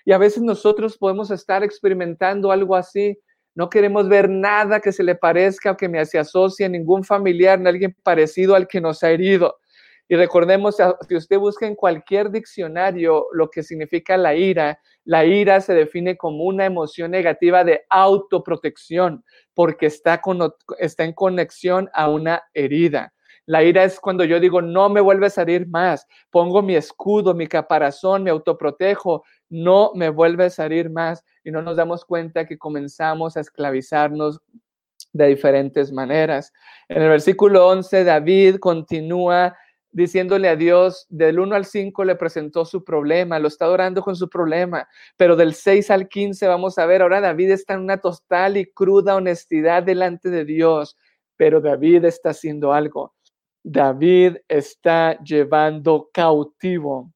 Y 0.06 0.12
a 0.12 0.18
veces 0.18 0.42
nosotros 0.42 0.96
podemos 0.96 1.32
estar 1.32 1.64
experimentando 1.64 2.52
algo 2.52 2.76
así. 2.76 3.18
No 3.56 3.68
queremos 3.68 4.08
ver 4.08 4.30
nada 4.30 4.78
que 4.78 4.92
se 4.92 5.02
le 5.02 5.16
parezca 5.16 5.72
o 5.72 5.76
que 5.76 5.88
me 5.88 6.02
se 6.06 6.16
asocie 6.16 6.64
a 6.64 6.68
ningún 6.68 7.02
familiar, 7.02 7.58
ni 7.58 7.68
alguien 7.68 7.94
parecido 8.04 8.54
al 8.54 8.68
que 8.68 8.80
nos 8.80 9.02
ha 9.02 9.10
herido. 9.10 9.58
Y 10.08 10.14
recordemos, 10.14 10.76
si 11.08 11.16
usted 11.16 11.38
busca 11.40 11.66
en 11.66 11.74
cualquier 11.74 12.30
diccionario 12.30 13.26
lo 13.32 13.50
que 13.50 13.64
significa 13.64 14.16
la 14.16 14.36
ira, 14.36 14.78
la 15.04 15.24
ira 15.24 15.60
se 15.60 15.74
define 15.74 16.16
como 16.16 16.44
una 16.44 16.66
emoción 16.66 17.10
negativa 17.10 17.64
de 17.64 17.84
autoprotección, 17.90 19.24
porque 19.54 19.86
está, 19.86 20.22
está 20.78 21.02
en 21.02 21.14
conexión 21.14 21.90
a 21.92 22.08
una 22.08 22.44
herida. 22.54 23.12
La 23.46 23.62
ira 23.62 23.84
es 23.84 24.00
cuando 24.00 24.24
yo 24.24 24.40
digo, 24.40 24.60
no 24.60 24.88
me 24.88 25.00
vuelve 25.00 25.26
a 25.26 25.30
salir 25.30 25.68
más, 25.68 26.06
pongo 26.30 26.62
mi 26.62 26.74
escudo, 26.74 27.32
mi 27.32 27.46
caparazón, 27.46 28.24
me 28.24 28.30
autoprotejo, 28.30 29.24
no 29.48 29.92
me 29.94 30.08
vuelve 30.08 30.44
a 30.44 30.50
salir 30.50 30.90
más 30.90 31.24
y 31.44 31.50
no 31.50 31.62
nos 31.62 31.76
damos 31.76 32.04
cuenta 32.04 32.46
que 32.46 32.58
comenzamos 32.58 33.36
a 33.36 33.40
esclavizarnos 33.40 34.40
de 35.12 35.26
diferentes 35.28 35.92
maneras. 35.92 36.52
En 36.88 37.02
el 37.02 37.08
versículo 37.08 37.68
11, 37.68 38.04
David 38.04 38.56
continúa 38.56 39.56
diciéndole 39.96 40.50
a 40.50 40.56
Dios, 40.56 41.06
del 41.08 41.38
1 41.38 41.56
al 41.56 41.64
5 41.64 42.04
le 42.04 42.16
presentó 42.16 42.66
su 42.66 42.84
problema, 42.84 43.38
lo 43.38 43.48
está 43.48 43.70
orando 43.70 44.02
con 44.02 44.14
su 44.14 44.28
problema, 44.28 44.86
pero 45.16 45.36
del 45.36 45.54
6 45.54 45.90
al 45.90 46.06
15 46.06 46.46
vamos 46.48 46.76
a 46.76 46.84
ver, 46.84 47.00
ahora 47.00 47.22
David 47.22 47.52
está 47.52 47.74
en 47.74 47.80
una 47.80 47.96
total 47.96 48.58
y 48.58 48.66
cruda 48.66 49.16
honestidad 49.16 49.82
delante 49.82 50.28
de 50.28 50.44
Dios, 50.44 50.98
pero 51.36 51.62
David 51.62 52.04
está 52.04 52.30
haciendo 52.30 52.74
algo. 52.74 53.14
David 53.64 54.36
está 54.48 55.18
llevando 55.22 56.10
cautivo 56.12 57.10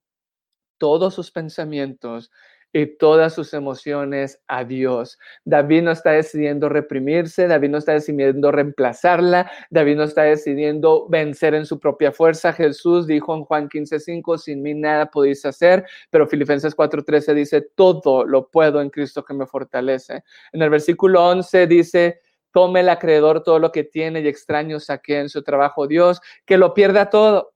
todos 0.81 1.15
sus 1.15 1.31
pensamientos 1.31 2.33
y 2.73 2.87
todas 2.87 3.35
sus 3.35 3.53
emociones 3.53 4.41
a 4.47 4.65
Dios. 4.65 5.19
David 5.45 5.83
no 5.83 5.91
está 5.91 6.13
decidiendo 6.13 6.69
reprimirse, 6.69 7.49
David 7.49 7.71
no 7.71 7.79
está 7.79 7.93
decidiendo 7.93 8.53
reemplazarla, 8.53 9.51
David 9.71 9.97
no 9.97 10.05
está 10.05 10.23
decidiendo 10.23 11.09
vencer 11.09 11.55
en 11.55 11.67
su 11.67 11.81
propia 11.81 12.13
fuerza. 12.13 12.53
Jesús 12.53 13.07
dijo 13.07 13.35
en 13.35 13.45
Juan 13.45 13.69
15:5, 13.69 14.39
sin 14.39 14.63
mí 14.63 14.75
nada 14.75 15.11
podéis 15.11 15.45
hacer, 15.45 15.85
pero 16.11 16.27
Filipenses 16.27 16.77
4:13 16.77 17.35
dice, 17.35 17.61
todo 17.75 18.25
lo 18.25 18.49
puedo 18.49 18.81
en 18.81 18.91
Cristo 18.91 19.25
que 19.25 19.35
me 19.35 19.47
fortalece. 19.47 20.23
En 20.53 20.63
el 20.63 20.71
versículo 20.71 21.27
11 21.27 21.67
dice, 21.67 22.21
tome 22.53 22.81
el 22.81 22.89
acreedor 22.89 23.43
todo 23.43 23.59
lo 23.59 23.73
que 23.73 23.85
tiene 23.85 24.21
y 24.21 24.29
extraño 24.29 24.81
saque 24.81 25.19
en 25.19 25.29
su 25.29 25.43
trabajo 25.43 25.87
Dios, 25.87 26.21
que 26.47 26.57
lo 26.57 26.75
pierda 26.75 27.11
todo, 27.11 27.53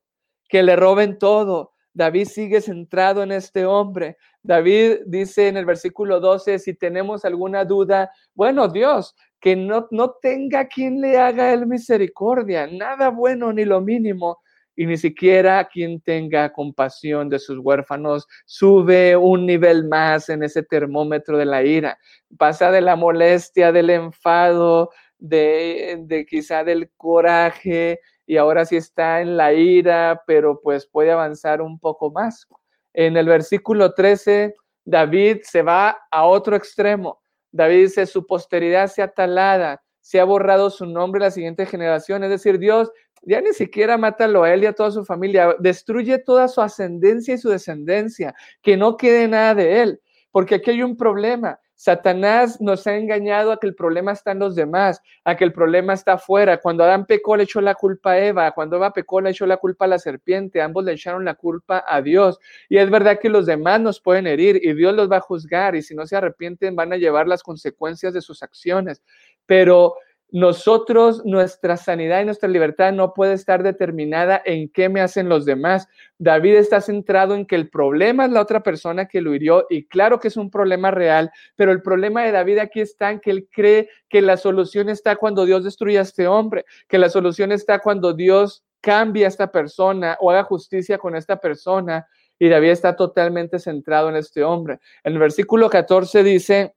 que 0.49 0.63
le 0.63 0.77
roben 0.77 1.19
todo. 1.19 1.74
David 1.95 2.27
sigue 2.27 2.61
centrado 2.61 3.23
en 3.23 3.33
este 3.33 3.65
hombre. 3.65 4.19
David 4.43 4.99
dice 5.07 5.49
en 5.49 5.57
el 5.57 5.65
versículo 5.65 6.21
12, 6.21 6.59
si 6.59 6.75
tenemos 6.75 7.25
alguna 7.25 7.65
duda, 7.65 8.11
bueno, 8.35 8.69
Dios, 8.69 9.15
que 9.41 9.57
no, 9.57 9.87
no 9.91 10.17
tenga 10.21 10.67
quien 10.67 11.01
le 11.01 11.17
haga 11.19 11.53
el 11.53 11.67
misericordia, 11.67 12.67
nada 12.67 13.11
bueno 13.11 13.53
ni 13.53 13.65
lo 13.65 13.81
mínimo, 13.81 14.39
y 14.77 14.87
ni 14.87 14.97
siquiera 14.97 15.69
quien 15.73 16.01
tenga 16.01 16.53
compasión 16.53 17.29
de 17.29 17.39
sus 17.39 17.59
huérfanos, 17.59 18.27
sube 18.45 19.17
un 19.17 19.47
nivel 19.47 19.87
más 19.87 20.29
en 20.29 20.43
ese 20.43 20.63
termómetro 20.63 21.39
de 21.39 21.45
la 21.45 21.63
ira, 21.63 21.97
pasa 22.37 22.71
de 22.73 22.81
la 22.81 22.97
molestia, 22.97 23.71
del 23.71 23.91
enfado, 23.91 24.91
de, 25.19 26.01
de 26.07 26.27
quizá 26.27 26.65
del 26.65 26.91
coraje, 26.97 28.01
y 28.27 28.37
ahora 28.37 28.65
sí 28.65 28.77
está 28.77 29.21
en 29.21 29.37
la 29.37 29.53
ira, 29.53 30.23
pero 30.27 30.61
pues 30.63 30.87
puede 30.87 31.13
avanzar 31.13 31.61
un 31.61 31.79
poco 31.79 32.11
más. 32.11 32.47
En 32.93 33.17
el 33.17 33.27
versículo 33.27 33.93
13, 33.93 34.55
David 34.85 35.39
se 35.43 35.63
va 35.63 35.99
a 36.11 36.25
otro 36.25 36.57
extremo. 36.57 37.21
David 37.53 37.83
dice, 37.85 38.07
su 38.07 38.27
posteridad 38.27 38.89
se 38.89 39.03
ha 39.03 39.09
talada, 39.09 39.83
se 40.01 40.21
ha 40.21 40.25
borrado 40.25 40.71
su 40.71 40.87
nombre 40.87 41.23
a 41.23 41.27
la 41.27 41.31
siguiente 41.31 41.67
generación. 41.67 42.25
Es 42.25 42.31
decir, 42.31 42.59
Dios 42.59 42.91
ya 43.23 43.41
ni 43.41 43.53
siquiera 43.53 43.97
mátalo 43.97 44.43
a 44.43 44.53
él 44.53 44.65
y 44.65 44.67
a 44.67 44.73
toda 44.73 44.91
su 44.91 45.05
familia, 45.05 45.55
destruye 45.59 46.19
toda 46.19 46.49
su 46.49 46.61
ascendencia 46.61 47.35
y 47.35 47.39
su 47.39 47.49
descendencia, 47.49 48.35
que 48.63 48.77
no 48.77 48.97
quede 48.97 49.29
nada 49.29 49.55
de 49.55 49.83
él, 49.83 50.01
porque 50.31 50.57
aquí 50.57 50.73
hay 50.73 50.83
un 50.83 50.97
problema. 50.97 51.59
Satanás 51.75 52.61
nos 52.61 52.87
ha 52.87 52.97
engañado 52.97 53.51
a 53.51 53.59
que 53.59 53.67
el 53.67 53.75
problema 53.75 54.13
está 54.13 54.33
en 54.33 54.39
los 54.39 54.55
demás, 54.55 55.01
a 55.25 55.37
que 55.37 55.45
el 55.45 55.53
problema 55.53 55.93
está 55.93 56.15
afuera. 56.15 56.59
Cuando 56.59 56.85
Adán 56.85 57.05
pecó, 57.05 57.37
le 57.37 57.45
echó 57.45 57.61
la 57.61 57.75
culpa 57.75 58.13
a 58.13 58.19
Eva. 58.19 58.53
Cuando 58.53 58.77
Eva 58.77 58.93
pecó, 58.93 59.21
le 59.21 59.31
echó 59.31 59.45
la 59.47 59.57
culpa 59.57 59.87
a 59.87 59.89
la 59.89 59.99
serpiente. 59.99 60.63
Ambos 60.63 60.85
le 60.85 60.93
echaron 60.93 61.25
la 61.25 61.35
culpa 61.35 61.85
a 61.87 62.01
Dios. 62.01 62.39
Y 62.69 62.79
es 62.79 62.89
verdad 62.91 63.19
que 63.21 63.29
los 63.29 63.47
demás 63.47 63.81
nos 63.81 64.01
pueden 64.01 64.27
herir 64.27 64.61
y 64.63 64.73
Dios 64.75 64.95
los 64.95 65.11
va 65.11 65.17
a 65.17 65.21
juzgar. 65.21 65.75
Y 65.75 65.83
si 65.83 65.95
no 65.95 66.07
se 66.07 66.17
arrepienten, 66.17 66.77
van 66.77 66.93
a 66.93 66.97
llevar 66.97 67.27
las 67.27 67.43
consecuencias 67.43 68.15
de 68.15 68.23
sus 68.23 68.43
acciones. 68.43 69.03
Pero 69.47 69.95
nosotros, 70.31 71.25
nuestra 71.25 71.77
sanidad 71.77 72.21
y 72.21 72.25
nuestra 72.25 72.49
libertad 72.49 72.93
no 72.93 73.15
puede 73.15 73.35
estar 73.35 73.63
determinada 73.63 74.43
en 74.45 74.69
qué 74.69 74.89
me 74.89 75.01
hacen 75.01 75.29
los 75.29 75.45
demás. 75.45 75.87
David 76.19 76.55
está 76.57 76.81
centrado 76.81 77.37
en 77.37 77.47
que 77.47 77.55
el 77.55 77.71
problema 77.71 78.25
es 78.25 78.33
la 78.33 78.41
otra 78.41 78.63
persona 78.63 79.07
que 79.07 79.21
lo 79.21 79.33
hirió 79.33 79.67
y 79.71 79.87
claro 79.87 80.19
que 80.19 80.29
es 80.29 80.37
un 80.37 80.51
problema 80.51 80.91
real, 80.91 81.31
pero 81.55 81.71
el 81.71 81.83
problema 81.83 82.25
de 82.25 82.33
David 82.33 82.59
aquí 82.59 82.81
está 82.81 83.13
en 83.13 83.21
que 83.21 83.31
él 83.31 83.49
cree 83.53 83.89
que 84.09 84.23
la 84.23 84.37
solución 84.37 84.89
está 84.89 85.15
cuando 85.15 85.45
Dios 85.45 85.63
destruya 85.63 86.01
a 86.01 86.03
este 86.03 86.27
hombre, 86.27 86.65
que 86.89 86.99
la 86.99 87.11
solución 87.11 87.53
está 87.53 87.79
cuando 87.79 88.13
Dios 88.13 88.65
cambie 88.81 89.25
a 89.25 89.29
esta 89.29 89.51
persona 89.51 90.19
o 90.21 90.31
haga 90.31 90.43
justicia 90.43 90.99
con 90.99 91.17
esta 91.17 91.37
persona. 91.37 92.07
Y 92.39 92.49
David 92.49 92.71
está 92.71 92.97
totalmente 92.97 93.59
centrado 93.59 94.09
en 94.09 94.17
este 94.17 94.43
hombre. 94.43 94.81
En 95.05 95.13
el 95.13 95.19
versículo 95.21 95.71
14 95.71 96.23
dice, 96.25 96.75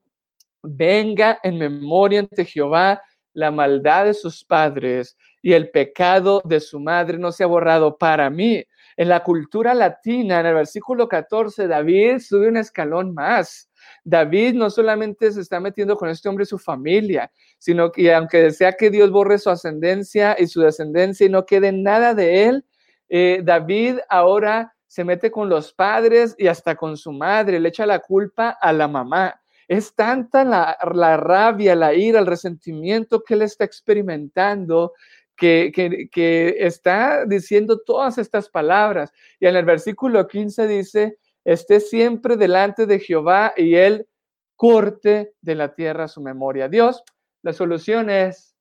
venga 0.62 1.40
en 1.44 1.58
memoria 1.58 2.20
ante 2.20 2.46
Jehová 2.46 3.02
la 3.38 3.52
maldad 3.52 4.06
de 4.06 4.16
sus 4.16 4.44
padres 4.44 5.16
y 5.44 5.54
el 5.54 5.70
pecado 5.70 6.42
de 6.44 6.60
su 6.60 6.80
madre 6.80 7.20
no 7.20 7.32
se 7.32 7.44
ha 7.44 7.48
borrado 7.48 7.96
para 7.96 8.32
mí. 8.32 8.64
En 8.96 9.10
la 9.10 9.24
cultura 9.24 9.76
latina, 9.76 10.40
en 10.40 10.48
el 10.48 10.56
versículo 10.56 11.08
14, 11.08 11.68
David 11.68 12.18
sube 12.18 12.48
un 12.48 12.58
escalón 12.58 13.14
más. 13.14 13.70
David 14.04 14.56
no 14.56 14.72
solamente 14.72 15.32
se 15.32 15.42
está 15.42 15.60
metiendo 15.60 15.96
con 15.98 16.10
este 16.10 16.28
hombre 16.28 16.44
y 16.44 16.48
su 16.48 16.58
familia, 16.58 17.32
sino 17.60 17.92
que 17.92 18.12
aunque 18.12 18.42
desea 18.42 18.72
que 18.72 18.90
Dios 18.90 19.12
borre 19.12 19.38
su 19.38 19.52
ascendencia 19.52 20.36
y 20.40 20.48
su 20.48 20.62
descendencia 20.62 21.28
y 21.28 21.30
no 21.30 21.46
quede 21.46 21.72
nada 21.72 22.16
de 22.16 22.46
él, 22.46 22.66
eh, 23.08 23.42
David 23.44 24.00
ahora 24.10 24.74
se 24.88 25.04
mete 25.04 25.30
con 25.30 25.48
los 25.48 25.74
padres 25.74 26.34
y 26.40 26.48
hasta 26.48 26.76
con 26.76 26.98
su 26.98 27.12
madre, 27.12 27.60
le 27.60 27.70
echa 27.70 27.86
la 27.86 28.00
culpa 28.00 28.58
a 28.60 28.74
la 28.74 28.88
mamá. 28.88 29.40
Es 29.68 29.94
tanta 29.96 30.44
la, 30.44 30.78
rabia, 31.18 31.76
la 31.76 31.94
ira, 31.94 32.20
el 32.20 32.26
resentimiento 32.26 33.24
que 33.24 33.34
él 33.34 33.42
está 33.42 33.66
experimentando 33.66 34.94
que, 35.36 35.72
que, 36.12 36.56
está 36.58 37.26
diciendo 37.26 37.82
todas 37.86 38.18
estas 38.18 38.50
palabras. 38.50 39.12
Y 39.40 39.46
en 39.46 39.56
el 39.56 39.66
versículo 39.66 40.28
15 40.28 40.68
dice, 40.68 41.20
esté 41.44 41.80
siempre 41.80 42.38
delante 42.38 42.86
de 42.86 43.00
Jehová 43.00 43.54
y 43.56 43.76
él 43.76 44.08
corte 44.56 45.34
de 45.42 45.56
la 45.56 45.76
tierra 45.76 46.08
su 46.08 46.22
memoria. 46.22 46.68
Dios, 46.68 47.04
la 47.44 47.54
solución 47.54 48.10
es 48.10 48.56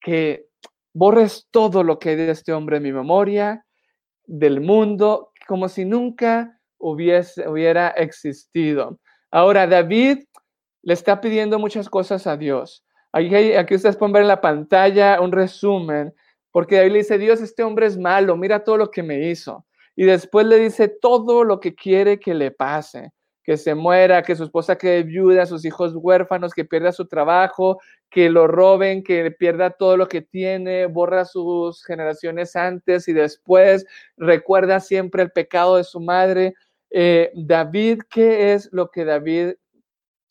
que 0.00 0.48
borres 0.92 1.48
todo 1.50 1.82
lo 1.82 1.98
que 1.98 2.10
hay 2.10 2.16
de 2.16 2.30
este 2.30 2.52
hombre 2.52 2.76
en 2.76 2.82
mi 2.82 2.92
memoria, 2.92 3.64
del 4.24 4.60
mundo, 4.60 5.32
como 5.46 5.68
si 5.68 5.84
nunca 5.84 6.60
hubiese, 6.78 7.48
hubiera 7.48 7.88
existido. 7.90 9.00
Ahora, 9.30 9.66
David 9.66 10.24
le 10.82 10.94
está 10.94 11.20
pidiendo 11.20 11.58
muchas 11.58 11.88
cosas 11.88 12.26
a 12.26 12.36
Dios. 12.36 12.84
Aquí, 13.12 13.54
aquí 13.54 13.74
ustedes 13.74 13.96
pueden 13.96 14.12
ver 14.12 14.22
en 14.22 14.28
la 14.28 14.40
pantalla 14.40 15.20
un 15.20 15.32
resumen, 15.32 16.14
porque 16.50 16.76
David 16.76 16.92
le 16.92 16.98
dice, 16.98 17.18
Dios, 17.18 17.40
este 17.40 17.62
hombre 17.62 17.86
es 17.86 17.98
malo, 17.98 18.36
mira 18.36 18.64
todo 18.64 18.76
lo 18.76 18.90
que 18.90 19.02
me 19.02 19.28
hizo. 19.28 19.66
Y 19.96 20.04
después 20.04 20.46
le 20.46 20.58
dice 20.58 20.88
todo 20.88 21.44
lo 21.44 21.58
que 21.60 21.74
quiere 21.74 22.20
que 22.20 22.34
le 22.34 22.50
pase, 22.50 23.12
que 23.42 23.56
se 23.56 23.74
muera, 23.74 24.22
que 24.22 24.36
su 24.36 24.44
esposa 24.44 24.76
quede 24.76 25.02
viuda, 25.02 25.46
sus 25.46 25.64
hijos 25.64 25.92
huérfanos, 25.94 26.52
que 26.52 26.64
pierda 26.64 26.92
su 26.92 27.06
trabajo, 27.08 27.80
que 28.10 28.30
lo 28.30 28.46
roben, 28.46 29.02
que 29.02 29.30
pierda 29.30 29.70
todo 29.70 29.96
lo 29.96 30.06
que 30.06 30.22
tiene, 30.22 30.86
borra 30.86 31.24
sus 31.24 31.84
generaciones 31.84 32.54
antes 32.56 33.08
y 33.08 33.12
después, 33.12 33.86
recuerda 34.16 34.80
siempre 34.80 35.22
el 35.22 35.32
pecado 35.32 35.76
de 35.76 35.84
su 35.84 35.98
madre. 36.00 36.54
Eh, 36.90 37.32
David, 37.34 38.02
¿qué 38.08 38.52
es 38.52 38.68
lo 38.70 38.90
que 38.90 39.04
David 39.04 39.54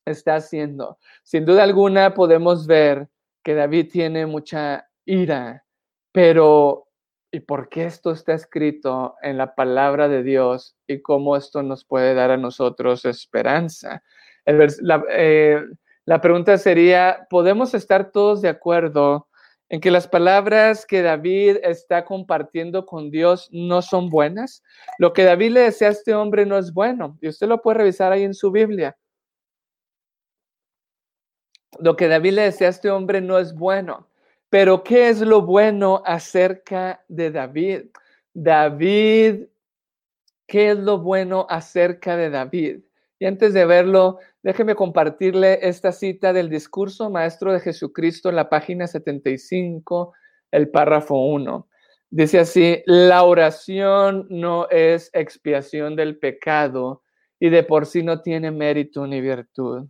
está 0.08 0.36
haciendo. 0.36 0.98
Sin 1.24 1.46
duda 1.46 1.63
alguna 1.63 2.13
podemos 2.13 2.67
ver 2.67 3.08
que 3.43 3.54
David 3.54 3.89
tiene 3.91 4.26
mucha 4.26 4.89
ira, 5.06 5.63
pero 6.12 6.88
y 7.32 7.41
por 7.41 7.70
qué 7.70 7.86
esto 7.86 8.12
está 8.12 8.34
escrito 8.34 9.15
en 9.22 9.38
la 9.38 9.54
palabra 9.54 10.08
de 10.08 10.24
Dios 10.24 10.76
y 10.88 11.02
cómo 11.02 11.36
esto 11.36 11.62
nos 11.62 11.84
puede 11.86 12.13
dar 12.13 12.32
a 12.32 12.38
nosotros 12.38 13.06
esperanza. 13.06 14.02
la, 14.46 15.04
eh, 15.12 15.62
la 16.06 16.22
pregunta 16.22 16.58
sería, 16.58 17.28
¿podemos 17.30 17.74
estar 17.74 18.12
todos 18.12 18.41
de 18.41 18.50
acuerdo 18.50 19.28
en 19.70 19.82
que 19.82 19.91
las 19.91 20.08
palabras 20.08 20.86
que 20.86 21.02
David 21.02 21.58
está 21.63 22.06
compartiendo 22.06 22.86
con 22.86 23.12
Dios 23.12 23.50
no 23.52 23.82
son 23.82 24.10
buenas? 24.10 24.63
Lo 25.00 25.12
que 25.12 25.26
David 25.26 25.52
le 25.52 25.60
decía 25.62 25.89
a 25.89 25.91
este 25.91 26.15
hombre 26.15 26.46
no 26.46 26.58
es 26.58 26.74
bueno 26.74 27.17
y 27.22 27.28
usted 27.28 27.48
lo 27.48 27.62
puede 27.62 27.80
revisar 27.80 28.13
ahí 28.13 28.24
en 28.24 28.34
su 28.34 28.52
Biblia. 28.52 28.96
Lo 31.79 31.95
que 31.95 32.07
David 32.07 32.33
le 32.33 32.41
decía 32.43 32.67
a 32.67 32.71
este 32.71 32.89
hombre 32.89 33.21
no 33.21 33.37
es 33.39 33.53
bueno. 33.53 34.07
Pero 34.49 34.83
¿qué 34.83 35.09
es 35.09 35.19
lo 35.21 35.41
bueno 35.41 36.01
acerca 36.05 37.03
de 37.07 37.31
David? 37.31 37.87
David, 38.33 39.45
¿qué 40.47 40.71
es 40.71 40.77
lo 40.77 40.99
bueno 40.99 41.45
acerca 41.49 42.15
de 42.15 42.29
David? 42.29 42.79
Y 43.19 43.25
antes 43.25 43.53
de 43.53 43.65
verlo, 43.65 44.19
déjeme 44.43 44.75
compartirle 44.75 45.59
esta 45.67 45.91
cita 45.91 46.33
del 46.33 46.49
discurso 46.49 47.09
maestro 47.09 47.51
de 47.51 47.59
Jesucristo 47.59 48.29
en 48.29 48.35
la 48.35 48.47
página 48.47 48.87
75, 48.87 50.13
el 50.51 50.69
párrafo 50.69 51.15
1. 51.15 51.67
Dice 52.09 52.39
así, 52.39 52.83
la 52.85 53.23
oración 53.23 54.27
no 54.29 54.69
es 54.69 55.09
expiación 55.13 55.95
del 55.95 56.17
pecado 56.17 57.03
y 57.39 57.49
de 57.49 57.63
por 57.63 57.85
sí 57.85 58.01
no 58.01 58.21
tiene 58.21 58.51
mérito 58.51 59.05
ni 59.07 59.19
virtud. 59.19 59.87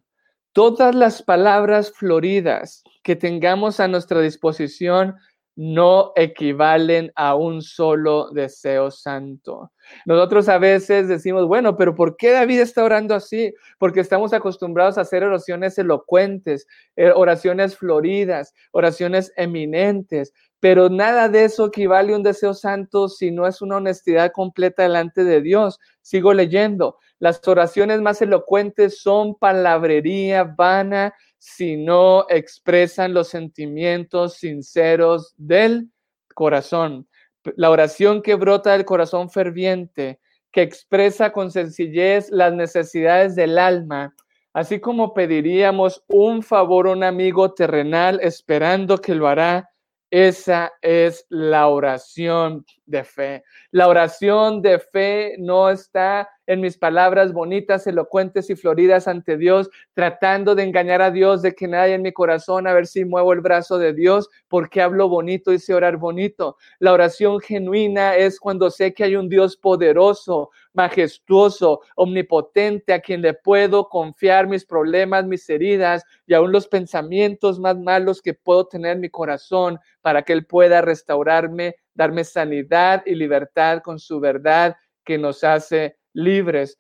Todas 0.58 0.96
las 0.96 1.22
palabras 1.22 1.91
floridas 1.91 2.84
que 3.04 3.15
tengamos 3.15 3.80
a 3.80 3.88
nuestra 3.88 4.22
disposición 4.22 5.15
no 5.56 6.13
equivalen 6.15 7.12
a 7.15 7.36
un 7.36 7.62
solo 7.62 8.32
deseo 8.32 8.89
santo. 8.89 9.72
Nosotros 10.08 10.50
a 10.50 10.58
veces 10.58 11.08
decimos, 11.08 11.46
bueno, 11.46 11.78
pero 11.78 11.93
¿por 11.93 12.17
qué 12.17 12.32
David 12.32 12.62
está 12.62 12.84
orando 12.84 13.13
así? 13.13 13.54
Porque 13.78 14.00
estamos 14.00 14.34
acostumbrados 14.34 14.98
a 14.98 15.02
hacer 15.02 15.24
oraciones 15.24 15.78
elocuentes, 15.78 16.65
eh, 16.96 17.12
oraciones 17.13 17.78
floridas, 17.78 18.56
oraciones 18.72 19.32
eminentes, 19.38 20.34
pero 20.60 20.89
nada 20.89 21.30
de 21.30 21.46
eso 21.46 21.67
equivale 21.67 22.13
a 22.13 22.15
un 22.15 22.24
deseo 22.24 22.56
santo 22.56 23.10
si 23.10 23.30
no 23.30 23.46
es 23.46 23.62
una 23.62 23.78
honestidad 23.78 24.32
completa 24.32 24.82
delante 24.82 25.24
de 25.24 25.39
Dios. 25.41 25.80
Sigo 26.02 26.34
leyendo. 26.34 26.98
Las 27.20 27.46
oraciones 27.48 28.02
más 28.02 28.22
elocuentes 28.22 29.02
son 29.02 29.36
palabrería 29.36 30.44
vana 30.44 31.14
si 31.40 31.78
no 31.78 32.26
expresan 32.30 33.14
los 33.14 33.30
sentimientos 33.30 34.36
sinceros 34.36 35.34
del 35.38 35.90
corazón. 36.36 37.08
La 37.56 37.72
oración 37.72 38.22
que 38.22 38.36
brota 38.36 38.74
del 38.74 38.86
corazón 38.86 39.30
ferviente, 39.30 40.20
que 40.52 40.62
expresa 40.62 41.32
con 41.32 41.52
sencillez 41.52 42.30
las 42.30 42.54
necesidades 42.54 43.36
del 43.36 43.58
alma, 43.58 44.14
así 44.54 44.80
como 44.80 45.14
pediríamos 45.14 46.04
un 46.08 46.44
favor 46.44 46.88
a 46.88 46.92
un 46.92 47.04
amigo 47.04 47.54
terrenal 47.54 48.20
esperando 48.22 48.98
que 48.98 49.16
lo 49.16 49.28
hará, 49.28 49.70
esa 50.10 50.72
es 50.82 51.26
la 51.30 51.67
oración 51.67 52.65
de 52.86 53.04
fe. 53.04 53.43
La 53.72 53.88
oración 53.88 54.62
de 54.62 54.80
fe 54.80 55.36
no 55.38 55.70
está 55.70 56.30
en 56.48 56.62
mis 56.62 56.78
palabras 56.78 57.34
bonitas, 57.34 57.86
elocuentes 57.88 58.50
y 58.50 58.56
floridas 58.56 59.10
ante 59.10 59.38
Dios, 59.38 59.70
tratando 59.93 60.56
de 60.56 60.63
engañar 60.63 61.02
a 61.02 61.12
Dios 61.12 61.41
de 61.41 61.54
que 61.54 61.67
nadie 61.67 61.96
en 61.96 62.02
mi 62.02 62.13
corazón, 62.13 62.67
a 62.67 62.74
ver 62.74 62.88
si 62.88 63.04
muevo 63.04 63.34
el 63.34 63.41
brazo 63.41 63.78
de 63.78 63.93
Dios, 63.93 64.30
porque 64.48 64.82
hablo 64.82 65.10
bonito 65.10 65.52
y 65.52 65.60
sé 65.60 65.74
orar 65.74 65.98
bonito. 65.98 66.56
La 66.80 66.93
oración 66.93 67.41
genuina 67.41 68.15
es 68.15 68.39
cuando 68.39 68.70
sé 68.70 68.93
que 68.93 69.04
hay 69.04 69.17
un 69.17 69.28
Dios 69.28 69.58
poderoso, 69.58 70.52
majestuoso, 70.78 71.82
omnipotente, 71.96 72.94
a 72.94 73.02
quien 73.02 73.24
le 73.24 73.34
puedo 73.34 73.90
confiar 73.90 74.48
mis 74.48 74.63
problemas, 74.63 75.26
mis 75.26 75.50
heridas 75.50 76.04
y 76.28 76.36
aún 76.36 76.52
los 76.52 76.68
pensamientos 76.68 77.60
más 77.60 77.76
malos 77.78 78.22
que 78.22 78.36
puedo 78.36 78.68
tener 78.68 78.94
en 78.94 79.02
mi 79.02 79.10
corazón 79.10 79.80
para 80.02 80.22
que 80.22 80.34
Él 80.34 80.46
pueda 80.46 80.82
restaurarme, 80.82 81.76
darme 81.96 82.24
sanidad 82.24 83.02
y 83.08 83.16
libertad 83.16 83.82
con 83.82 83.98
su 83.98 84.20
verdad 84.20 84.76
que 85.04 85.18
nos 85.18 85.44
hace 85.44 85.98
libres. 86.13 86.78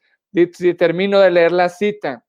Termino 0.77 1.19
de 1.19 1.31
leer 1.31 1.51
la 1.51 1.67
cita, 1.67 2.23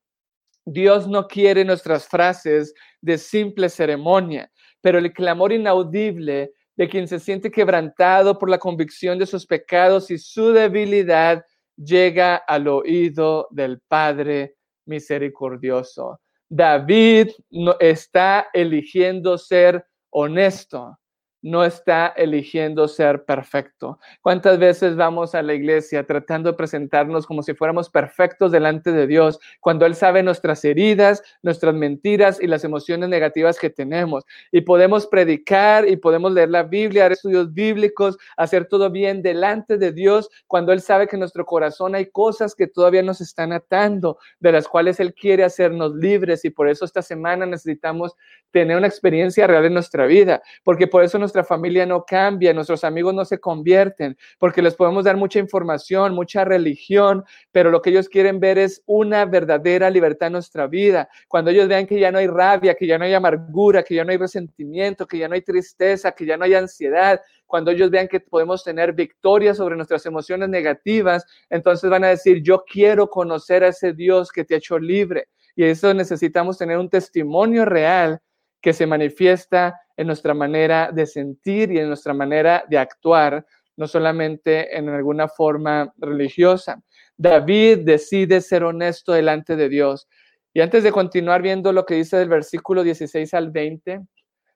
Dios 0.64 1.06
no 1.06 1.26
quiere 1.28 1.66
nuestras 1.66 2.08
frases 2.08 2.72
de 3.02 3.18
simple 3.18 3.68
ceremonia, 3.68 4.50
pero 4.80 4.98
el 4.98 5.12
clamor 5.12 5.52
inaudible 5.52 6.52
de 6.76 6.88
quien 6.88 7.08
se 7.08 7.18
siente 7.18 7.50
quebrantado 7.50 8.38
por 8.38 8.48
la 8.48 8.58
convicción 8.58 9.18
de 9.18 9.26
sus 9.26 9.44
pecados 9.44 10.10
y 10.10 10.16
su 10.16 10.52
debilidad 10.52 11.44
llega 11.78 12.36
al 12.36 12.68
oído 12.68 13.48
del 13.50 13.80
Padre 13.88 14.56
misericordioso. 14.86 16.20
David 16.48 17.30
está 17.78 18.48
eligiendo 18.52 19.38
ser 19.38 19.86
honesto 20.10 20.98
no 21.42 21.64
está 21.64 22.08
eligiendo 22.16 22.88
ser 22.88 23.24
perfecto. 23.24 23.98
¿Cuántas 24.22 24.58
veces 24.58 24.96
vamos 24.96 25.34
a 25.34 25.42
la 25.42 25.54
iglesia 25.54 26.04
tratando 26.04 26.50
de 26.50 26.56
presentarnos 26.56 27.26
como 27.26 27.42
si 27.42 27.54
fuéramos 27.54 27.88
perfectos 27.90 28.50
delante 28.50 28.92
de 28.92 29.06
Dios, 29.06 29.38
cuando 29.60 29.86
Él 29.86 29.94
sabe 29.94 30.22
nuestras 30.22 30.64
heridas, 30.64 31.22
nuestras 31.42 31.74
mentiras 31.74 32.40
y 32.40 32.46
las 32.46 32.64
emociones 32.64 33.08
negativas 33.08 33.58
que 33.58 33.70
tenemos? 33.70 34.24
Y 34.50 34.62
podemos 34.62 35.06
predicar 35.06 35.88
y 35.88 35.96
podemos 35.96 36.32
leer 36.32 36.50
la 36.50 36.64
Biblia, 36.64 37.04
hacer 37.04 37.12
estudios 37.12 37.52
bíblicos, 37.54 38.18
hacer 38.36 38.66
todo 38.66 38.90
bien 38.90 39.22
delante 39.22 39.78
de 39.78 39.92
Dios, 39.92 40.28
cuando 40.46 40.72
Él 40.72 40.80
sabe 40.80 41.06
que 41.06 41.16
en 41.16 41.20
nuestro 41.20 41.44
corazón 41.46 41.94
hay 41.94 42.06
cosas 42.06 42.54
que 42.54 42.66
todavía 42.66 43.02
nos 43.02 43.20
están 43.20 43.52
atando, 43.52 44.18
de 44.40 44.52
las 44.52 44.66
cuales 44.66 44.98
Él 45.00 45.14
quiere 45.14 45.44
hacernos 45.44 45.94
libres. 45.94 46.44
Y 46.44 46.50
por 46.50 46.68
eso 46.68 46.84
esta 46.84 47.02
semana 47.02 47.46
necesitamos 47.46 48.14
tener 48.50 48.76
una 48.76 48.86
experiencia 48.86 49.46
real 49.46 49.64
en 49.66 49.74
nuestra 49.74 50.06
vida, 50.06 50.42
porque 50.64 50.86
por 50.86 51.04
eso 51.04 51.18
nuestra 51.28 51.44
familia 51.44 51.84
no 51.84 52.04
cambia, 52.04 52.54
nuestros 52.54 52.84
amigos 52.84 53.12
no 53.12 53.24
se 53.26 53.38
convierten, 53.38 54.16
porque 54.38 54.62
les 54.62 54.74
podemos 54.74 55.04
dar 55.04 55.18
mucha 55.18 55.38
información, 55.38 56.14
mucha 56.14 56.42
religión, 56.42 57.22
pero 57.52 57.70
lo 57.70 57.82
que 57.82 57.90
ellos 57.90 58.08
quieren 58.08 58.40
ver 58.40 58.56
es 58.56 58.82
una 58.86 59.26
verdadera 59.26 59.90
libertad 59.90 60.28
en 60.28 60.32
nuestra 60.34 60.66
vida. 60.66 61.08
Cuando 61.28 61.50
ellos 61.50 61.68
vean 61.68 61.86
que 61.86 62.00
ya 62.00 62.10
no 62.10 62.18
hay 62.18 62.26
rabia, 62.26 62.74
que 62.74 62.86
ya 62.86 62.96
no 62.96 63.04
hay 63.04 63.12
amargura, 63.12 63.82
que 63.82 63.94
ya 63.94 64.04
no 64.04 64.10
hay 64.10 64.16
resentimiento, 64.16 65.06
que 65.06 65.18
ya 65.18 65.28
no 65.28 65.34
hay 65.34 65.42
tristeza, 65.42 66.12
que 66.12 66.24
ya 66.24 66.38
no 66.38 66.44
hay 66.44 66.54
ansiedad, 66.54 67.20
cuando 67.46 67.70
ellos 67.70 67.90
vean 67.90 68.08
que 68.08 68.20
podemos 68.20 68.64
tener 68.64 68.94
victoria 68.94 69.54
sobre 69.54 69.76
nuestras 69.76 70.06
emociones 70.06 70.48
negativas, 70.48 71.26
entonces 71.50 71.90
van 71.90 72.04
a 72.04 72.08
decir, 72.08 72.42
yo 72.42 72.64
quiero 72.64 73.08
conocer 73.08 73.64
a 73.64 73.68
ese 73.68 73.92
Dios 73.92 74.32
que 74.32 74.44
te 74.44 74.54
ha 74.54 74.58
hecho 74.58 74.78
libre. 74.78 75.28
Y 75.56 75.64
eso 75.64 75.92
necesitamos 75.92 76.56
tener 76.56 76.78
un 76.78 76.88
testimonio 76.88 77.64
real 77.64 78.20
que 78.60 78.72
se 78.72 78.86
manifiesta 78.86 79.80
en 79.96 80.06
nuestra 80.06 80.34
manera 80.34 80.90
de 80.92 81.06
sentir 81.06 81.72
y 81.72 81.78
en 81.78 81.88
nuestra 81.88 82.14
manera 82.14 82.64
de 82.68 82.78
actuar, 82.78 83.44
no 83.76 83.86
solamente 83.86 84.76
en 84.76 84.88
alguna 84.88 85.28
forma 85.28 85.92
religiosa. 85.96 86.82
David 87.16 87.80
decide 87.84 88.40
ser 88.40 88.64
honesto 88.64 89.12
delante 89.12 89.56
de 89.56 89.68
Dios. 89.68 90.08
Y 90.52 90.60
antes 90.60 90.82
de 90.82 90.92
continuar 90.92 91.42
viendo 91.42 91.72
lo 91.72 91.84
que 91.84 91.94
dice 91.94 92.16
del 92.16 92.28
versículo 92.28 92.82
16 92.82 93.34
al 93.34 93.50
20, 93.50 94.00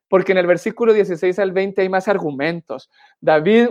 porque 0.09 0.33
en 0.33 0.39
el 0.39 0.47
versículo 0.47 0.93
16 0.93 1.39
al 1.39 1.53
20 1.53 1.83
hay 1.83 1.89
más 1.89 2.09
argumentos. 2.09 2.91
David 3.21 3.71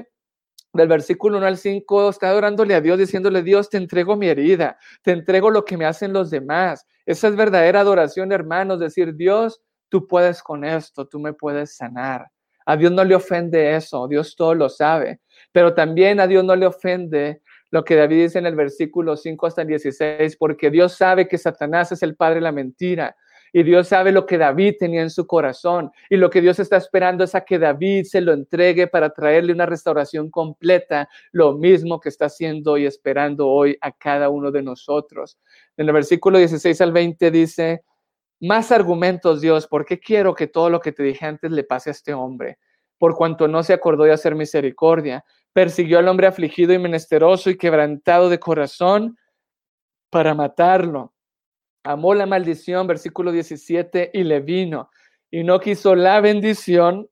del 0.74 0.88
versículo 0.88 1.38
1 1.38 1.48
al 1.48 1.58
5 1.58 2.10
está 2.10 2.30
adorándole 2.30 2.74
a 2.74 2.82
Dios, 2.82 2.98
diciéndole, 2.98 3.44
Dios, 3.44 3.70
te 3.70 3.78
entrego 3.78 4.16
mi 4.16 4.28
herida, 4.28 4.78
te 5.02 5.12
entrego 5.12 5.50
lo 5.50 5.66
que 5.66 5.78
me 5.78 5.86
hacen 5.86 6.14
los 6.14 6.30
demás. 6.30 6.88
Esa 7.06 7.28
es 7.28 7.36
verdadera 7.36 7.82
adoración, 7.82 8.32
hermanos, 8.32 8.80
decir, 8.80 9.16
Dios, 9.16 9.62
tú 9.92 10.08
puedes 10.08 10.42
con 10.42 10.64
esto, 10.64 11.06
tú 11.06 11.20
me 11.20 11.34
puedes 11.34 11.76
sanar. 11.76 12.28
A 12.66 12.78
Dios 12.78 12.92
no 12.92 13.04
le 13.04 13.14
ofende 13.14 13.76
eso, 13.76 14.08
Dios 14.08 14.36
todo 14.36 14.56
lo 14.56 14.70
sabe, 14.70 15.20
pero 15.52 15.74
también 15.74 16.20
a 16.20 16.28
Dios 16.28 16.44
no 16.44 16.56
le 16.56 16.66
ofende 16.66 17.42
lo 17.72 17.84
que 17.84 17.96
David 17.96 18.24
dice 18.24 18.40
en 18.40 18.46
el 18.46 18.56
versículo 18.56 19.18
5 19.18 19.48
hasta 19.48 19.64
el 19.64 19.68
16, 19.68 20.38
porque 20.38 20.70
Dios 20.70 20.94
sabe 20.94 21.28
que 21.28 21.38
Satanás 21.38 21.92
es 21.92 22.04
el 22.04 22.16
padre 22.16 22.36
de 22.36 22.42
la 22.42 22.52
mentira. 22.52 23.16
Y 23.54 23.64
Dios 23.64 23.90
sabe 23.90 24.14
lo 24.14 24.26
que 24.26 24.38
David 24.38 24.76
tenía 24.80 25.02
en 25.02 25.10
su 25.10 25.28
corazón. 25.28 25.92
Y 26.10 26.16
lo 26.16 26.30
que 26.30 26.40
Dios 26.40 26.60
está 26.60 26.78
esperando 26.78 27.26
es 27.26 27.36
a 27.36 27.42
que 27.42 27.60
David 27.60 28.06
se 28.06 28.22
lo 28.22 28.32
entregue 28.32 28.88
para 28.88 29.10
traerle 29.10 29.52
una 29.52 29.66
restauración 29.66 30.30
completa, 30.30 31.10
lo 31.34 31.58
mismo 31.58 32.00
que 32.00 32.08
está 32.08 32.26
haciendo 32.26 32.78
y 32.78 32.86
esperando 32.86 33.50
hoy 33.50 33.78
a 33.82 33.92
cada 33.92 34.30
uno 34.30 34.52
de 34.52 34.64
nosotros. 34.64 35.38
En 35.76 35.88
el 35.88 35.94
versículo 35.94 36.38
16 36.38 36.80
al 36.80 36.94
20 36.94 37.30
dice, 37.32 37.84
más 38.42 38.72
argumentos, 38.72 39.40
Dios, 39.40 39.68
¿por 39.68 39.86
qué 39.86 40.00
quiero 40.00 40.34
que 40.34 40.48
todo 40.48 40.70
lo 40.70 40.80
que 40.80 40.92
te 40.92 41.04
dije 41.04 41.26
antes 41.26 41.52
le 41.52 41.64
pase 41.64 41.90
a 41.90 41.92
este 41.92 42.14
hombre? 42.14 42.58
Por 42.98 43.16
cuanto 43.16 43.48
no 43.48 43.64
se 43.64 43.74
acordó 43.74 44.04
de 44.04 44.14
hacer 44.14 44.36
misericordia, 44.36 45.24
persiguió 45.54 46.00
al 46.00 46.08
hombre 46.08 46.28
afligido 46.28 46.74
y 46.74 46.80
menesteroso 46.80 47.50
y 47.50 47.58
quebrantado 47.58 48.30
de 48.30 48.40
corazón 48.40 49.18
para 50.10 50.34
matarlo. 50.34 51.14
Amó 51.84 52.14
la 52.14 52.26
maldición, 52.26 52.88
versículo 52.88 53.32
17, 53.32 54.12
y 54.14 54.24
le 54.24 54.40
vino, 54.40 54.90
y 55.30 55.44
no 55.44 55.60
quiso 55.60 55.96
la 55.96 56.20
bendición, 56.22 57.10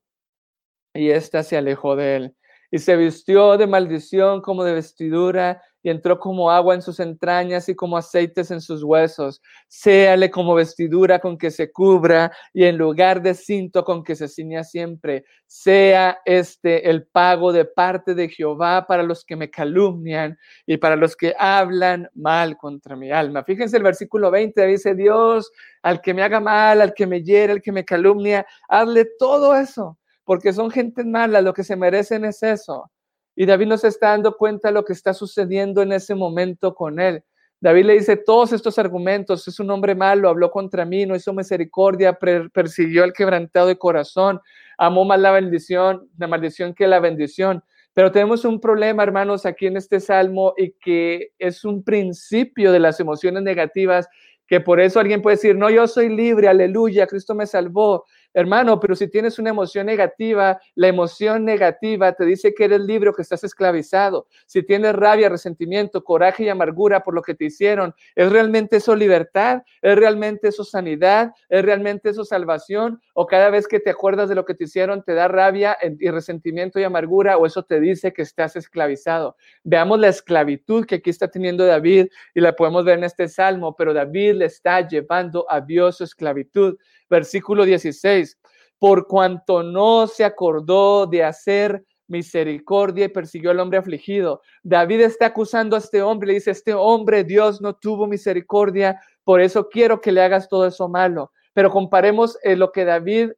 y 0.93 1.11
ésta 1.11 1.43
se 1.43 1.57
alejó 1.57 1.95
de 1.95 2.15
él. 2.15 2.35
y 2.71 2.77
se 2.77 2.95
vistió 2.95 3.57
de 3.57 3.65
maldición 3.65 4.41
como 4.41 4.63
de 4.63 4.73
vestidura 4.73 5.63
y 5.81 5.89
entró 5.89 6.19
como 6.19 6.51
agua 6.51 6.75
en 6.75 6.81
sus 6.81 6.99
entrañas 6.99 7.69
y 7.69 7.75
como 7.75 7.97
aceites 7.97 8.51
en 8.51 8.61
sus 8.61 8.83
huesos. 8.83 9.41
Séale 9.67 10.29
como 10.29 10.55
vestidura 10.55 11.19
con 11.19 11.37
que 11.37 11.51
se 11.51 11.71
cubra 11.71 12.31
y 12.53 12.65
en 12.65 12.77
lugar 12.77 13.21
de 13.21 13.33
cinto 13.33 13.83
con 13.83 14.03
que 14.03 14.15
se 14.15 14.27
ciña 14.27 14.63
siempre. 14.63 15.25
Sea 15.47 16.19
este 16.25 16.89
el 16.89 17.05
pago 17.07 17.51
de 17.51 17.65
parte 17.65 18.13
de 18.13 18.29
Jehová 18.29 18.85
para 18.87 19.03
los 19.03 19.23
que 19.23 19.35
me 19.35 19.49
calumnian 19.49 20.37
y 20.65 20.77
para 20.77 20.95
los 20.95 21.15
que 21.15 21.33
hablan 21.37 22.09
mal 22.13 22.57
contra 22.57 22.95
mi 22.95 23.11
alma. 23.11 23.43
Fíjense 23.43 23.77
el 23.77 23.83
versículo 23.83 24.31
20, 24.31 24.65
dice 24.67 24.95
Dios, 24.95 25.51
al 25.81 26.01
que 26.01 26.13
me 26.13 26.23
haga 26.23 26.39
mal, 26.39 26.81
al 26.81 26.93
que 26.93 27.07
me 27.07 27.23
hiere, 27.23 27.53
al 27.53 27.61
que 27.61 27.71
me 27.71 27.85
calumnia, 27.85 28.45
hazle 28.67 29.07
todo 29.17 29.55
eso, 29.55 29.97
porque 30.23 30.53
son 30.53 30.69
gente 30.69 31.03
mala, 31.03 31.41
lo 31.41 31.53
que 31.53 31.63
se 31.63 31.75
merecen 31.75 32.25
es 32.25 32.43
eso. 32.43 32.89
Y 33.39 33.45
David 33.45 33.67
no 33.67 33.77
se 33.77 33.87
está 33.87 34.09
dando 34.09 34.35
cuenta 34.35 34.67
de 34.67 34.73
lo 34.73 34.83
que 34.83 34.91
está 34.91 35.13
sucediendo 35.13 35.81
en 35.81 35.93
ese 35.93 36.13
momento 36.13 36.75
con 36.75 36.99
él. 36.99 37.23
David 37.61 37.85
le 37.85 37.93
dice 37.93 38.17
todos 38.17 38.51
estos 38.51 38.77
argumentos, 38.77 39.47
es 39.47 39.61
un 39.61 39.71
hombre 39.71 39.95
malo, 39.95 40.27
habló 40.27 40.51
contra 40.51 40.83
mí, 40.83 41.05
no 41.05 41.15
hizo 41.15 41.31
misericordia, 41.31 42.19
persiguió 42.51 43.05
al 43.05 43.13
quebrantado 43.13 43.67
de 43.67 43.77
corazón, 43.77 44.41
amó 44.77 45.05
más 45.05 45.21
la 45.21 45.31
bendición, 45.31 46.09
la 46.17 46.27
maldición 46.27 46.73
que 46.73 46.85
la 46.85 46.99
bendición. 46.99 47.63
Pero 47.93 48.11
tenemos 48.11 48.43
un 48.43 48.59
problema, 48.59 49.03
hermanos, 49.03 49.45
aquí 49.45 49.67
en 49.67 49.77
este 49.77 50.01
salmo 50.01 50.53
y 50.57 50.71
que 50.71 51.31
es 51.39 51.63
un 51.63 51.81
principio 51.81 52.73
de 52.73 52.79
las 52.79 52.99
emociones 52.99 53.41
negativas, 53.43 54.09
que 54.49 54.59
por 54.59 54.81
eso 54.81 54.99
alguien 54.99 55.21
puede 55.21 55.35
decir, 55.35 55.55
no, 55.55 55.69
yo 55.69 55.87
soy 55.87 56.09
libre, 56.09 56.47
aleluya, 56.47 57.05
Cristo 57.05 57.35
me 57.35 57.45
salvó. 57.45 58.03
Hermano, 58.33 58.79
pero 58.79 58.95
si 58.95 59.07
tienes 59.07 59.39
una 59.39 59.49
emoción 59.49 59.87
negativa, 59.87 60.59
la 60.75 60.87
emoción 60.87 61.45
negativa 61.45 62.13
te 62.13 62.25
dice 62.25 62.53
que 62.53 62.65
eres 62.65 62.81
libre 62.81 63.09
o 63.09 63.13
que 63.13 63.23
estás 63.23 63.43
esclavizado. 63.43 64.27
Si 64.45 64.61
tienes 64.63 64.95
rabia, 64.95 65.29
resentimiento, 65.29 66.03
coraje 66.03 66.43
y 66.43 66.49
amargura 66.49 67.03
por 67.03 67.15
lo 67.15 67.21
que 67.21 67.33
te 67.33 67.45
hicieron, 67.45 67.93
¿es 68.15 68.31
realmente 68.31 68.77
eso 68.77 68.95
libertad? 68.95 69.63
¿Es 69.81 69.95
realmente 69.95 70.47
eso 70.49 70.63
sanidad? 70.63 71.31
¿Es 71.47 71.63
realmente 71.63 72.09
eso 72.09 72.23
salvación? 72.23 73.01
¿O 73.13 73.25
cada 73.25 73.49
vez 73.49 73.67
que 73.67 73.79
te 73.79 73.89
acuerdas 73.89 74.29
de 74.29 74.35
lo 74.35 74.45
que 74.45 74.53
te 74.55 74.63
hicieron 74.63 75.03
te 75.03 75.13
da 75.13 75.27
rabia 75.27 75.77
y 75.99 76.09
resentimiento 76.09 76.79
y 76.79 76.83
amargura 76.83 77.37
o 77.37 77.45
eso 77.45 77.63
te 77.63 77.79
dice 77.79 78.13
que 78.13 78.21
estás 78.21 78.55
esclavizado? 78.55 79.37
Veamos 79.63 79.99
la 79.99 80.07
esclavitud 80.07 80.85
que 80.85 80.95
aquí 80.95 81.09
está 81.09 81.29
teniendo 81.29 81.65
David 81.65 82.07
y 82.35 82.41
la 82.41 82.55
podemos 82.55 82.85
ver 82.85 82.99
en 82.99 83.03
este 83.03 83.27
salmo, 83.27 83.75
pero 83.75 83.93
David 83.93 84.38
le 84.39 84.45
está 84.45 84.87
llevando 84.87 85.45
a 85.49 85.61
Dios 85.61 86.01
esclavitud 86.01 86.77
versículo 87.09 87.65
16, 87.65 88.37
por 88.77 89.07
cuanto 89.07 89.63
no 89.63 90.07
se 90.07 90.23
acordó 90.23 91.05
de 91.05 91.23
hacer 91.23 91.83
misericordia 92.07 93.05
y 93.05 93.09
persiguió 93.09 93.51
al 93.51 93.59
hombre 93.59 93.79
afligido. 93.79 94.41
David 94.63 95.01
está 95.01 95.27
acusando 95.27 95.75
a 95.75 95.79
este 95.79 96.01
hombre, 96.01 96.27
le 96.27 96.33
dice, 96.35 96.51
este 96.51 96.73
hombre 96.73 97.23
Dios 97.23 97.61
no 97.61 97.75
tuvo 97.75 98.07
misericordia, 98.07 98.99
por 99.23 99.41
eso 99.41 99.69
quiero 99.69 100.01
que 100.01 100.11
le 100.11 100.21
hagas 100.21 100.49
todo 100.49 100.65
eso 100.65 100.89
malo. 100.89 101.31
Pero 101.53 101.69
comparemos 101.69 102.37
eh, 102.43 102.55
lo 102.55 102.71
que 102.71 102.85
David 102.85 103.31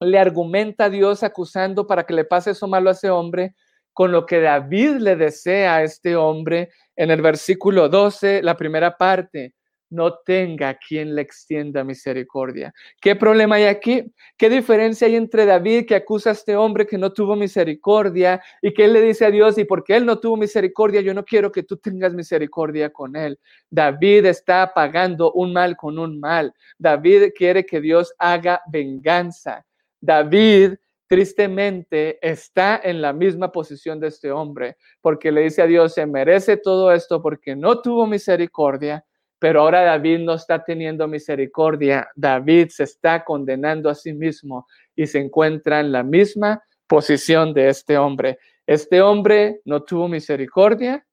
le 0.00 0.18
argumenta 0.18 0.84
a 0.84 0.90
Dios 0.90 1.22
acusando 1.22 1.86
para 1.86 2.04
que 2.04 2.14
le 2.14 2.24
pase 2.24 2.52
eso 2.52 2.66
malo 2.66 2.88
a 2.88 2.92
ese 2.92 3.10
hombre 3.10 3.54
con 3.92 4.12
lo 4.12 4.24
que 4.24 4.40
David 4.40 4.96
le 4.98 5.16
desea 5.16 5.76
a 5.76 5.82
este 5.82 6.16
hombre 6.16 6.70
en 6.96 7.10
el 7.10 7.20
versículo 7.20 7.88
12, 7.88 8.42
la 8.42 8.56
primera 8.56 8.96
parte 8.96 9.54
no 9.90 10.14
tenga 10.18 10.78
quien 10.78 11.14
le 11.14 11.22
extienda 11.22 11.84
misericordia. 11.84 12.72
¿Qué 13.00 13.16
problema 13.16 13.56
hay 13.56 13.64
aquí? 13.64 14.04
¿Qué 14.36 14.48
diferencia 14.48 15.06
hay 15.06 15.16
entre 15.16 15.44
David 15.44 15.86
que 15.86 15.96
acusa 15.96 16.30
a 16.30 16.32
este 16.32 16.56
hombre 16.56 16.86
que 16.86 16.96
no 16.96 17.12
tuvo 17.12 17.36
misericordia 17.36 18.40
y 18.62 18.72
que 18.72 18.84
él 18.84 18.92
le 18.92 19.02
dice 19.02 19.26
a 19.26 19.30
Dios, 19.30 19.58
y 19.58 19.64
porque 19.64 19.96
él 19.96 20.06
no 20.06 20.18
tuvo 20.18 20.36
misericordia, 20.36 21.00
yo 21.00 21.12
no 21.12 21.24
quiero 21.24 21.50
que 21.50 21.64
tú 21.64 21.76
tengas 21.76 22.14
misericordia 22.14 22.90
con 22.90 23.16
él? 23.16 23.38
David 23.68 24.26
está 24.26 24.72
pagando 24.72 25.32
un 25.32 25.52
mal 25.52 25.76
con 25.76 25.98
un 25.98 26.18
mal. 26.18 26.54
David 26.78 27.32
quiere 27.36 27.66
que 27.66 27.80
Dios 27.80 28.14
haga 28.18 28.62
venganza. 28.70 29.66
David 30.00 30.74
tristemente 31.10 32.18
está 32.22 32.80
en 32.84 33.02
la 33.02 33.12
misma 33.12 33.50
posición 33.50 33.98
de 33.98 34.06
este 34.06 34.30
hombre, 34.30 34.76
porque 35.00 35.32
le 35.32 35.40
dice 35.40 35.60
a 35.60 35.66
Dios, 35.66 35.94
se 35.94 36.06
merece 36.06 36.56
todo 36.56 36.92
esto 36.92 37.20
porque 37.20 37.56
no 37.56 37.80
tuvo 37.82 38.06
misericordia 38.06 39.04
pero 39.40 39.62
ahora 39.62 39.82
David 39.82 40.20
no 40.20 40.34
está 40.34 40.62
teniendo 40.62 41.08
misericordia. 41.08 42.08
David 42.14 42.68
se 42.68 42.84
está 42.84 43.24
condenando 43.24 43.88
a 43.88 43.94
sí 43.94 44.12
mismo 44.12 44.66
y 44.94 45.06
se 45.06 45.18
encuentra 45.18 45.80
en 45.80 45.90
la 45.92 46.02
misma 46.02 46.62
posición 46.86 47.54
de 47.54 47.70
este 47.70 47.96
hombre. 47.96 48.38
Este 48.66 49.00
hombre 49.00 49.62
no 49.64 49.82
tuvo 49.82 50.08
misericordia 50.08 51.06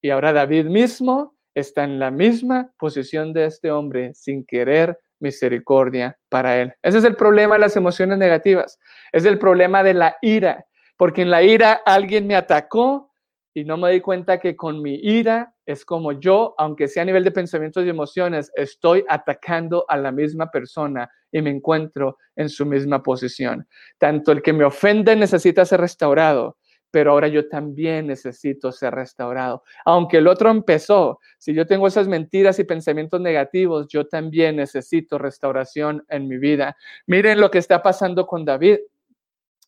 y 0.00 0.10
ahora 0.10 0.32
David 0.32 0.66
mismo 0.66 1.34
está 1.52 1.82
en 1.82 1.98
la 1.98 2.12
misma 2.12 2.70
posición 2.78 3.32
de 3.32 3.46
este 3.46 3.72
hombre 3.72 4.14
sin 4.14 4.46
querer 4.46 4.96
misericordia 5.18 6.16
para 6.28 6.60
él. 6.60 6.72
Ese 6.80 6.98
es 6.98 7.04
el 7.04 7.16
problema 7.16 7.56
de 7.56 7.60
las 7.62 7.76
emociones 7.76 8.18
negativas. 8.18 8.78
Es 9.10 9.24
el 9.24 9.36
problema 9.36 9.82
de 9.82 9.94
la 9.94 10.16
ira, 10.22 10.64
porque 10.96 11.22
en 11.22 11.30
la 11.30 11.42
ira 11.42 11.72
alguien 11.84 12.28
me 12.28 12.36
atacó 12.36 13.12
y 13.52 13.64
no 13.64 13.76
me 13.76 13.90
di 13.90 14.00
cuenta 14.00 14.38
que 14.38 14.54
con 14.54 14.80
mi 14.80 14.94
ira 14.94 15.52
es 15.68 15.84
como 15.84 16.12
yo, 16.12 16.54
aunque 16.56 16.88
sea 16.88 17.02
a 17.02 17.06
nivel 17.06 17.22
de 17.24 17.30
pensamientos 17.30 17.84
y 17.84 17.90
emociones, 17.90 18.50
estoy 18.54 19.04
atacando 19.06 19.84
a 19.86 19.98
la 19.98 20.10
misma 20.10 20.50
persona 20.50 21.10
y 21.30 21.42
me 21.42 21.50
encuentro 21.50 22.16
en 22.36 22.48
su 22.48 22.64
misma 22.64 23.02
posición. 23.02 23.68
Tanto 23.98 24.32
el 24.32 24.40
que 24.40 24.54
me 24.54 24.64
ofende 24.64 25.14
necesita 25.14 25.66
ser 25.66 25.82
restaurado, 25.82 26.56
pero 26.90 27.10
ahora 27.10 27.28
yo 27.28 27.50
también 27.50 28.06
necesito 28.06 28.72
ser 28.72 28.94
restaurado. 28.94 29.62
Aunque 29.84 30.16
el 30.16 30.28
otro 30.28 30.50
empezó, 30.50 31.20
si 31.36 31.52
yo 31.52 31.66
tengo 31.66 31.86
esas 31.86 32.08
mentiras 32.08 32.58
y 32.58 32.64
pensamientos 32.64 33.20
negativos, 33.20 33.88
yo 33.88 34.06
también 34.06 34.56
necesito 34.56 35.18
restauración 35.18 36.02
en 36.08 36.28
mi 36.28 36.38
vida. 36.38 36.78
Miren 37.06 37.42
lo 37.42 37.50
que 37.50 37.58
está 37.58 37.82
pasando 37.82 38.26
con 38.26 38.46
David. 38.46 38.78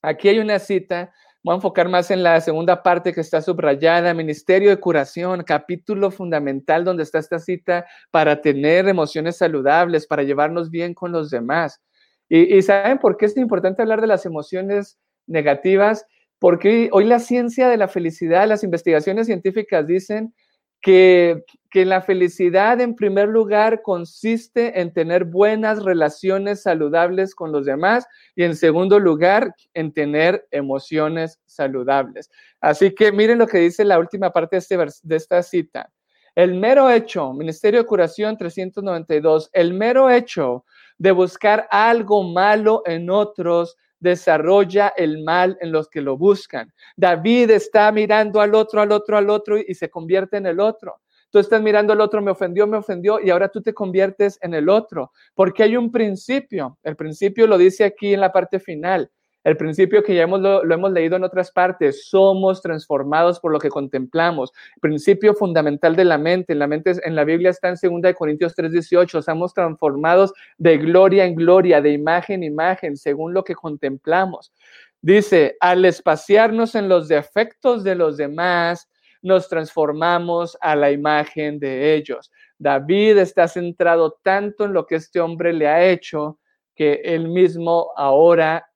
Aquí 0.01 0.31
hay 0.31 0.39
una 0.39 0.59
cita 0.61 1.13
Voy 1.43 1.55
a 1.55 1.57
enfocar 1.57 1.88
más 1.88 2.11
en 2.11 2.22
la 2.22 2.38
segunda 2.43 2.82
parte 2.82 3.14
que 3.14 3.22
está 3.22 3.41
subrayada, 3.41 4.12
Ministerio 4.12 4.68
de 4.68 4.76
Curación, 4.76 5.43
capítulo 5.43 6.11
fundamental 6.11 6.84
donde 6.84 7.03
está 7.03 7.18
esta 7.18 7.38
cita 7.38 7.86
para 8.11 8.43
tener 8.43 8.86
emociones 8.88 9.38
saludables, 9.38 10.07
para 10.07 10.22
llevarnos 10.22 10.70
bien 10.70 10.93
con 10.93 11.12
los 11.12 11.30
demás. 11.30 11.80
Y, 12.28 12.61
¿saben 12.61 12.99
por 12.99 13.16
qué 13.16 13.24
es 13.24 13.38
importante 13.38 13.80
hablar 13.80 14.03
de 14.03 14.07
las 14.07 14.26
emociones 14.26 14.99
negativas? 15.26 16.05
Porque 16.38 16.91
hoy 16.93 17.07
la 17.07 17.18
ciencia 17.18 17.70
de 17.70 17.78
la 17.78 17.88
felicidad, 17.88 18.47
las 18.47 18.62
investigaciones 18.62 19.26
científicas 19.26 19.86
dicen 19.86 20.34
que, 20.81 21.45
la 21.72 22.03
felicidad 22.03 22.81
en 22.81 22.97
primer 22.97 23.28
lugar 23.28 23.83
consiste 23.83 24.81
en 24.81 24.93
tener 24.93 25.24
buenas 25.24 25.85
relaciones 25.85 26.62
saludables 26.62 27.33
con 27.35 27.53
los 27.53 27.64
demás 27.64 28.07
y 28.35 28.43
en 28.43 28.57
segundo 28.57 28.99
lugar 28.99 29.55
en 29.72 29.93
tener 29.93 30.49
emociones 30.51 31.39
saludables. 31.47 32.28
Así 32.61 32.93
que 32.93 33.12
miren 33.12 33.39
lo 33.39 33.47
que 33.47 33.59
dice 33.59 33.85
la 33.85 34.01
última 34.01 34.31
parte 34.31 34.57
de, 34.57 34.59
este 34.59 34.76
de 35.05 35.16
esta 35.16 35.43
cita. 35.45 35.93
El 36.35 36.55
mero 36.55 36.91
hecho, 36.91 37.33
Ministerio 37.33 37.81
de 37.81 37.87
Curación 37.87 38.37
392, 38.37 39.51
el 39.53 39.74
mero 39.74 40.11
hecho 40.11 40.64
de 40.99 41.12
buscar 41.12 41.68
algo 41.70 42.24
malo 42.24 42.83
en 42.87 43.11
otros 43.11 43.76
desarrolla 44.01 44.89
el 44.97 45.23
mal 45.23 45.57
en 45.61 45.73
los 45.73 45.89
que 45.89 46.01
lo 46.01 46.17
buscan. 46.17 46.73
David 46.97 47.51
está 47.51 47.93
mirando 47.93 48.41
al 48.41 48.55
otro, 48.55 48.81
al 48.81 48.93
otro, 48.93 49.17
al 49.17 49.31
otro 49.31 49.59
y 49.59 49.75
se 49.75 49.89
convierte 49.89 50.39
en 50.39 50.47
el 50.47 50.59
otro. 50.59 51.01
Tú 51.31 51.39
estás 51.39 51.63
mirando 51.63 51.93
al 51.93 52.01
otro, 52.01 52.21
me 52.21 52.33
ofendió, 52.33 52.67
me 52.67 52.77
ofendió 52.77 53.21
y 53.21 53.31
ahora 53.31 53.49
tú 53.49 53.63
te 53.63 53.73
conviertes 53.73 54.37
en 54.43 54.53
el 54.53 54.69
otro, 54.69 55.13
porque 55.35 55.63
hay 55.63 55.77
un 55.77 55.93
principio. 55.93 56.77
El 56.83 56.97
principio 56.97 57.47
lo 57.47 57.57
dice 57.57 57.85
aquí 57.85 58.13
en 58.13 58.21
la 58.21 58.33
parte 58.33 58.59
final. 58.59 59.11
El 59.43 59.57
principio 59.57 60.03
que 60.03 60.14
ya 60.14 60.24
hemos, 60.24 60.41
lo, 60.41 60.62
hemos 60.62 60.93
leído 60.93 61.16
en 61.16 61.24
otras 61.24 61.51
partes, 61.51 62.09
somos 62.09 62.61
transformados 62.61 63.41
por 63.41 63.53
lo 63.53 63.59
que 63.59 63.70
contemplamos. 63.70 64.53
Principio 64.80 65.34
fundamental 65.34 65.97
de 65.97 66.05
la 66.05 66.18
mente. 66.18 66.55
La 66.55 66.66
mente 66.66 66.93
en 67.03 67.14
la 67.14 67.24
Biblia 67.24 67.51
está 67.51 67.68
en 67.68 68.03
2 68.03 68.14
Corintios 68.14 68.55
3:18. 68.55 69.22
Somos 69.22 69.55
transformados 69.55 70.32
de 70.59 70.76
gloria 70.76 71.24
en 71.24 71.34
gloria, 71.34 71.80
de 71.80 71.93
imagen 71.93 72.43
en 72.43 72.53
imagen, 72.53 72.97
según 72.97 73.32
lo 73.32 73.43
que 73.43 73.55
contemplamos. 73.55 74.53
Dice, 75.01 75.57
al 75.61 75.86
espaciarnos 75.86 76.74
en 76.74 76.88
los 76.88 77.09
defectos 77.09 77.82
de 77.82 77.95
los 77.95 78.18
demás, 78.18 78.91
nos 79.22 79.49
transformamos 79.49 80.57
a 80.61 80.76
la 80.76 80.91
imagen 80.91 81.59
de 81.59 81.95
ellos. 81.95 82.30
David 82.59 83.18
está 83.18 83.49
centrado 83.49 84.18
tanto 84.22 84.66
en 84.66 84.74
lo 84.74 84.86
que 84.86 84.97
este 84.97 85.20
hombre 85.20 85.53
le 85.55 85.66
ha 85.66 85.84
hecho 85.84 86.38
que 86.74 87.01
él 87.05 87.28
mismo 87.28 87.91
ahora 87.97 88.70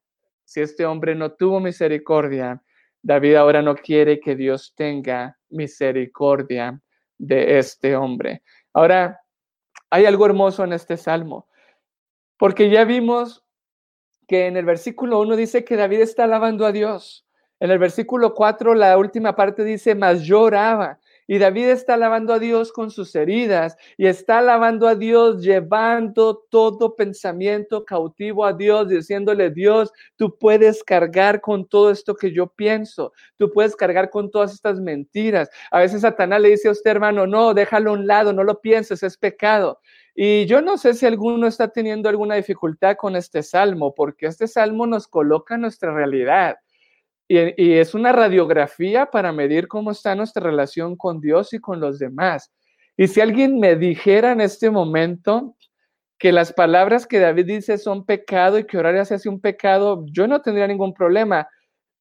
si 0.44 0.60
este 0.60 0.86
hombre 0.86 1.14
no 1.14 1.32
tuvo 1.32 1.60
misericordia, 1.60 2.62
David 3.02 3.34
ahora 3.34 3.62
no 3.62 3.74
quiere 3.74 4.20
que 4.20 4.34
Dios 4.34 4.72
tenga 4.76 5.38
misericordia 5.50 6.80
de 7.18 7.58
este 7.58 7.96
hombre. 7.96 8.42
Ahora, 8.72 9.20
hay 9.90 10.06
algo 10.06 10.26
hermoso 10.26 10.64
en 10.64 10.72
este 10.72 10.96
salmo, 10.96 11.48
porque 12.38 12.70
ya 12.70 12.84
vimos 12.84 13.44
que 14.26 14.46
en 14.46 14.56
el 14.56 14.64
versículo 14.64 15.20
1 15.20 15.36
dice 15.36 15.64
que 15.64 15.76
David 15.76 16.00
está 16.00 16.24
alabando 16.24 16.66
a 16.66 16.72
Dios. 16.72 17.26
En 17.60 17.70
el 17.70 17.78
versículo 17.78 18.34
4, 18.34 18.74
la 18.74 18.96
última 18.98 19.36
parte 19.36 19.64
dice, 19.64 19.94
mas 19.94 20.22
lloraba. 20.22 20.98
Y 21.26 21.38
David 21.38 21.68
está 21.68 21.94
alabando 21.94 22.34
a 22.34 22.38
Dios 22.38 22.70
con 22.72 22.90
sus 22.90 23.14
heridas 23.14 23.76
y 23.96 24.06
está 24.06 24.38
alabando 24.38 24.86
a 24.86 24.94
Dios 24.94 25.42
llevando 25.42 26.44
todo 26.50 26.96
pensamiento 26.96 27.84
cautivo 27.84 28.44
a 28.44 28.52
Dios, 28.52 28.88
diciéndole, 28.88 29.50
Dios, 29.50 29.92
tú 30.16 30.36
puedes 30.38 30.84
cargar 30.84 31.40
con 31.40 31.66
todo 31.66 31.90
esto 31.90 32.14
que 32.14 32.32
yo 32.32 32.48
pienso, 32.48 33.12
tú 33.36 33.50
puedes 33.50 33.74
cargar 33.74 34.10
con 34.10 34.30
todas 34.30 34.52
estas 34.52 34.80
mentiras. 34.80 35.48
A 35.70 35.80
veces 35.80 36.02
Satanás 36.02 36.40
le 36.40 36.50
dice 36.50 36.68
a 36.68 36.72
usted, 36.72 36.90
hermano, 36.90 37.26
no, 37.26 37.54
déjalo 37.54 37.90
a 37.90 37.94
un 37.94 38.06
lado, 38.06 38.32
no 38.32 38.44
lo 38.44 38.60
pienses, 38.60 39.02
es 39.02 39.16
pecado. 39.16 39.80
Y 40.14 40.46
yo 40.46 40.60
no 40.60 40.78
sé 40.78 40.94
si 40.94 41.06
alguno 41.06 41.46
está 41.46 41.68
teniendo 41.68 42.08
alguna 42.08 42.36
dificultad 42.36 42.96
con 42.96 43.16
este 43.16 43.42
salmo, 43.42 43.94
porque 43.94 44.26
este 44.26 44.46
salmo 44.46 44.86
nos 44.86 45.08
coloca 45.08 45.56
en 45.56 45.62
nuestra 45.62 45.92
realidad. 45.92 46.56
Y, 47.26 47.72
es 47.72 47.94
una 47.94 48.12
radiografía 48.12 49.06
para 49.06 49.32
medir 49.32 49.66
cómo 49.66 49.90
está 49.90 50.14
nuestra 50.14 50.42
relación 50.42 50.96
con 50.96 51.20
Dios 51.20 51.52
y 51.54 51.58
con 51.58 51.80
los 51.80 51.98
demás. 51.98 52.52
Y 52.96 53.08
si 53.08 53.20
alguien 53.20 53.58
me 53.58 53.76
dijera 53.76 54.32
en 54.32 54.40
este 54.40 54.70
momento 54.70 55.56
que 56.18 56.32
las 56.32 56.52
palabras 56.52 57.06
que 57.06 57.18
David 57.18 57.46
dice 57.46 57.78
son 57.78 58.04
pecado 58.04 58.58
y 58.58 58.66
que 58.66 58.78
orar 58.78 58.96
hace 58.96 59.28
un 59.28 59.40
pecado, 59.40 60.04
yo 60.10 60.28
no 60.28 60.42
tendría 60.42 60.66
ningún 60.66 60.92
problema, 60.94 61.48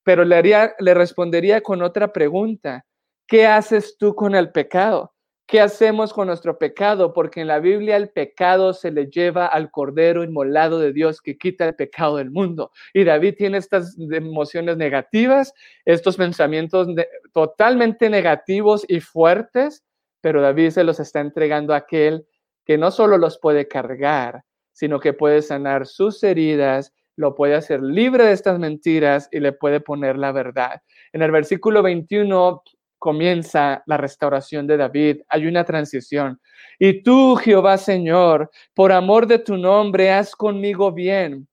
pero 0.04 0.26
le, 0.26 0.36
haría, 0.36 0.74
le 0.80 0.94
respondería 0.94 1.62
con 1.62 1.82
otra 1.82 2.12
pregunta. 2.12 2.86
¿Qué 3.26 3.48
haces 3.48 3.98
tú 3.98 4.14
con 4.14 4.36
el 4.36 4.52
pecado? 4.52 5.13
¿Qué 5.46 5.60
hacemos 5.60 6.14
con 6.14 6.28
nuestro 6.28 6.58
pecado? 6.58 7.14
Porque 7.14 7.42
en 7.42 7.48
la 7.48 7.60
Biblia 7.60 7.98
el 7.98 8.10
pecado 8.10 8.74
se 8.74 8.92
le 8.92 9.08
lleva 9.08 9.46
al 9.46 9.72
Cordero 9.72 10.24
inmolado 10.24 10.80
de 10.80 10.94
Dios 10.94 11.22
que 11.22 11.38
quita 11.38 11.66
el 11.66 11.76
pecado 11.76 12.18
del 12.18 12.32
mundo. 12.32 12.72
Y 12.94 13.04
David 13.04 13.36
tiene 13.38 13.58
estas 13.58 13.98
emociones 14.00 14.78
negativas, 14.78 15.54
estos 15.84 16.16
pensamientos 16.16 16.88
totalmente 17.34 18.10
negativos 18.10 18.86
y 18.88 19.02
fuertes, 19.02 19.84
pero 20.22 20.42
David 20.42 20.70
se 20.70 20.86
los 20.86 21.02
está 21.02 21.20
entregando 21.20 21.74
a 21.74 21.78
aquel 21.78 22.26
que 22.66 22.78
no 22.78 22.90
solo 22.92 23.18
los 23.18 23.38
puede 23.38 23.68
cargar, 23.68 24.44
sino 24.72 25.02
que 25.02 25.12
puede 25.12 25.42
sanar 25.42 25.86
sus 25.86 26.24
heridas, 26.24 26.94
lo 27.18 27.36
puede 27.36 27.56
hacer 27.56 27.82
libre 27.84 28.26
de 28.26 28.32
estas 28.32 28.58
mentiras 28.60 29.28
y 29.32 29.42
le 29.42 29.52
puede 29.52 29.82
poner 29.82 30.18
la 30.18 30.32
verdad. 30.32 30.82
En 31.12 31.22
el 31.22 31.32
versículo 31.32 31.84
21 31.84 32.64
comienza 33.04 33.84
la 33.86 33.98
restauración 33.98 34.66
de 34.66 34.78
David, 34.78 35.24
hay 35.28 35.46
una 35.46 35.66
transición. 35.66 36.40
Y 36.80 37.04
tú, 37.04 37.36
Jehová 37.36 37.78
Señor, 37.78 38.50
por 38.74 38.94
amor 38.94 39.28
de 39.28 39.40
tu 39.40 39.58
nombre, 39.58 40.10
haz 40.10 40.34
conmigo 40.34 40.90
bien. 40.90 41.46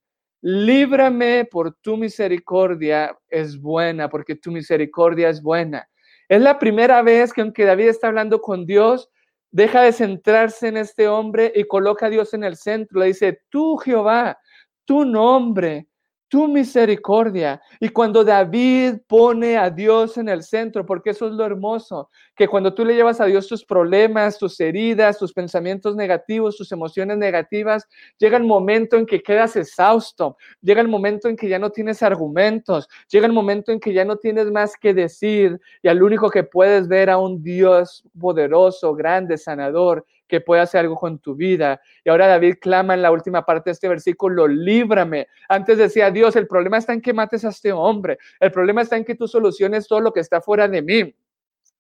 Líbrame 0.43 1.49
por 1.51 1.75
tu 1.81 1.97
misericordia 1.97 3.19
es 3.29 3.61
buena, 3.61 4.09
porque 4.09 4.37
tu 4.37 4.53
misericordia 4.53 5.29
es 5.29 5.43
buena. 5.43 5.89
Es 6.29 6.41
la 6.41 6.57
primera 6.57 7.03
vez 7.03 7.33
que 7.33 7.41
aunque 7.41 7.65
David 7.65 7.89
está 7.89 8.07
hablando 8.07 8.41
con 8.41 8.65
Dios, 8.65 9.11
deja 9.51 9.83
de 9.83 9.93
centrarse 9.93 10.69
en 10.69 10.77
este 10.77 11.09
hombre 11.09 11.51
y 11.53 11.65
coloca 11.65 12.07
a 12.07 12.11
Dios 12.11 12.33
en 12.33 12.45
el 12.45 12.57
centro. 12.57 13.01
Le 13.01 13.07
dice, 13.07 13.41
tú 13.49 13.77
Jehová, 13.77 14.39
tu 14.85 15.05
nombre, 15.05 15.89
tu 16.31 16.47
misericordia. 16.47 17.61
Y 17.81 17.89
cuando 17.89 18.23
David 18.23 19.01
pone 19.09 19.59
a 19.59 19.69
Dios 19.69 20.17
en 20.17 20.29
el 20.29 20.45
centro, 20.45 20.87
porque 20.87 21.11
eso 21.11 21.27
es 21.27 21.33
lo 21.33 21.45
hermoso, 21.45 22.09
que 22.37 22.47
cuando 22.47 22.73
tú 22.73 22.85
le 22.85 22.95
llevas 22.95 23.21
a 23.21 23.25
Dios 23.25 23.49
tus 23.49 23.65
problemas, 23.65 24.39
tus 24.39 24.59
heridas, 24.61 25.19
tus 25.19 25.33
pensamientos 25.33 25.97
negativos, 25.97 26.57
tus 26.57 26.71
emociones 26.71 27.19
negativas, 27.19 27.89
llega 28.17 28.37
el 28.37 28.45
momento 28.45 28.97
en 28.97 29.07
que 29.07 29.21
quedas 29.21 29.57
exhausto, 29.57 30.37
llega 30.63 30.81
el 30.81 30.89
momento 30.89 31.29
en 31.29 31.37
que 31.37 31.49
ya 31.49 31.59
no 31.59 31.71
tienes 31.71 32.01
argumentos, 32.01 32.89
llega 33.11 33.27
el 33.27 33.33
momento 33.33 33.73
en 33.73 33.81
que 33.81 33.93
ya 33.93 34.05
no 34.05 34.17
tienes 34.17 34.53
más 34.53 34.77
que 34.81 34.95
decir 34.95 35.61
y 35.83 35.89
al 35.89 36.01
único 36.01 36.31
que 36.31 36.45
puedes 36.45 36.87
ver 36.87 37.11
a 37.11 37.19
un 37.19 37.43
Dios 37.43 38.05
poderoso, 38.19 38.95
grande, 38.95 39.37
sanador, 39.37 40.07
que 40.31 40.41
pueda 40.41 40.63
hacer 40.63 40.81
algo 40.81 40.95
con 40.95 41.19
tu 41.19 41.35
vida. 41.35 41.83
Y 42.05 42.09
ahora 42.09 42.29
David 42.29 42.55
clama 42.61 42.95
en 42.95 43.03
la 43.03 43.11
última 43.11 43.45
parte 43.45 43.71
de 43.71 43.73
este 43.73 43.89
versículo, 43.89 44.47
líbrame. 44.47 45.27
Antes 45.49 45.77
decía 45.77 46.11
Dios, 46.11 46.37
el 46.37 46.47
problema 46.47 46.79
está 46.79 46.93
en 46.93 47.03
que 47.03 47.13
mates 47.13 47.45
a 47.45 47.49
este 47.49 47.73
hombre, 47.73 48.17
el 48.39 48.53
problema 48.53 48.81
está 48.81 48.97
en 48.97 49.05
que 49.05 49.17
tú 49.17 49.27
soluciones 49.27 49.89
todo 49.89 50.01
lo 50.01 50.13
que 50.13 50.21
está 50.21 50.41
fuera 50.41 50.69
de 50.69 50.81
mí. 50.81 51.15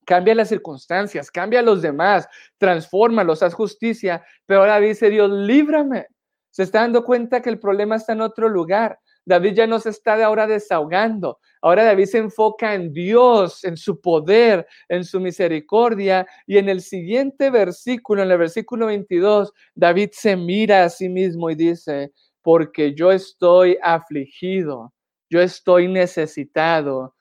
Cambia 0.04 0.34
las 0.34 0.48
circunstancias, 0.48 1.30
cambia 1.30 1.60
a 1.60 1.62
los 1.62 1.80
demás, 1.80 2.28
transfórmalos, 2.58 3.42
haz 3.44 3.54
justicia. 3.54 4.24
Pero 4.44 4.60
ahora 4.60 4.80
dice 4.80 5.08
Dios, 5.08 5.30
líbrame. 5.30 6.08
Se 6.50 6.64
está 6.64 6.80
dando 6.80 7.04
cuenta 7.04 7.40
que 7.40 7.50
el 7.50 7.60
problema 7.60 7.94
está 7.94 8.14
en 8.14 8.22
otro 8.22 8.48
lugar. 8.48 8.98
David 9.30 9.54
ya 9.54 9.66
no 9.68 9.78
se 9.78 9.90
está 9.90 10.22
ahora 10.24 10.48
desahogando. 10.48 11.38
Ahora 11.62 11.84
David 11.84 12.06
se 12.06 12.18
enfoca 12.18 12.74
en 12.74 12.92
Dios, 12.92 13.62
en 13.62 13.76
su 13.76 14.00
poder, 14.00 14.66
en 14.88 15.04
su 15.04 15.20
misericordia. 15.20 16.26
Y 16.48 16.58
en 16.58 16.68
el 16.68 16.80
siguiente 16.80 17.48
versículo, 17.48 18.24
en 18.24 18.30
el 18.32 18.38
versículo 18.38 18.86
22, 18.86 19.52
David 19.72 20.08
se 20.12 20.34
mira 20.36 20.82
a 20.82 20.88
sí 20.88 21.08
mismo 21.08 21.48
y 21.48 21.54
dice, 21.54 22.12
porque 22.42 22.92
yo 22.92 23.12
estoy 23.12 23.78
afligido, 23.80 24.92
yo 25.30 25.40
estoy 25.40 25.86
necesitado 25.86 27.14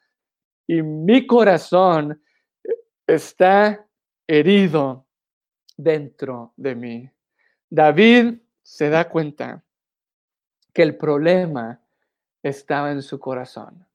y 0.66 0.82
mi 0.82 1.28
corazón 1.28 2.20
está 3.05 3.86
herido 4.26 5.05
dentro 5.78 6.53
de 6.57 6.74
mí. 6.74 7.10
David 7.70 8.39
se 8.64 8.89
da 8.89 9.07
cuenta 9.07 9.64
que 10.74 10.82
el 10.82 10.97
problema 10.97 11.80
estaba 12.44 12.92
en 12.92 13.02
su 13.02 13.20
corazón. 13.20 13.86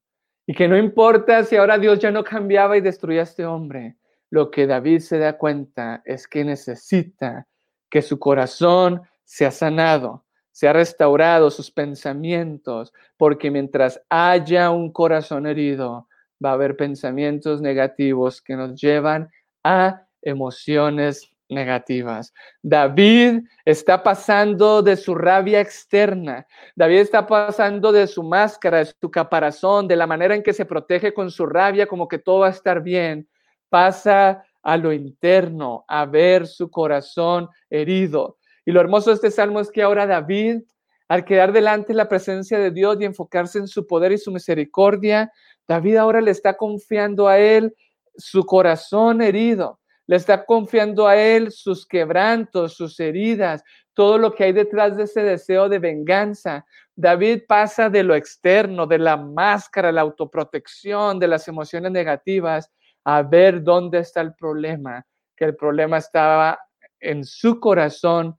Y 0.47 0.55
que 0.55 0.69
no 0.69 0.77
importa 0.77 1.45
si 1.45 1.57
ahora 1.57 1.79
Dios 1.79 1.99
ya 1.99 2.11
no 2.11 2.23
cambiaba 2.23 2.77
y 2.77 2.81
destruía 2.81 3.21
a 3.21 3.25
este 3.25 3.47
hombre, 3.47 3.97
lo 4.31 4.51
que 4.51 4.67
David 4.67 5.01
se 5.01 5.19
da 5.19 5.39
cuenta 5.39 6.03
es 6.05 6.27
que 6.27 6.45
necesita 6.45 7.47
que 7.89 8.03
su 8.03 8.19
corazón 8.19 9.03
sea 9.25 9.51
sanado, 9.51 10.25
sea 10.51 10.73
restaurado, 10.73 11.51
sus 11.51 11.71
pensamientos, 11.71 12.93
porque 13.17 13.51
mientras 13.51 14.03
haya 14.09 14.71
un 14.71 14.93
corazón 14.93 15.47
herido, 15.47 16.09
va 16.45 16.51
a 16.51 16.55
haber 16.55 16.77
pensamientos 16.77 17.61
negativos 17.61 18.43
que 18.43 18.57
nos 18.57 18.81
llevan 18.81 19.31
a 19.63 20.07
emociones 20.21 21.34
negativas. 21.49 22.33
David 22.63 23.41
está 23.65 24.03
pasando 24.03 24.83
de 24.83 24.97
su 24.97 25.15
rabia 25.15 25.61
externa. 25.61 26.47
David 26.75 26.99
está 26.99 27.27
pasando 27.27 27.93
de 27.93 28.07
su 28.07 28.23
máscara, 28.23 28.79
de 28.79 28.93
su 29.01 29.11
caparazón, 29.11 29.89
de 29.89 29.97
la 29.97 30.07
manera 30.07 30.35
en 30.35 30.43
que 30.43 30.53
se 30.53 30.65
protege 30.65 31.13
con 31.13 31.31
su 31.31 31.47
rabia, 31.47 31.87
como 31.87 32.09
que 32.09 32.19
todo 32.19 32.41
va 32.41 32.49
a 32.49 32.51
estar 32.51 32.83
bien. 32.83 33.29
Pasa 33.69 34.45
a 34.63 34.77
lo 34.77 34.93
interno, 34.93 35.85
a 35.89 36.07
ver 36.07 36.47
su 36.47 36.71
corazón 36.71 37.49
herido. 37.69 38.39
Y 38.65 38.73
lo 38.73 38.81
hermoso 38.81 39.11
de 39.11 39.17
este 39.17 39.31
salmo 39.31 39.61
es 39.61 39.71
que 39.71 39.83
ahora 39.83 40.07
David, 40.07 40.63
al 41.09 41.25
quedar 41.25 41.53
delante 41.53 41.89
de 41.89 41.99
la 41.99 42.09
presencia 42.09 42.59
de 42.59 42.71
Dios 42.71 42.97
y 42.99 43.05
enfocarse 43.05 43.59
en 43.59 43.69
su 43.69 43.87
poder 43.87 44.13
y 44.13 44.19
su 44.19 44.33
misericordia, 44.33 45.31
David 45.69 45.97
ahora 45.97 46.23
le 46.23 46.31
está 46.31 46.57
confiando 46.57 47.29
a 47.29 47.39
él 47.39 47.75
su 48.17 48.45
corazón 48.47 49.21
herido 49.21 49.81
le 50.07 50.17
está 50.17 50.45
confiando 50.45 51.07
a 51.07 51.17
Él 51.17 51.51
sus 51.51 51.87
quebrantos, 51.87 52.75
sus 52.75 52.99
heridas, 53.01 53.63
todo 53.95 54.19
lo 54.19 54.35
que 54.35 54.45
hay 54.45 54.53
detrás 54.53 54.97
de 54.97 55.05
ese 55.05 55.23
deseo 55.23 55.69
de 55.69 55.79
venganza. 55.79 56.67
David 56.95 57.43
pasa 57.49 57.89
de 57.89 58.03
lo 58.03 58.15
externo, 58.15 58.87
de 58.87 58.99
la 58.99 59.17
máscara, 59.17 59.93
la 59.93 60.03
autoprotección, 60.03 61.19
de 61.19 61.29
las 61.29 61.49
emociones 61.49 61.91
negativas, 61.93 62.71
a 63.05 63.23
ver 63.23 63.63
dónde 63.63 64.01
está 64.01 64.21
el 64.21 64.35
problema, 64.35 65.07
que 65.37 65.45
el 65.45 65.57
problema 65.57 65.99
estaba 65.99 66.59
en 67.01 67.25
su 67.25 67.61
corazón 67.61 68.39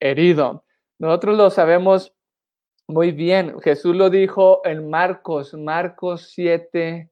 herido. 0.00 0.64
Nosotros 0.98 1.36
lo 1.36 1.50
sabemos 1.50 2.14
muy 2.86 3.12
bien. 3.12 3.60
Jesús 3.60 3.94
lo 3.94 4.10
dijo 4.10 4.62
en 4.64 4.88
Marcos, 4.88 5.54
Marcos 5.54 6.30
7, 6.32 7.10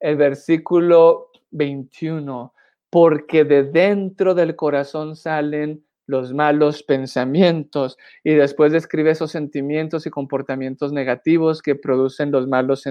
el 0.00 0.16
versículo 0.16 1.30
21 1.50 2.52
porque 2.90 3.44
de 3.44 3.64
dentro 3.64 4.34
del 4.34 4.56
corazón 4.56 5.16
salen 5.16 5.84
los 6.06 6.32
malos 6.32 6.82
pensamientos 6.82 7.96
y 8.22 8.34
después 8.34 8.72
describe 8.72 9.10
esos 9.10 9.32
sentimientos 9.32 10.06
y 10.06 10.10
comportamientos 10.10 10.92
negativos 10.92 11.62
que 11.62 11.74
producen 11.74 12.30
los 12.30 12.46
malos 12.46 12.84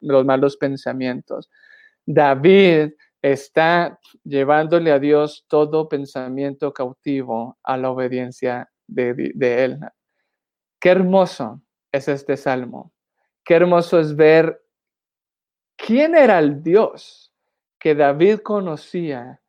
los 0.00 0.24
malos 0.24 0.56
pensamientos. 0.56 1.48
David 2.06 2.90
está 3.22 3.98
llevándole 4.24 4.90
a 4.90 4.98
Dios 4.98 5.44
todo 5.48 5.88
pensamiento 5.88 6.72
cautivo 6.72 7.58
a 7.62 7.76
la 7.76 7.90
obediencia 7.90 8.68
de 8.88 9.64
él. 9.64 9.78
Qué 10.80 10.88
hermoso 10.88 11.62
es 11.92 12.08
este 12.08 12.36
salmo. 12.36 12.92
Qué 13.44 13.54
hermoso 13.54 14.00
es 14.00 14.16
ver 14.16 14.60
quién 15.76 16.14
era 16.14 16.38
el 16.38 16.62
Dios 16.62 17.29
que 17.80 17.94
David 17.94 18.40
conocía, 18.40 19.40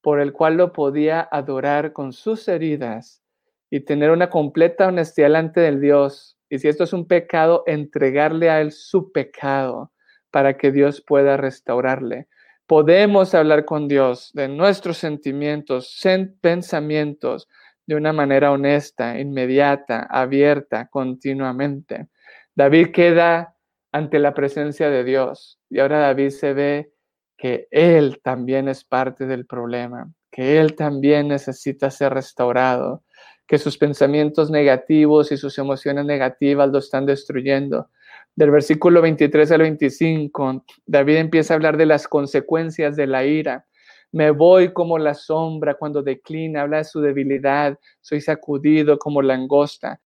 por 0.00 0.20
el 0.20 0.32
cual 0.32 0.56
lo 0.56 0.72
podía 0.72 1.28
adorar 1.30 1.92
con 1.92 2.12
sus 2.12 2.48
heridas 2.48 3.22
y 3.68 3.80
tener 3.80 4.10
una 4.10 4.30
completa 4.30 4.86
honestidad 4.86 5.26
delante 5.26 5.60
del 5.60 5.80
Dios. 5.80 6.38
Y 6.48 6.58
si 6.58 6.68
esto 6.68 6.84
es 6.84 6.92
un 6.92 7.06
pecado, 7.06 7.64
entregarle 7.66 8.48
a 8.48 8.60
Él 8.60 8.72
su 8.72 9.12
pecado, 9.12 9.92
para 10.30 10.56
que 10.56 10.70
Dios 10.70 11.02
pueda 11.06 11.36
restaurarle. 11.36 12.28
Podemos 12.66 13.34
hablar 13.34 13.64
con 13.64 13.88
Dios 13.88 14.30
de 14.32 14.48
nuestros 14.48 14.96
sentimientos, 14.96 16.00
pensamientos, 16.40 17.48
de 17.86 17.96
una 17.96 18.12
manera 18.12 18.52
honesta, 18.52 19.18
inmediata, 19.18 20.06
abierta, 20.08 20.86
continuamente. 20.86 22.06
David 22.54 22.92
queda 22.92 23.56
ante 23.90 24.20
la 24.20 24.34
presencia 24.34 24.88
de 24.90 25.02
Dios 25.02 25.58
y 25.68 25.80
ahora 25.80 25.98
David 25.98 26.30
se 26.30 26.52
ve 26.52 26.92
que 27.40 27.68
él 27.70 28.20
también 28.22 28.68
es 28.68 28.84
parte 28.84 29.24
del 29.24 29.46
problema, 29.46 30.12
que 30.30 30.60
él 30.60 30.76
también 30.76 31.28
necesita 31.28 31.90
ser 31.90 32.12
restaurado, 32.12 33.02
que 33.46 33.56
sus 33.56 33.78
pensamientos 33.78 34.50
negativos 34.50 35.32
y 35.32 35.38
sus 35.38 35.56
emociones 35.56 36.04
negativas 36.04 36.68
lo 36.68 36.78
están 36.78 37.06
destruyendo. 37.06 37.88
Del 38.36 38.50
versículo 38.50 39.00
23 39.00 39.52
al 39.52 39.62
25, 39.62 40.66
David 40.84 41.16
empieza 41.16 41.54
a 41.54 41.56
hablar 41.56 41.78
de 41.78 41.86
las 41.86 42.06
consecuencias 42.06 42.94
de 42.94 43.06
la 43.06 43.24
ira. 43.24 43.64
Me 44.12 44.32
voy 44.32 44.74
como 44.74 44.98
la 44.98 45.14
sombra 45.14 45.76
cuando 45.76 46.02
declina, 46.02 46.60
habla 46.60 46.76
de 46.76 46.84
su 46.84 47.00
debilidad, 47.00 47.78
soy 48.02 48.20
sacudido 48.20 48.98
como 48.98 49.22
langosta. 49.22 49.98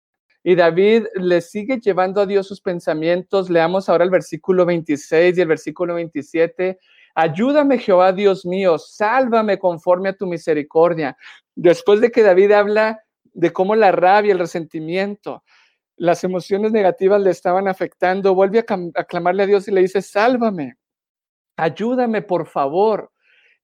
Y 0.44 0.54
David 0.54 1.06
le 1.16 1.40
sigue 1.40 1.80
llevando 1.80 2.20
a 2.20 2.26
Dios 2.26 2.46
sus 2.46 2.60
pensamientos. 2.60 3.50
Leamos 3.50 3.88
ahora 3.88 4.04
el 4.04 4.10
versículo 4.10 4.64
26 4.64 5.36
y 5.36 5.40
el 5.40 5.48
versículo 5.48 5.94
27. 5.94 6.78
Ayúdame, 7.14 7.78
Jehová, 7.78 8.12
Dios 8.12 8.44
mío, 8.44 8.76
sálvame 8.76 9.58
conforme 9.58 10.08
a 10.08 10.16
tu 10.16 10.26
misericordia. 10.26 11.16
Después 11.54 12.00
de 12.00 12.10
que 12.10 12.22
David 12.22 12.50
habla 12.50 13.00
de 13.32 13.52
cómo 13.52 13.76
la 13.76 13.92
rabia, 13.92 14.32
el 14.32 14.38
resentimiento, 14.40 15.44
las 15.96 16.24
emociones 16.24 16.72
negativas 16.72 17.20
le 17.20 17.30
estaban 17.30 17.68
afectando, 17.68 18.34
vuelve 18.34 18.60
a, 18.60 19.04
clamarle 19.04 19.44
a 19.44 19.46
Dios 19.46 19.68
y 19.68 19.70
le 19.70 19.82
dice, 19.82 20.02
sálvame, 20.02 20.76
ayúdame, 21.56 22.22
por 22.22 22.48
favor. 22.48 23.12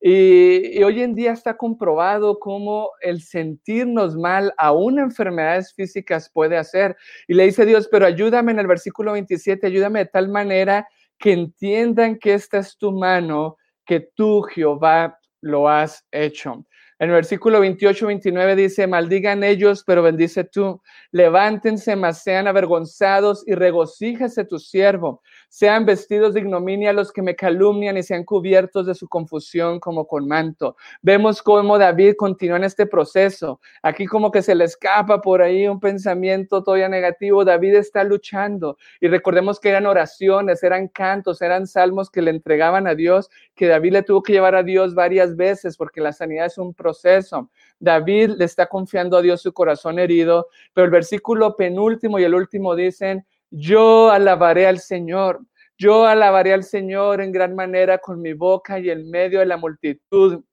Y, 0.01 0.83
hoy 0.83 1.03
en 1.03 1.15
día 1.15 1.33
está 1.33 1.57
comprobado 1.57 2.39
cómo 2.39 2.91
el 3.01 3.21
sentirnos 3.21 4.17
mal, 4.17 4.53
aún 4.59 5.01
enfermedades 5.01 5.75
físicas, 5.75 6.31
puede 6.33 6.57
hacer. 6.57 6.97
Y 7.27 7.35
le 7.35 7.45
dice 7.45 7.67
Dios, 7.67 7.89
pero 7.91 8.07
ayúdame 8.07 8.53
en 8.53 8.61
el 8.61 8.69
versículo 8.69 9.13
27, 9.13 9.67
ayúdame 9.67 10.01
de 10.01 10.07
tal 10.07 10.29
manera 10.29 10.89
que 11.21 11.33
entiendan 11.33 12.19
que 12.19 12.35
esta 12.35 12.59
es 12.59 12.77
tu 12.77 12.91
mano, 12.93 13.59
que 13.85 14.09
tú, 14.17 14.43
Jehová, 14.43 15.19
lo 15.43 15.69
has 15.69 16.05
hecho. 16.11 16.67
En 16.99 17.09
el 17.09 17.15
versículo 17.15 17.65
28-29 17.65 18.55
dice, 18.57 18.87
maldigan 18.87 19.45
ellos, 19.45 19.85
pero 19.87 20.03
bendice 20.03 20.45
tú. 20.45 20.83
Levántense, 21.13 21.95
mas 21.95 22.23
sean 22.23 22.47
avergonzados 22.47 23.43
y 23.47 23.55
regocíjese 23.55 24.45
tu 24.45 24.59
siervo. 24.59 25.23
Sean 25.53 25.85
vestidos 25.85 26.33
de 26.33 26.41
ignominia 26.43 26.93
los 26.93 27.11
que 27.11 27.23
me 27.23 27.35
calumnian 27.35 27.97
y 27.97 28.05
sean 28.05 28.23
cubiertos 28.23 28.87
de 28.87 28.95
su 28.95 29.09
confusión 29.09 29.81
como 29.81 30.07
con 30.07 30.29
manto. 30.29 30.77
Vemos 31.03 31.43
cómo 31.43 31.77
David 31.77 32.15
continúa 32.17 32.57
en 32.57 32.63
este 32.63 32.87
proceso. 32.87 33.61
Aquí 33.83 34.07
como 34.07 34.31
que 34.31 34.43
se 34.43 34.55
le 34.55 34.63
escapa 34.65 35.21
por 35.21 35.43
ahí 35.43 35.67
un 35.67 35.81
pensamiento 35.81 36.63
todavía 36.63 36.89
negativo. 36.89 37.45
David 37.45 37.75
está 37.75 38.05
luchando. 38.05 38.79
Y 39.01 39.09
recordemos 39.09 39.59
que 39.59 39.71
eran 39.71 39.87
oraciones, 39.87 40.63
eran 40.63 40.87
cantos, 40.87 41.43
eran 41.43 41.67
salmos 41.67 42.11
que 42.11 42.23
le 42.23 42.31
entregaban 42.31 42.87
a 42.87 42.95
Dios, 42.95 43.29
que 43.57 43.67
David 43.67 43.95
le 43.95 44.03
tuvo 44.05 44.23
que 44.23 44.33
llevar 44.33 44.55
a 44.55 44.63
Dios 44.63 44.95
varias 44.95 45.35
veces 45.35 45.77
porque 45.77 46.01
la 46.01 46.13
sanidad 46.13 46.47
es 46.47 46.59
un 46.59 46.75
proceso. 46.75 47.51
David 47.81 48.35
le 48.37 48.45
está 48.45 48.67
confiando 48.67 49.17
a 49.17 49.23
Dios 49.23 49.43
su 49.43 49.53
corazón 49.53 49.99
herido, 49.99 50.47
pero 50.73 50.85
el 50.85 50.93
versículo 50.93 51.57
penúltimo 51.57 52.21
y 52.21 52.23
el 52.23 52.37
último 52.37 52.77
dicen, 52.77 53.27
yo 53.51 54.11
alabaré 54.11 54.67
al 54.67 54.79
Señor. 54.79 55.41
Yo 55.79 56.07
alabaré 56.07 56.53
al 56.53 56.65
Señor 56.65 57.21
en 57.21 57.33
gran 57.33 57.55
manera 57.55 57.99
con 57.99 58.21
mi 58.21 58.35
boca 58.35 58.79
y 58.79 58.91
en 58.91 59.11
medio 59.11 59.41
de 59.41 59.47
la 59.47 59.57
multitud 59.57 60.45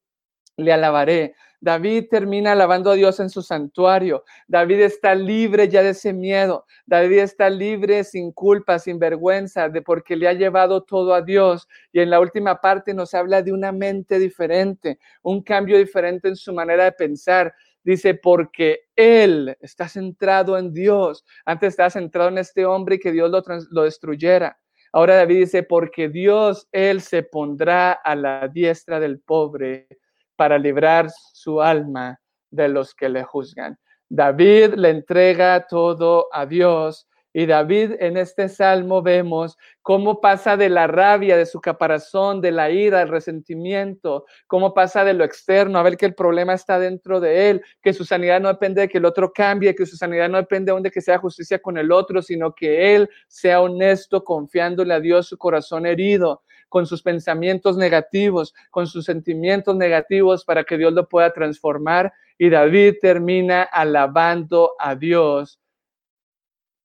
le 0.55 0.73
alabaré. 0.73 1.35
David 1.59 2.05
termina 2.09 2.51
alabando 2.51 2.91
a 2.91 2.95
Dios 2.95 3.19
en 3.19 3.29
su 3.29 3.41
santuario. 3.41 4.23
David 4.47 4.81
está 4.81 5.15
libre 5.15 5.67
ya 5.67 5.81
de 5.81 5.89
ese 5.89 6.13
miedo. 6.13 6.65
David 6.85 7.19
está 7.19 7.49
libre 7.49 8.03
sin 8.03 8.31
culpa, 8.31 8.77
sin 8.77 8.99
vergüenza, 8.99 9.67
de 9.67 9.81
porque 9.81 10.15
le 10.15 10.27
ha 10.27 10.33
llevado 10.33 10.83
todo 10.83 11.15
a 11.15 11.21
Dios. 11.21 11.67
Y 11.91 11.99
en 11.99 12.11
la 12.11 12.19
última 12.19 12.61
parte 12.61 12.93
nos 12.93 13.13
habla 13.13 13.41
de 13.41 13.51
una 13.51 13.71
mente 13.71 14.19
diferente, 14.19 14.99
un 15.23 15.41
cambio 15.41 15.77
diferente 15.77 16.27
en 16.27 16.35
su 16.35 16.53
manera 16.53 16.85
de 16.85 16.91
pensar. 16.91 17.53
Dice, 17.87 18.15
porque 18.15 18.81
él 18.97 19.55
está 19.61 19.87
centrado 19.87 20.57
en 20.57 20.73
Dios. 20.73 21.23
Antes 21.45 21.69
estaba 21.69 21.89
centrado 21.89 22.27
en 22.27 22.37
este 22.37 22.65
hombre 22.65 22.95
y 22.95 22.99
que 22.99 23.13
Dios 23.13 23.31
lo, 23.31 23.41
lo 23.69 23.83
destruyera. 23.83 24.59
Ahora 24.91 25.15
David 25.15 25.39
dice, 25.39 25.63
porque 25.63 26.09
Dios, 26.09 26.67
él 26.73 26.99
se 26.99 27.23
pondrá 27.23 27.93
a 27.93 28.13
la 28.13 28.49
diestra 28.49 28.99
del 28.99 29.21
pobre 29.21 29.87
para 30.35 30.57
librar 30.57 31.09
su 31.31 31.61
alma 31.61 32.19
de 32.51 32.67
los 32.67 32.93
que 32.93 33.07
le 33.07 33.23
juzgan. 33.23 33.79
David 34.09 34.73
le 34.73 34.89
entrega 34.89 35.65
todo 35.65 36.27
a 36.33 36.45
Dios 36.45 37.07
y 37.37 37.45
David 37.45 37.97
en 37.99 38.17
este 38.17 38.49
salmo 38.49 39.03
vemos 39.03 39.59
cómo 39.83 40.21
pasa 40.21 40.57
de 40.57 40.69
la 40.69 40.87
rabia, 40.87 41.37
de 41.37 41.45
su 41.45 41.61
caparazón, 41.61 42.41
de 42.41 42.51
la 42.51 42.71
ira, 42.71 43.03
el 43.03 43.09
resentimiento, 43.09 44.25
cómo 44.47 44.73
pasa 44.73 45.03
de 45.03 45.13
lo 45.13 45.23
externo 45.23 45.77
a 45.77 45.83
ver 45.83 45.97
que 45.97 46.07
el 46.07 46.15
problema 46.15 46.55
está 46.55 46.79
dentro 46.79 47.19
de 47.19 47.51
él, 47.51 47.61
que 47.83 47.93
su 47.93 48.05
sanidad 48.05 48.41
no 48.41 48.47
depende 48.47 48.81
de 48.81 48.89
que 48.89 48.97
el 48.97 49.05
otro 49.05 49.31
cambie, 49.31 49.75
que 49.75 49.85
su 49.85 49.95
sanidad 49.95 50.29
no 50.29 50.39
depende 50.39 50.73
de 50.81 50.89
que 50.89 50.99
sea 50.99 51.19
justicia 51.19 51.59
con 51.59 51.77
el 51.77 51.91
otro, 51.91 52.23
sino 52.23 52.55
que 52.55 52.95
él 52.95 53.07
sea 53.27 53.61
honesto 53.61 54.23
confiándole 54.23 54.95
a 54.95 54.99
Dios 54.99 55.27
su 55.27 55.37
corazón 55.37 55.85
herido 55.85 56.41
con 56.69 56.87
sus 56.87 57.03
pensamientos 57.03 57.77
negativos, 57.77 58.55
con 58.71 58.87
sus 58.87 59.05
sentimientos 59.05 59.75
negativos 59.75 60.43
para 60.43 60.63
que 60.63 60.79
Dios 60.79 60.91
lo 60.91 61.07
pueda 61.07 61.31
transformar. 61.33 62.11
Y 62.39 62.49
David 62.49 62.95
termina 62.99 63.61
alabando 63.61 64.71
a 64.79 64.95
Dios 64.95 65.59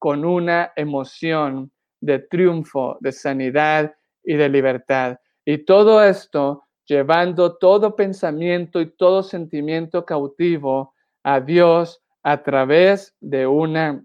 con 0.02 0.24
una 0.24 0.72
emoción 0.74 1.70
de 2.00 2.18
triunfo, 2.18 2.98
de 2.98 3.12
sanidad 3.12 3.94
y 4.24 4.34
de 4.34 4.48
libertad. 4.48 5.20
Y 5.44 5.58
todo 5.58 6.02
esto 6.02 6.64
llevando 6.86 7.56
todo 7.56 7.94
pensamiento 7.94 8.80
y 8.80 8.90
todo 8.96 9.22
sentimiento 9.22 10.04
cautivo 10.04 10.92
a 11.22 11.38
Dios 11.38 12.02
a 12.24 12.42
través 12.42 13.14
de 13.20 13.46
una 13.46 14.04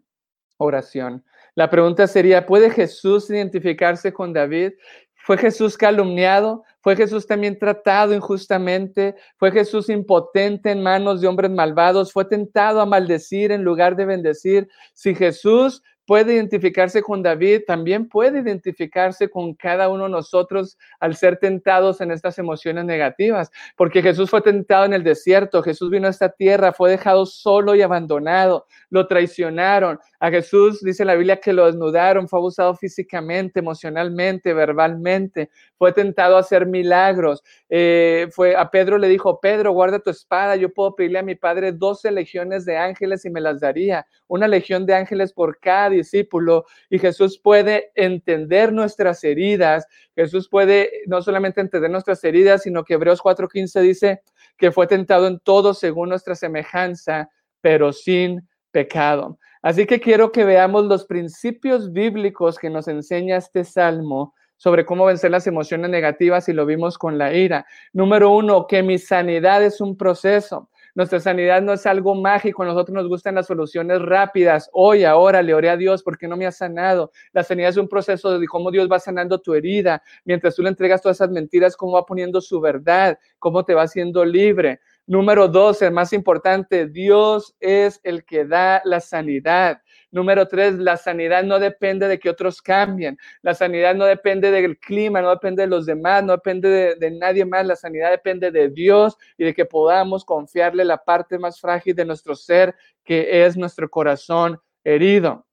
oración. 0.57 1.25
La 1.55 1.67
pregunta 1.67 2.05
sería, 2.05 2.45
¿puede 2.45 2.69
Jesús 2.69 3.31
identificarse 3.31 4.13
con 4.13 4.33
David? 4.33 4.73
¿Fue 5.15 5.35
Jesús 5.35 5.75
calumniado? 5.75 6.63
¿Fue 6.87 6.95
Jesús 6.95 7.27
también 7.27 7.59
tratado 7.59 8.13
injustamente? 8.13 9.17
¿Fue 9.35 9.51
Jesús 9.51 9.89
impotente 9.89 10.71
en 10.71 10.81
manos 10.81 11.19
de 11.19 11.27
hombres 11.27 11.51
malvados? 11.51 12.13
¿Fue 12.13 12.23
tentado 12.23 12.79
a 12.79 12.85
maldecir 12.85 13.51
en 13.51 13.65
lugar 13.65 13.97
de 13.97 14.05
bendecir? 14.05 14.69
Si 14.93 15.13
Jesús 15.13 15.83
puede 16.07 16.35
identificarse 16.35 17.03
con 17.03 17.21
David, 17.21 17.63
también 17.67 18.07
puede 18.07 18.39
identificarse 18.39 19.29
con 19.29 19.53
cada 19.53 19.89
uno 19.89 20.05
de 20.05 20.11
nosotros 20.11 20.77
al 21.01 21.17
ser 21.17 21.37
tentados 21.37 21.99
en 21.99 22.11
estas 22.11 22.39
emociones 22.39 22.85
negativas, 22.85 23.51
porque 23.75 24.01
Jesús 24.01 24.29
fue 24.29 24.41
tentado 24.41 24.85
en 24.85 24.93
el 24.93 25.03
desierto, 25.03 25.61
Jesús 25.61 25.91
vino 25.91 26.07
a 26.07 26.11
esta 26.11 26.29
tierra, 26.29 26.71
fue 26.71 26.91
dejado 26.91 27.25
solo 27.25 27.75
y 27.75 27.81
abandonado, 27.81 28.67
lo 28.89 29.05
traicionaron. 29.05 29.99
A 30.21 30.31
Jesús 30.31 30.81
dice 30.81 31.03
la 31.03 31.15
Biblia 31.15 31.41
que 31.41 31.51
lo 31.51 31.65
desnudaron, 31.65 32.29
fue 32.29 32.39
abusado 32.39 32.73
físicamente, 32.75 33.59
emocionalmente, 33.59 34.53
verbalmente, 34.53 35.49
fue 35.77 35.91
tentado 35.91 36.37
a 36.37 36.39
hacer 36.39 36.65
milagros. 36.65 37.43
Eh, 37.67 38.29
fue, 38.31 38.55
a 38.55 38.71
Pedro 38.71 38.97
le 38.97 39.09
dijo, 39.09 39.41
Pedro, 39.41 39.73
guarda 39.73 39.99
tu 39.99 40.09
espada, 40.09 40.55
yo 40.55 40.73
puedo 40.73 40.95
pedirle 40.95 41.19
a 41.19 41.23
mi 41.23 41.35
padre 41.35 41.73
12 41.73 42.11
legiones 42.11 42.63
de 42.63 42.77
ángeles 42.77 43.25
y 43.25 43.29
me 43.29 43.41
las 43.41 43.59
daría, 43.59 44.07
una 44.27 44.47
legión 44.47 44.85
de 44.85 44.95
ángeles 44.95 45.33
por 45.33 45.59
cada 45.59 45.96
discípulo 45.97 46.65
y 46.89 46.99
Jesús 46.99 47.39
puede 47.39 47.91
entender 47.95 48.71
nuestras 48.73 49.23
heridas. 49.23 49.85
Jesús 50.15 50.49
puede 50.49 50.89
no 51.07 51.21
solamente 51.21 51.61
entender 51.61 51.91
nuestras 51.91 52.23
heridas, 52.23 52.63
sino 52.63 52.83
que 52.83 52.93
Hebreos 52.95 53.21
4:15 53.21 53.81
dice 53.81 54.21
que 54.57 54.71
fue 54.71 54.87
tentado 54.87 55.27
en 55.27 55.39
todo 55.39 55.73
según 55.73 56.09
nuestra 56.09 56.35
semejanza, 56.35 57.29
pero 57.61 57.93
sin 57.93 58.47
pecado. 58.71 59.37
Así 59.61 59.85
que 59.85 59.99
quiero 59.99 60.31
que 60.31 60.45
veamos 60.45 60.85
los 60.85 61.05
principios 61.05 61.91
bíblicos 61.91 62.57
que 62.57 62.69
nos 62.69 62.87
enseña 62.87 63.37
este 63.37 63.63
salmo 63.63 64.33
sobre 64.57 64.85
cómo 64.85 65.05
vencer 65.05 65.31
las 65.31 65.47
emociones 65.47 65.89
negativas 65.89 66.49
y 66.49 66.53
lo 66.53 66.65
vimos 66.65 66.97
con 66.97 67.17
la 67.17 67.33
ira. 67.33 67.65
Número 67.93 68.31
uno, 68.31 68.67
que 68.67 68.83
mi 68.83 68.97
sanidad 68.97 69.63
es 69.63 69.81
un 69.81 69.95
proceso. 69.95 70.69
Nuestra 70.97 71.19
sanidad 71.19 71.61
no 71.61 71.73
es 71.73 71.85
algo 71.85 72.15
mágico, 72.15 72.63
a 72.63 72.65
nosotros 72.65 72.95
nos 72.95 73.07
gustan 73.07 73.35
las 73.35 73.45
soluciones 73.45 74.01
rápidas. 74.01 74.67
Hoy, 74.73 75.03
ahora, 75.03 75.43
le 75.43 75.53
oré 75.53 75.69
a 75.69 75.77
Dios 75.77 76.01
porque 76.01 76.27
no 76.27 76.35
me 76.35 76.47
ha 76.47 76.51
sanado. 76.51 77.11
La 77.33 77.43
sanidad 77.43 77.69
es 77.69 77.77
un 77.77 77.87
proceso 77.87 78.39
de 78.39 78.47
cómo 78.47 78.71
Dios 78.71 78.89
va 78.91 78.97
sanando 78.97 79.39
tu 79.39 79.53
herida. 79.53 80.01
Mientras 80.25 80.55
tú 80.55 80.63
le 80.63 80.69
entregas 80.69 80.99
todas 80.99 81.17
esas 81.17 81.29
mentiras, 81.29 81.77
cómo 81.77 81.91
va 81.91 82.03
poniendo 82.03 82.41
su 82.41 82.59
verdad, 82.59 83.19
cómo 83.37 83.63
te 83.63 83.75
va 83.75 83.83
haciendo 83.83 84.25
libre. 84.25 84.79
Número 85.05 85.47
dos, 85.47 85.83
el 85.83 85.91
más 85.91 86.13
importante, 86.13 86.87
Dios 86.87 87.55
es 87.59 88.01
el 88.03 88.25
que 88.25 88.45
da 88.45 88.81
la 88.83 88.99
sanidad. 88.99 89.79
Número 90.17 90.47
tres, 90.47 90.79
la 90.79 90.97
sanidad 90.97 91.43
no 91.43 91.59
depende 91.59 92.07
de 92.07 92.17
que 92.17 92.27
otros 92.27 92.59
cambien. 92.59 93.19
La 93.43 93.53
sanidad 93.53 93.93
no 93.93 94.05
depende 94.05 94.49
del 94.49 94.79
clima, 94.79 95.21
no 95.21 95.29
depende 95.29 95.61
de 95.61 95.67
los 95.67 95.85
demás, 95.85 96.23
no 96.23 96.31
depende 96.31 96.67
de, 96.69 96.95
de 96.95 97.11
nadie 97.11 97.45
más. 97.45 97.67
La 97.67 97.75
sanidad 97.75 98.09
depende 98.09 98.49
de 98.49 98.69
Dios 98.69 99.15
y 99.37 99.45
de 99.45 99.53
que 99.53 99.65
podamos 99.65 100.25
confiarle 100.25 100.83
la 100.85 100.97
parte 100.97 101.37
más 101.37 101.61
frágil 101.61 101.93
de 101.93 102.05
nuestro 102.05 102.33
ser, 102.33 102.73
que 103.05 103.45
es 103.45 103.55
nuestro 103.55 103.87
corazón 103.87 104.59
herido. 104.83 105.46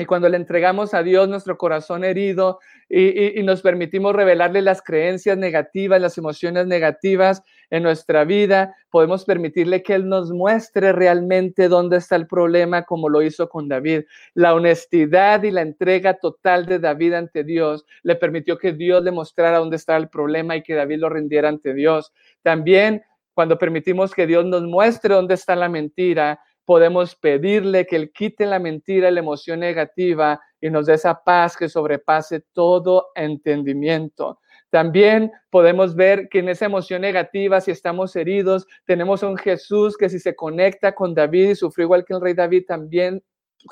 Y 0.00 0.06
cuando 0.06 0.30
le 0.30 0.38
entregamos 0.38 0.94
a 0.94 1.02
Dios 1.02 1.28
nuestro 1.28 1.58
corazón 1.58 2.04
herido 2.04 2.58
y, 2.88 3.42
nos 3.42 3.60
permitimos 3.60 4.16
revelarle 4.16 4.62
las 4.62 4.80
creencias 4.80 5.36
negativas, 5.36 6.00
las 6.00 6.16
emociones 6.16 6.66
negativas 6.66 7.42
en 7.68 7.82
nuestra 7.82 8.24
vida, 8.24 8.74
podemos 8.88 9.26
permitirle 9.26 9.82
que 9.82 9.92
Él 9.92 10.08
nos 10.08 10.32
muestre 10.32 10.92
realmente 10.92 11.68
dónde 11.68 11.98
está 11.98 12.16
el 12.16 12.26
problema, 12.26 12.84
como 12.84 13.10
lo 13.10 13.20
hizo 13.20 13.50
con 13.50 13.68
David. 13.68 14.04
La 14.32 14.54
honestidad 14.54 15.42
y 15.42 15.50
la 15.50 15.60
entrega 15.60 16.14
total 16.14 16.64
de 16.64 16.78
David 16.78 17.12
ante 17.12 17.44
Dios 17.44 17.84
le 18.02 18.16
permitió 18.16 18.56
que 18.56 18.72
Dios 18.72 19.04
le 19.04 19.10
mostrara 19.10 19.58
dónde 19.58 19.76
estaba 19.76 19.98
el 19.98 20.08
problema 20.08 20.56
y 20.56 20.62
que 20.62 20.76
David 20.76 21.00
lo 21.00 21.10
rindiera 21.10 21.50
ante 21.50 21.74
Dios. 21.74 22.10
También 22.42 23.02
cuando 23.34 23.58
permitimos 23.58 24.14
que 24.14 24.26
Dios 24.26 24.46
nos 24.46 24.62
muestre 24.62 25.14
dónde 25.14 25.34
está 25.34 25.56
la 25.56 25.68
mentira, 25.68 26.40
podemos 26.64 27.16
pedirle 27.16 27.86
que 27.86 27.96
Él 27.96 28.12
quite 28.12 28.46
la 28.46 28.58
mentira, 28.58 29.10
la 29.10 29.20
emoción 29.20 29.60
negativa 29.60 30.40
y 30.60 30.70
nos 30.70 30.86
dé 30.86 30.94
esa 30.94 31.22
paz 31.22 31.56
que 31.56 31.68
sobrepase 31.68 32.44
todo 32.52 33.08
entendimiento. 33.14 34.38
También 34.70 35.32
podemos 35.50 35.96
ver 35.96 36.28
que 36.28 36.38
en 36.38 36.48
esa 36.48 36.66
emoción 36.66 37.02
negativa, 37.02 37.60
si 37.60 37.72
estamos 37.72 38.14
heridos, 38.14 38.66
tenemos 38.86 39.22
a 39.22 39.28
un 39.28 39.36
Jesús 39.36 39.96
que 39.96 40.08
si 40.08 40.20
se 40.20 40.36
conecta 40.36 40.94
con 40.94 41.12
David 41.12 41.50
y 41.50 41.54
sufrió 41.56 41.86
igual 41.86 42.04
que 42.04 42.14
el 42.14 42.20
rey 42.20 42.34
David, 42.34 42.66
también 42.68 43.20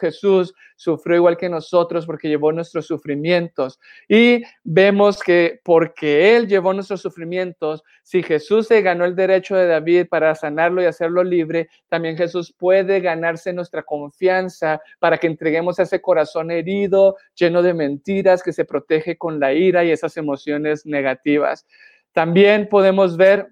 Jesús 0.00 0.54
sufrió 0.76 1.16
igual 1.16 1.36
que 1.36 1.48
nosotros 1.48 2.06
porque 2.06 2.28
llevó 2.28 2.52
nuestros 2.52 2.86
sufrimientos. 2.86 3.80
Y 4.08 4.42
vemos 4.64 5.20
que 5.20 5.60
porque 5.64 6.36
Él 6.36 6.46
llevó 6.46 6.72
nuestros 6.72 7.00
sufrimientos, 7.00 7.82
si 8.02 8.22
Jesús 8.22 8.66
se 8.66 8.82
ganó 8.82 9.04
el 9.04 9.14
derecho 9.14 9.56
de 9.56 9.66
David 9.66 10.06
para 10.08 10.34
sanarlo 10.34 10.82
y 10.82 10.86
hacerlo 10.86 11.24
libre, 11.24 11.68
también 11.88 12.16
Jesús 12.16 12.54
puede 12.56 13.00
ganarse 13.00 13.52
nuestra 13.52 13.82
confianza 13.82 14.80
para 14.98 15.18
que 15.18 15.26
entreguemos 15.26 15.78
ese 15.78 16.00
corazón 16.00 16.50
herido, 16.50 17.16
lleno 17.34 17.62
de 17.62 17.74
mentiras, 17.74 18.42
que 18.42 18.52
se 18.52 18.64
protege 18.64 19.16
con 19.16 19.40
la 19.40 19.52
ira 19.52 19.84
y 19.84 19.90
esas 19.90 20.16
emociones 20.16 20.86
negativas. 20.86 21.66
También 22.12 22.68
podemos 22.68 23.16
ver 23.16 23.48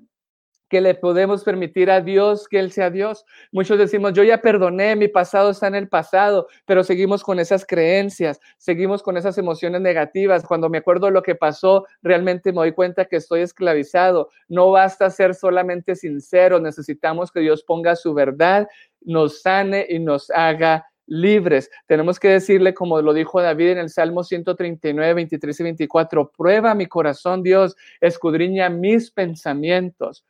que 0.69 0.81
le 0.81 0.95
podemos 0.95 1.45
permitir 1.45 1.91
a 1.91 2.01
Dios 2.01 2.49
que 2.49 2.59
Él 2.59 2.73
sea 2.73 2.91
Dios. 2.91 3.25
Muchos 3.53 3.79
decimos, 3.79 4.13
yo 4.13 4.25
ya 4.25 4.41
perdoné, 4.41 4.97
mi 4.97 5.09
pasado 5.09 5.51
está 5.51 5.67
en 5.69 5.75
el 5.75 5.89
pasado, 5.89 6.49
pero 6.65 6.83
seguimos 6.83 7.23
con 7.23 7.39
esas 7.39 7.65
creencias, 7.65 8.41
seguimos 8.59 9.03
con 9.03 9.17
esas 9.17 9.39
emociones 9.39 9.81
negativas. 9.81 10.45
Cuando 10.45 10.69
me 10.69 10.79
acuerdo 10.79 11.11
lo 11.11 11.23
que 11.23 11.35
pasó, 11.35 11.87
realmente 12.03 12.53
me 12.53 12.59
doy 12.59 12.73
cuenta 12.73 13.05
que 13.05 13.17
estoy 13.17 13.43
esclavizado. 13.43 14.31
No 14.49 14.71
basta 14.71 15.11
ser 15.11 15.35
solamente 15.35 15.95
sincero, 15.95 16.61
necesitamos 16.61 17.31
que 17.31 17.41
Dios 17.41 17.63
ponga 17.63 17.97
su 17.97 18.15
verdad, 18.15 18.69
nos 19.03 19.43
sane 19.43 19.87
y 19.89 19.99
nos 19.99 20.31
haga 20.31 20.87
libres. 21.07 21.71
Tenemos 21.87 22.19
que 22.19 22.29
decirle, 22.29 22.75
como 22.75 23.01
lo 23.01 23.13
dijo 23.13 23.41
David 23.41 23.71
en 23.71 23.79
el 23.79 23.91
Salmo 23.91 24.25
139, 24.25 25.15
23 25.15 25.61
y 25.61 25.63
24, 25.63 26.33
prueba 26.37 26.75
mi 26.75 26.87
corazón, 26.87 27.45
Dios, 27.45 27.77
escudriña 28.01 28.69
mis 28.69 29.13
pensamientos 29.13 30.25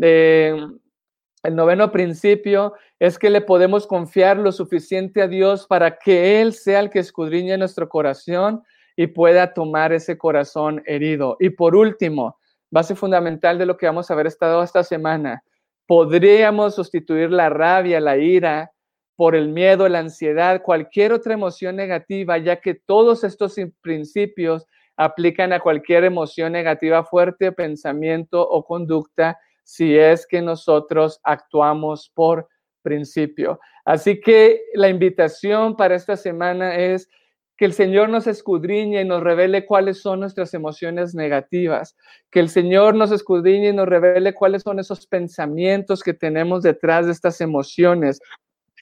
el 0.00 1.54
noveno 1.54 1.92
principio 1.92 2.74
es 2.98 3.18
que 3.18 3.30
le 3.30 3.40
podemos 3.40 3.86
confiar 3.86 4.36
lo 4.38 4.52
suficiente 4.52 5.22
a 5.22 5.28
Dios 5.28 5.66
para 5.66 5.98
que 5.98 6.40
Él 6.40 6.52
sea 6.52 6.80
el 6.80 6.90
que 6.90 7.00
escudriñe 7.00 7.56
nuestro 7.58 7.88
corazón 7.88 8.62
y 8.96 9.08
pueda 9.08 9.52
tomar 9.52 9.92
ese 9.92 10.16
corazón 10.16 10.82
herido. 10.86 11.36
Y 11.38 11.50
por 11.50 11.76
último, 11.76 12.38
base 12.70 12.94
fundamental 12.94 13.58
de 13.58 13.66
lo 13.66 13.76
que 13.76 13.86
vamos 13.86 14.10
a 14.10 14.14
ver 14.14 14.26
estado 14.26 14.62
esta 14.62 14.82
semana, 14.82 15.42
podríamos 15.86 16.74
sustituir 16.74 17.30
la 17.30 17.48
rabia, 17.48 18.00
la 18.00 18.16
ira, 18.16 18.72
por 19.16 19.34
el 19.34 19.48
miedo, 19.48 19.88
la 19.88 20.00
ansiedad, 20.00 20.62
cualquier 20.62 21.12
otra 21.12 21.32
emoción 21.34 21.74
negativa, 21.74 22.36
ya 22.36 22.56
que 22.60 22.74
todos 22.74 23.24
estos 23.24 23.56
principios 23.80 24.66
aplican 24.96 25.52
a 25.52 25.60
cualquier 25.60 26.04
emoción 26.04 26.52
negativa 26.52 27.02
fuerte, 27.02 27.50
pensamiento 27.52 28.46
o 28.46 28.64
conducta 28.64 29.38
si 29.66 29.98
es 29.98 30.28
que 30.28 30.40
nosotros 30.40 31.18
actuamos 31.24 32.08
por 32.14 32.48
principio. 32.82 33.58
Así 33.84 34.20
que 34.20 34.62
la 34.74 34.88
invitación 34.88 35.76
para 35.76 35.96
esta 35.96 36.16
semana 36.16 36.76
es 36.76 37.10
que 37.56 37.64
el 37.64 37.72
Señor 37.72 38.08
nos 38.08 38.28
escudriñe 38.28 39.00
y 39.00 39.04
nos 39.04 39.24
revele 39.24 39.66
cuáles 39.66 40.00
son 40.00 40.20
nuestras 40.20 40.54
emociones 40.54 41.16
negativas, 41.16 41.96
que 42.30 42.38
el 42.38 42.48
Señor 42.48 42.94
nos 42.94 43.10
escudriñe 43.10 43.70
y 43.70 43.72
nos 43.72 43.88
revele 43.88 44.34
cuáles 44.34 44.62
son 44.62 44.78
esos 44.78 45.04
pensamientos 45.08 46.04
que 46.04 46.14
tenemos 46.14 46.62
detrás 46.62 47.06
de 47.06 47.12
estas 47.12 47.40
emociones, 47.40 48.20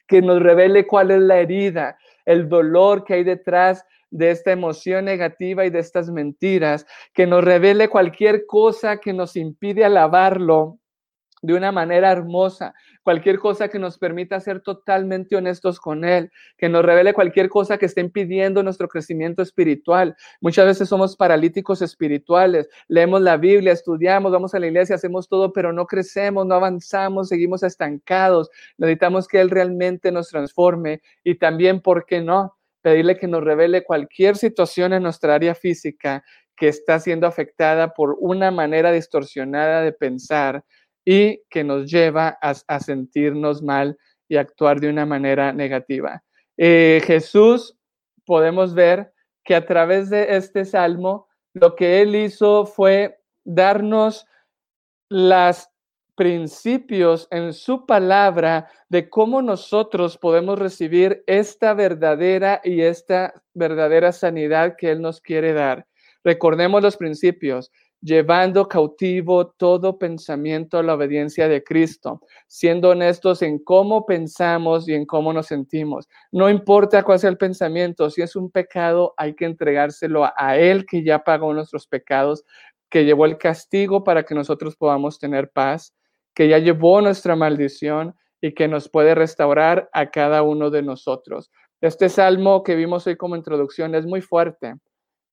que 0.07 0.21
nos 0.21 0.39
revele 0.39 0.85
cuál 0.85 1.09
es 1.09 1.21
la 1.21 1.39
herida, 1.39 1.97
el 2.25 2.47
dolor 2.47 3.05
que 3.05 3.15
hay 3.15 3.23
detrás 3.23 3.83
de 4.15 4.31
esta 4.31 4.53
emoción 4.53 5.05
negativa 5.05 5.65
y 5.65 5.69
de 5.69 5.79
estas 5.79 6.09
mentiras, 6.09 6.85
que 7.13 7.27
nos 7.27 7.43
revele 7.43 7.89
cualquier 7.89 8.45
cosa 8.45 8.97
que 8.97 9.11
nos 9.11 9.35
impide 9.35 9.83
alabarlo 9.83 10.79
de 11.41 11.53
una 11.53 11.71
manera 11.71 12.11
hermosa, 12.11 12.73
cualquier 13.03 13.39
cosa 13.39 13.67
que 13.67 13.77
nos 13.77 13.97
permita 13.97 14.39
ser 14.39 14.61
totalmente 14.61 15.35
honestos 15.35 15.79
con 15.79 16.05
Él, 16.05 16.31
que 16.57 16.69
nos 16.69 16.83
revele 16.83 17.13
cualquier 17.13 17.49
cosa 17.49 17.77
que 17.77 17.85
esté 17.85 18.01
impidiendo 18.01 18.63
nuestro 18.63 18.87
crecimiento 18.87 19.41
espiritual. 19.43 20.15
Muchas 20.39 20.65
veces 20.65 20.89
somos 20.89 21.15
paralíticos 21.17 21.81
espirituales, 21.81 22.69
leemos 22.87 23.21
la 23.21 23.35
Biblia, 23.35 23.73
estudiamos, 23.73 24.31
vamos 24.31 24.55
a 24.55 24.59
la 24.59 24.67
iglesia, 24.67 24.95
hacemos 24.95 25.27
todo, 25.27 25.51
pero 25.51 25.73
no 25.73 25.85
crecemos, 25.85 26.45
no 26.45 26.55
avanzamos, 26.55 27.27
seguimos 27.27 27.63
estancados. 27.63 28.49
Necesitamos 28.77 29.27
que 29.27 29.41
Él 29.41 29.49
realmente 29.49 30.11
nos 30.11 30.29
transforme 30.29 31.01
y 31.23 31.35
también, 31.35 31.81
¿por 31.81 32.05
qué 32.05 32.21
no? 32.21 32.55
Pedirle 32.85 33.17
que 33.17 33.27
nos 33.27 33.43
revele 33.43 33.83
cualquier 33.83 34.35
situación 34.35 34.93
en 34.93 35.01
nuestra 35.01 35.33
área 35.33 35.55
física 35.55 36.23
que 36.55 36.67
está 36.67 36.99
siendo 36.99 37.25
afectada 37.25 37.95
por 37.95 38.15
una 38.19 38.51
manera 38.51 38.91
distorsionada 38.91 39.81
de 39.81 39.91
pensar 39.91 40.63
y 41.03 41.41
que 41.49 41.63
nos 41.63 41.89
lleva 41.89 42.37
a, 42.39 42.79
sentirnos 42.79 43.63
mal 43.63 43.97
y 44.29 44.37
actuar 44.37 44.79
de 44.79 44.89
una 44.89 45.03
manera 45.03 45.51
negativa. 45.51 46.23
Eh, 46.57 47.01
Jesús, 47.07 47.75
podemos 48.23 48.75
ver 48.75 49.11
que 49.43 49.55
a 49.55 49.65
través 49.65 50.11
de 50.11 50.35
este 50.35 50.63
salmo, 50.63 51.27
lo 51.55 51.75
que 51.75 52.03
él 52.03 52.15
hizo 52.15 52.67
fue 52.67 53.17
darnos 53.43 54.27
los 55.09 55.67
principios 56.15 57.27
en 57.29 57.53
su 57.53 57.85
palabra 57.85 58.69
de 58.89 59.09
cómo 59.09 59.41
nosotros 59.41 60.17
podemos 60.17 60.57
recibir 60.57 61.23
esta 61.27 61.73
verdadera 61.73 62.61
y 62.63 62.81
esta 62.81 63.33
verdadera 63.53 64.11
sanidad 64.11 64.75
que 64.77 64.91
Él 64.91 65.01
nos 65.01 65.21
quiere 65.21 65.53
dar. 65.53 65.85
Recordemos 66.23 66.81
los 66.81 66.97
principios, 66.97 67.71
llevando 68.01 68.67
cautivo 68.67 69.47
todo 69.47 69.97
pensamiento 69.97 70.77
a 70.77 70.83
la 70.83 70.93
obediencia 70.93 71.47
de 71.47 71.63
Cristo, 71.63 72.21
siendo 72.47 72.89
honestos 72.89 73.41
en 73.41 73.59
cómo 73.59 74.05
pensamos 74.05 74.87
y 74.87 74.93
en 74.93 75.05
cómo 75.05 75.33
nos 75.33 75.47
sentimos. 75.47 76.07
No 76.31 76.49
importa 76.49 77.03
cuál 77.03 77.19
sea 77.19 77.29
el 77.29 77.37
pensamiento, 77.37 78.09
si 78.09 78.21
es 78.21 78.35
un 78.35 78.51
pecado, 78.51 79.13
hay 79.17 79.33
que 79.35 79.45
entregárselo 79.45 80.29
a 80.37 80.57
Él 80.57 80.85
que 80.85 81.03
ya 81.03 81.23
pagó 81.23 81.53
nuestros 81.53 81.87
pecados, 81.87 82.43
que 82.89 83.05
llevó 83.05 83.25
el 83.25 83.37
castigo 83.37 84.03
para 84.03 84.23
que 84.23 84.35
nosotros 84.35 84.75
podamos 84.75 85.19
tener 85.19 85.49
paz 85.49 85.94
que 86.35 86.49
ya 86.49 86.59
llevó 86.59 87.01
nuestra 87.01 87.35
maldición 87.35 88.15
y 88.41 88.53
que 88.53 88.67
nos 88.67 88.89
puede 88.89 89.15
restaurar 89.15 89.89
a 89.93 90.11
cada 90.11 90.43
uno 90.43 90.69
de 90.69 90.83
nosotros. 90.83 91.49
Este 91.81 92.09
salmo 92.09 92.61
que 92.63 92.75
vimos 92.75 93.07
hoy 93.07 93.15
como 93.15 93.35
introducción 93.35 93.95
es 93.95 94.05
muy 94.05 94.21
fuerte, 94.21 94.75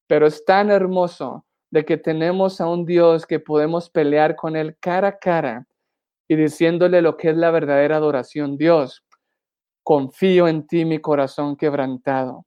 pero 0.07 0.27
es 0.27 0.45
tan 0.45 0.71
hermoso 0.71 1.45
de 1.71 1.85
que 1.85 1.97
tenemos 1.97 2.61
a 2.61 2.69
un 2.69 2.85
Dios 2.87 3.27
que 3.27 3.41
podemos 3.41 3.91
pelear 3.91 4.37
con 4.37 4.57
él 4.57 4.77
cara 4.79 5.09
a 5.09 5.19
cara 5.19 5.67
y 6.29 6.37
diciéndole 6.37 7.03
lo 7.03 7.17
que 7.17 7.31
es 7.31 7.37
la 7.37 7.51
verdadera 7.51 7.97
adoración. 7.97 8.57
Dios, 8.57 9.05
confío 9.83 10.49
en 10.49 10.67
ti 10.67 10.85
mi 10.85 11.01
corazón 11.01 11.57
quebrantado. 11.57 12.47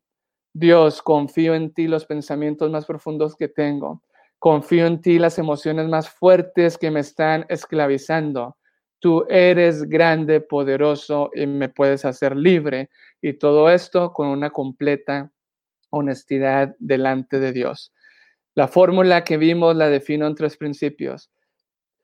Dios, 0.54 1.02
confío 1.02 1.54
en 1.54 1.74
ti 1.74 1.88
los 1.88 2.06
pensamientos 2.06 2.72
más 2.72 2.86
profundos 2.86 3.36
que 3.36 3.50
tengo. 3.50 4.02
Confío 4.46 4.86
en 4.86 5.02
ti 5.02 5.18
las 5.18 5.40
emociones 5.40 5.88
más 5.88 6.08
fuertes 6.08 6.78
que 6.78 6.92
me 6.92 7.00
están 7.00 7.48
esclavizando. 7.50 8.58
Tú 9.00 9.26
eres 9.28 9.90
grande, 9.90 10.40
poderoso 10.40 11.32
y 11.34 11.48
me 11.48 11.68
puedes 11.68 12.06
hacer 12.06 12.36
libre. 12.36 12.92
Y 13.24 13.40
todo 13.40 13.72
esto 13.72 14.14
con 14.14 14.28
una 14.28 14.52
completa 14.52 15.32
honestidad 15.90 16.76
delante 16.78 17.40
de 17.40 17.54
Dios. 17.54 17.92
La 18.54 18.68
fórmula 18.68 19.24
que 19.24 19.38
vimos 19.38 19.76
la 19.76 19.90
defino 19.90 20.28
en 20.28 20.36
tres 20.36 20.58
principios. 20.58 21.32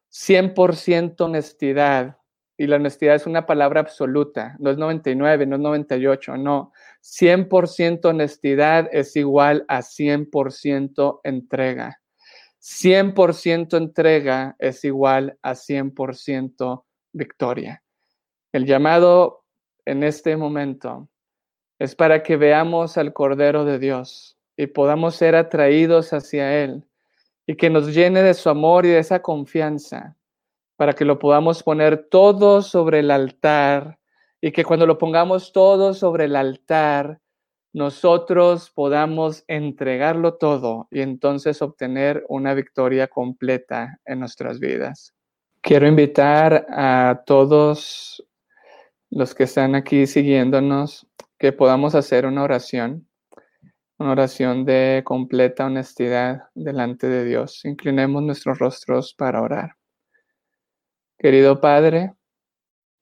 100% 0.10 1.22
honestidad 1.22 2.18
y 2.58 2.66
la 2.66 2.78
honestidad 2.78 3.18
es 3.18 3.28
una 3.28 3.46
palabra 3.46 3.82
absoluta, 3.82 4.56
no 4.58 4.72
es 4.72 4.80
99, 4.80 5.46
no 5.46 5.58
es 5.58 5.62
98, 5.62 6.38
no. 6.38 6.74
100% 7.04 8.06
honestidad 8.06 8.90
es 8.92 9.16
igual 9.16 9.64
a 9.68 9.84
100% 9.84 11.22
entrega. 11.24 12.02
100% 12.62 13.76
entrega 13.78 14.56
es 14.60 14.84
igual 14.86 15.38
a 15.42 15.54
100% 15.54 16.84
victoria. 17.12 17.84
El 18.52 18.66
llamado 18.66 19.46
en 19.86 20.04
este 20.04 20.38
momento 20.38 21.10
es 21.80 21.96
para 21.96 22.22
que 22.22 22.38
veamos 22.38 22.98
al 22.98 23.14
Cordero 23.14 23.66
de 23.66 23.80
Dios 23.80 24.38
y 24.56 24.68
podamos 24.68 25.16
ser 25.16 25.36
atraídos 25.36 26.14
hacia 26.14 26.64
Él 26.64 26.86
y 27.48 27.56
que 27.56 27.70
nos 27.72 27.94
llene 27.94 28.22
de 28.22 28.36
su 28.36 28.50
amor 28.50 28.86
y 28.86 28.90
de 28.90 29.00
esa 29.00 29.22
confianza 29.22 30.16
para 30.76 30.94
que 30.94 31.06
lo 31.06 31.18
podamos 31.18 31.64
poner 31.64 32.10
todo 32.10 32.62
sobre 32.62 33.00
el 33.00 33.10
altar 33.10 33.98
y 34.42 34.52
que 34.52 34.64
cuando 34.64 34.86
lo 34.86 34.98
pongamos 34.98 35.52
todo 35.52 35.94
sobre 35.94 36.26
el 36.26 36.36
altar, 36.36 37.21
nosotros 37.74 38.70
podamos 38.70 39.44
entregarlo 39.48 40.36
todo 40.36 40.88
y 40.92 41.02
entonces 41.02 41.62
obtener 41.62 42.26
una 42.28 42.54
victoria 42.54 43.08
completa 43.08 44.00
en 44.06 44.20
nuestras 44.20 44.60
vidas. 44.60 45.14
Quiero 45.62 45.88
invitar 45.88 46.66
a 46.70 47.24
todos 47.26 48.26
los 49.10 49.36
que 49.36 49.44
están 49.44 49.76
aquí 49.76 50.06
siguiéndonos 50.06 51.08
que 51.38 51.54
podamos 51.54 51.96
hacer 51.96 52.26
una 52.26 52.44
oración, 52.44 53.08
una 53.98 54.12
oración 54.12 54.66
de 54.66 55.02
completa 55.06 55.66
honestidad 55.66 56.44
delante 56.56 57.08
de 57.08 57.24
Dios. 57.24 57.64
Inclinemos 57.64 58.22
nuestros 58.22 58.60
rostros 58.60 59.14
para 59.14 59.42
orar. 59.42 59.76
Querido 61.18 61.62
Padre, 61.62 62.16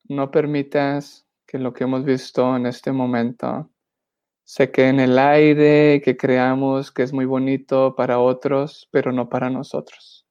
no 0.03 0.29
permitas 0.29 1.25
que 1.47 1.57
lo 1.57 1.73
que 1.73 1.85
hemos 1.85 2.03
visto 2.03 2.55
en 2.55 2.65
este 2.65 2.91
momento 2.91 3.71
se 4.49 4.71
quede 4.71 4.89
en 4.89 4.99
el 4.99 5.19
aire, 5.19 6.01
que 6.03 6.17
creamos 6.17 6.91
que 6.91 7.03
es 7.03 7.13
muy 7.13 7.25
bonito 7.25 7.93
para 7.95 8.17
otros, 8.17 8.89
pero 8.89 9.11
no 9.11 9.29
para 9.29 9.51
nosotros. 9.51 10.25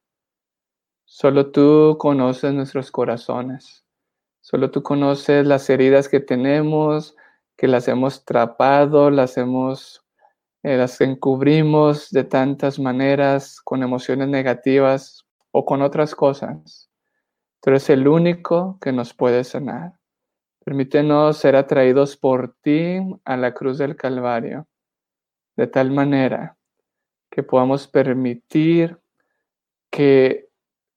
Solo 1.05 1.51
tú 1.51 1.95
conoces 1.97 2.53
nuestros 2.53 2.91
corazones. 2.91 3.85
Solo 4.41 4.71
tú 4.71 4.83
conoces 4.83 5.47
las 5.47 5.69
heridas 5.69 6.09
que 6.09 6.19
tenemos, 6.19 7.15
que 7.55 7.69
las 7.69 7.87
hemos 7.87 8.25
trapado, 8.25 9.09
las 9.09 9.37
hemos, 9.37 10.05
eh, 10.63 10.75
las 10.75 10.99
encubrimos 10.99 12.09
de 12.11 12.25
tantas 12.25 12.77
maneras, 12.77 13.61
con 13.61 13.83
emociones 13.83 14.27
negativas 14.27 15.25
o 15.51 15.63
con 15.63 15.81
otras 15.81 16.13
cosas. 16.13 16.89
Tú 17.61 17.69
eres 17.69 17.89
el 17.89 18.05
único 18.05 18.79
que 18.81 18.91
nos 18.91 19.13
puede 19.13 19.45
sanar. 19.45 19.98
Permítenos 20.63 21.37
ser 21.37 21.55
atraídos 21.55 22.17
por 22.17 22.55
ti 22.61 22.99
a 23.25 23.37
la 23.37 23.53
cruz 23.53 23.77
del 23.77 23.95
Calvario, 23.95 24.67
de 25.55 25.67
tal 25.67 25.91
manera 25.91 26.57
que 27.29 27.43
podamos 27.43 27.87
permitir 27.87 28.99
que 29.89 30.49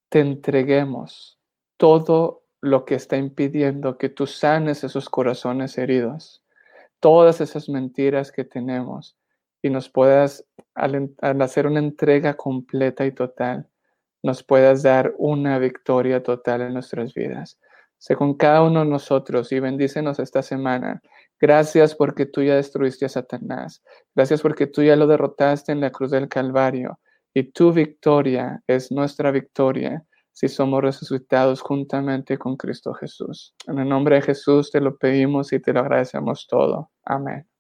te 0.09 0.21
entreguemos 0.21 1.39
todo 1.77 2.45
lo 2.61 2.85
que 2.85 2.95
está 2.95 3.17
impidiendo 3.17 3.99
que 3.99 4.09
tú 4.09 4.27
sanes 4.27 4.85
esos 4.85 5.09
corazones 5.09 5.77
heridos, 5.79 6.45
todas 7.01 7.41
esas 7.41 7.69
mentiras 7.69 8.31
que 8.31 8.45
tenemos 8.45 9.17
y 9.63 9.71
nos 9.71 9.89
puedas, 9.89 10.45
al, 10.75 11.17
hacer 11.41 11.67
una 11.67 11.81
entrega 11.81 12.35
completa 12.35 13.07
y 13.07 13.13
total, 13.13 13.69
nos 14.23 14.43
puedas 14.43 14.83
dar 14.83 15.15
una 15.19 15.59
victoria 15.59 16.23
total 16.23 16.63
en 16.63 16.75
nuestras 16.75 17.15
vidas. 17.15 17.59
Con 18.17 18.35
cada 18.35 18.63
uno 18.63 18.81
de 18.81 18.87
nosotros 18.87 19.53
y 19.53 19.61
bendícenos 19.61 20.19
esta 20.19 20.43
semana. 20.43 21.01
Gracias 21.41 21.95
porque 21.95 22.27
tú 22.27 22.43
ya 22.43 22.57
destruiste 22.57 23.07
a 23.07 23.09
Satanás. 23.09 23.83
Gracias 24.15 24.43
porque 24.43 24.67
tú 24.67 24.83
ya 24.83 24.97
lo 24.97 25.07
derrotaste 25.07 25.73
en 25.73 25.81
la 25.81 25.91
cruz 25.91 26.11
del 26.11 26.29
Calvario. 26.29 26.99
Y 27.33 27.53
tu 27.53 27.73
victoria 27.73 28.63
es 28.67 28.93
nuestra 28.93 29.31
victoria 29.31 30.05
si 30.33 30.49
somos 30.49 30.83
resucitados 30.83 31.61
juntamente 31.61 32.39
con 32.39 32.57
Cristo 32.57 32.93
Jesús. 32.95 33.55
En 33.67 33.79
el 33.79 33.89
nombre 33.89 34.17
de 34.17 34.23
Jesús 34.23 34.71
te 34.71 34.81
lo 34.81 34.97
pedimos 34.97 35.53
y 35.53 35.61
te 35.61 35.73
lo 35.73 35.81
agradecemos 35.81 36.47
todo. 36.49 36.91
Amén. 37.05 37.52